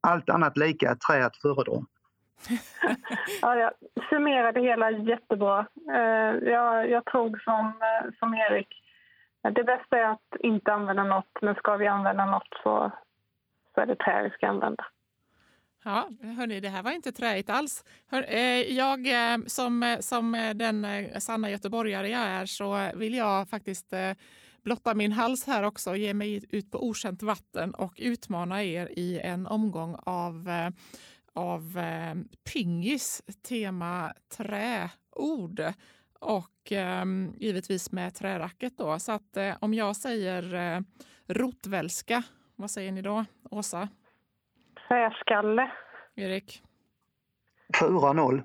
Allt 0.00 0.30
annat 0.30 0.56
lika, 0.56 0.96
trä 0.96 1.26
att 1.26 1.36
föredra. 1.36 1.72
ja, 3.42 3.56
jag 3.56 3.72
summerade 4.10 4.60
hela 4.60 4.90
jättebra. 4.90 5.66
Jag, 6.42 6.90
jag 6.90 7.04
tror 7.04 7.42
som, 7.44 7.72
som 8.18 8.34
Erik 8.34 8.80
det 9.42 9.64
bästa 9.64 9.98
är 9.98 10.04
att 10.04 10.40
inte 10.40 10.72
använda 10.72 11.04
något, 11.04 11.42
men 11.42 11.54
ska 11.54 11.76
vi 11.76 11.86
använda 11.86 12.24
något 12.24 12.48
så, 12.62 12.92
så 13.74 13.80
är 13.80 13.86
det 13.86 13.96
trä 13.96 14.22
vi 14.22 14.30
ska 14.30 14.48
använda. 14.48 14.86
Ja, 15.84 16.08
hörni, 16.22 16.60
det 16.60 16.68
här 16.68 16.82
var 16.82 16.90
inte 16.90 17.12
träigt 17.12 17.50
alls. 17.50 17.84
Hör, 18.06 18.24
eh, 18.28 18.60
jag 18.76 19.06
eh, 19.32 19.38
som, 19.46 19.82
eh, 19.82 20.00
som 20.00 20.34
eh, 20.34 20.54
den 20.54 20.86
sanna 21.20 21.50
göteborgare 21.50 22.08
jag 22.08 22.20
är 22.20 22.46
så 22.46 22.90
vill 22.94 23.14
jag 23.14 23.48
faktiskt 23.48 23.92
eh, 23.92 24.12
blotta 24.62 24.94
min 24.94 25.12
hals 25.12 25.44
här 25.46 25.62
också 25.62 25.90
och 25.90 25.98
ge 25.98 26.14
mig 26.14 26.44
ut 26.50 26.70
på 26.70 26.88
okänt 26.88 27.22
vatten 27.22 27.74
och 27.74 27.94
utmana 27.96 28.64
er 28.64 28.86
i 28.96 29.20
en 29.20 29.46
omgång 29.46 29.96
av, 29.98 30.48
eh, 30.48 30.70
av 31.32 31.78
eh, 31.78 32.14
pingis, 32.52 33.22
tema 33.48 34.12
träord 34.36 35.62
och 36.20 36.72
eh, 36.72 37.04
givetvis 37.38 37.92
med 37.92 38.14
träracket. 38.14 38.78
Då. 38.78 38.98
Så 38.98 39.12
att, 39.12 39.36
eh, 39.36 39.56
om 39.60 39.74
jag 39.74 39.96
säger 39.96 40.54
eh, 40.54 40.80
rotvälska, 41.26 42.22
vad 42.56 42.70
säger 42.70 42.92
ni 42.92 43.02
då? 43.02 43.24
Åsa? 43.50 43.88
Träskalle. 44.90 45.70
Erik? 46.14 46.62
4-0. 47.80 48.42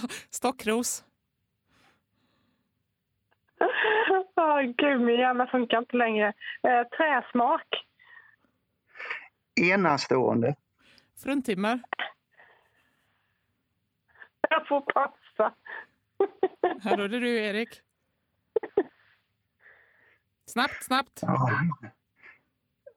Stockros? 0.30 1.04
oh, 4.36 4.62
gud, 4.62 5.00
min 5.00 5.20
hjärna 5.20 5.46
funkar 5.46 5.78
inte 5.78 5.96
längre. 5.96 6.32
Eh, 6.62 6.82
träsmak. 6.96 7.86
Enastående. 9.72 10.54
Fruntimmer. 11.22 11.80
Jag 14.48 14.68
får 14.68 14.80
passa. 14.80 15.54
Här 16.82 16.98
är 16.98 17.08
det 17.08 17.18
du, 17.18 17.38
Erik. 17.38 17.82
Snabbt, 20.46 20.84
snabbt. 20.84 21.18
Ja. 21.22 21.50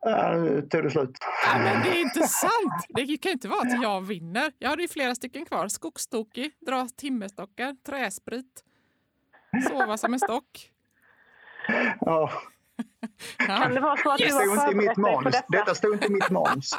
Ja, 0.02 0.32
nu 0.38 0.62
tog 0.62 0.84
det 0.84 0.92
slut. 0.92 1.18
Ja, 1.46 1.58
men 1.60 1.84
det 1.84 1.90
är 1.90 2.02
inte 2.02 2.28
sant! 2.28 2.86
Det 2.90 3.18
kan 3.18 3.32
inte 3.32 3.48
vara 3.48 3.62
att 3.62 3.82
jag 3.82 4.02
vinner. 4.02 4.52
Jag 4.60 4.70
hade 4.70 4.82
ju 4.82 4.88
flera 4.88 5.16
stycken 5.16 5.46
kvar. 5.46 5.68
Skogstokig, 5.68 6.52
dra 6.60 6.88
timmerstockar, 6.98 7.76
träsprit, 7.86 8.64
sova 9.70 9.98
som 9.98 10.14
en 10.14 10.20
stock. 10.20 10.72
Ja. 12.00 12.32
Kan 13.38 13.74
det 13.74 13.80
vara 13.80 13.98
så 13.98 14.12
att 14.12 14.18
Det 14.18 14.28
du 14.28 14.34
har 14.34 14.72
i 14.72 14.76
mitt 14.76 14.86
förberett 14.86 14.96
dig 14.96 14.96
på 14.96 15.02
manus. 15.02 15.34
detta? 15.34 15.46
Detta 15.50 15.76
stod 15.76 15.94
inte 15.94 16.08
i 16.08 16.10
mitt 16.10 16.30
manus. 16.30 16.72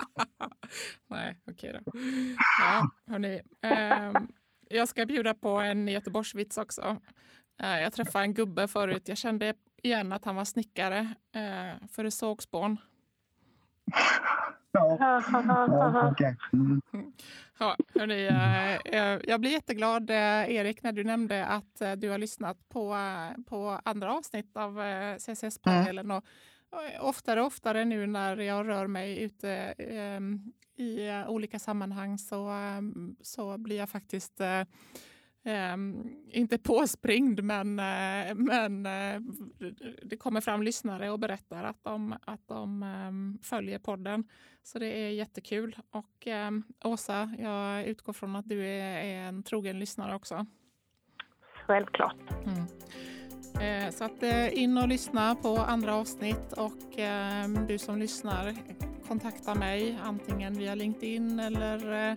Nej, 1.07 1.37
okej 1.51 1.81
då. 1.85 1.93
Ja, 2.61 2.91
hörni. 3.13 3.41
ehm, 3.63 4.29
jag 4.69 4.89
ska 4.89 5.07
bjuda 5.07 5.35
på 5.35 5.49
en 5.49 5.89
Göteborgsvits 5.89 6.59
också. 6.59 6.97
Eh, 7.63 7.81
jag 7.81 7.93
träffade 7.93 8.25
en 8.25 8.35
gubbe 8.35 8.69
förut. 8.69 9.09
Jag 9.09 9.19
kände 9.19 9.55
igen 9.83 10.13
att 10.13 10.25
han 10.25 10.37
var 10.37 10.45
snickare 10.45 11.15
eh, 11.35 11.89
för 11.93 12.11
sågspån. 12.11 12.77
Ja, 14.73 15.23
Ja. 17.59 17.77
Mm. 17.83 17.83
Hörni, 17.95 18.27
jag 19.29 19.41
blir 19.41 19.51
jätteglad, 19.51 20.11
eh, 20.11 20.51
Erik, 20.51 20.83
när 20.83 20.93
du 20.93 21.05
nämnde 21.05 21.47
att 21.47 21.81
eh, 21.81 21.93
du 21.93 22.09
har 22.09 22.19
lyssnat 22.19 22.69
på, 22.69 22.95
eh, 22.95 23.43
på 23.47 23.81
andra 23.85 24.15
avsnitt 24.15 24.57
av 24.57 24.81
CCS-panelen. 25.19 26.11
Och, 26.11 26.25
och 26.71 27.09
oftare 27.09 27.41
och 27.41 27.47
oftare 27.47 27.85
nu 27.85 28.07
när 28.07 28.37
jag 28.37 28.69
rör 28.69 28.87
mig 28.87 29.23
ute 29.23 29.75
eh, 29.79 30.21
i 30.85 31.25
olika 31.29 31.59
sammanhang 31.59 32.19
så, 32.19 32.51
så 33.23 33.59
blir 33.59 33.77
jag 33.77 33.89
faktiskt 33.89 34.41
Ehm, 35.45 36.03
inte 36.31 36.59
påspringd, 36.59 37.43
men, 37.43 37.79
eh, 37.79 38.35
men 38.35 38.87
eh, 38.87 39.21
det 40.03 40.17
kommer 40.17 40.41
fram 40.41 40.63
lyssnare 40.63 41.11
och 41.11 41.19
berättar 41.19 41.65
att 41.65 41.85
de, 41.85 42.15
att 42.25 42.49
de 42.49 42.83
ehm, 42.83 43.39
följer 43.43 43.79
podden. 43.79 44.25
Så 44.63 44.79
det 44.79 44.87
är 44.87 45.11
jättekul. 45.11 45.77
Och 45.91 46.27
ehm, 46.27 46.63
Åsa, 46.85 47.35
jag 47.39 47.87
utgår 47.87 48.13
från 48.13 48.37
att 48.37 48.49
du 48.49 48.67
är, 48.67 49.05
är 49.05 49.29
en 49.29 49.43
trogen 49.43 49.79
lyssnare 49.79 50.15
också. 50.15 50.47
Självklart. 51.67 52.17
Mm. 52.47 53.87
Eh, 53.87 53.91
Så 53.91 54.05
att 54.05 54.23
in 54.53 54.79
och 54.79 54.89
lyssna 54.89 55.35
på 55.35 55.57
andra 55.57 55.95
avsnitt 55.95 56.53
och 56.53 56.97
du 57.69 57.79
som 57.79 57.99
lyssnar 57.99 58.55
kontakta 59.09 59.55
mig 59.55 59.99
antingen 60.03 60.55
via 60.55 60.75
LinkedIn 60.75 61.41
eller 61.41 62.17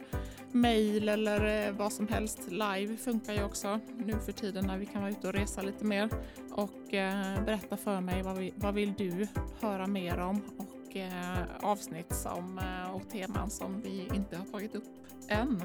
mail 0.56 1.10
eller 1.10 1.68
eh, 1.68 1.74
vad 1.74 1.94
som 1.94 2.08
helst. 2.08 2.40
Live 2.48 2.98
funkar 2.98 3.34
ju 3.34 3.44
också 3.44 3.80
nu 3.98 4.20
för 4.26 4.32
tiden 4.32 4.66
när 4.68 4.78
vi 4.78 4.86
kan 4.86 5.02
vara 5.02 5.12
ute 5.12 5.28
och 5.28 5.34
resa 5.34 5.62
lite 5.62 5.86
mer 5.86 6.10
och 6.52 6.94
eh, 6.94 7.44
berätta 7.46 7.78
för 7.78 8.02
mig 8.02 8.24
vad, 8.24 8.38
vi, 8.38 8.54
vad 8.56 8.74
vill 8.74 8.94
du 8.94 9.28
höra 9.62 9.88
mer 9.88 10.20
om 10.20 10.42
och 10.58 10.96
eh, 10.96 11.44
avsnitt 11.62 12.16
som, 12.16 12.60
och 12.94 13.10
teman 13.10 13.50
som 13.50 13.82
vi 13.82 14.10
inte 14.14 14.38
har 14.38 14.46
tagit 14.46 14.76
upp 14.76 14.84
än. 15.28 15.64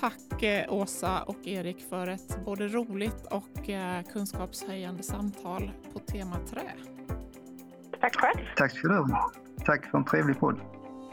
Tack 0.00 0.42
eh, 0.42 0.72
Åsa 0.72 1.22
och 1.22 1.36
Erik 1.44 1.88
för 1.88 2.06
ett 2.06 2.44
både 2.44 2.68
roligt 2.68 3.26
och 3.30 3.70
eh, 3.70 4.02
kunskapshöjande 4.02 5.02
samtal 5.02 5.72
på 5.92 5.98
tema 5.98 6.36
trä. 6.50 6.72
Tack 8.00 8.16
själv. 8.16 8.46
Tack 8.56 8.78
ska 8.78 8.88
du 8.88 8.94
ha. 8.94 9.32
Tack 9.64 9.86
för 9.86 9.98
en 9.98 10.04
trevlig 10.04 10.38
podd. 10.38 10.60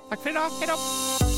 Tack 0.09 0.19
för 0.19 0.29
idag. 0.29 0.49
Hej 0.59 0.67
då! 0.67 1.28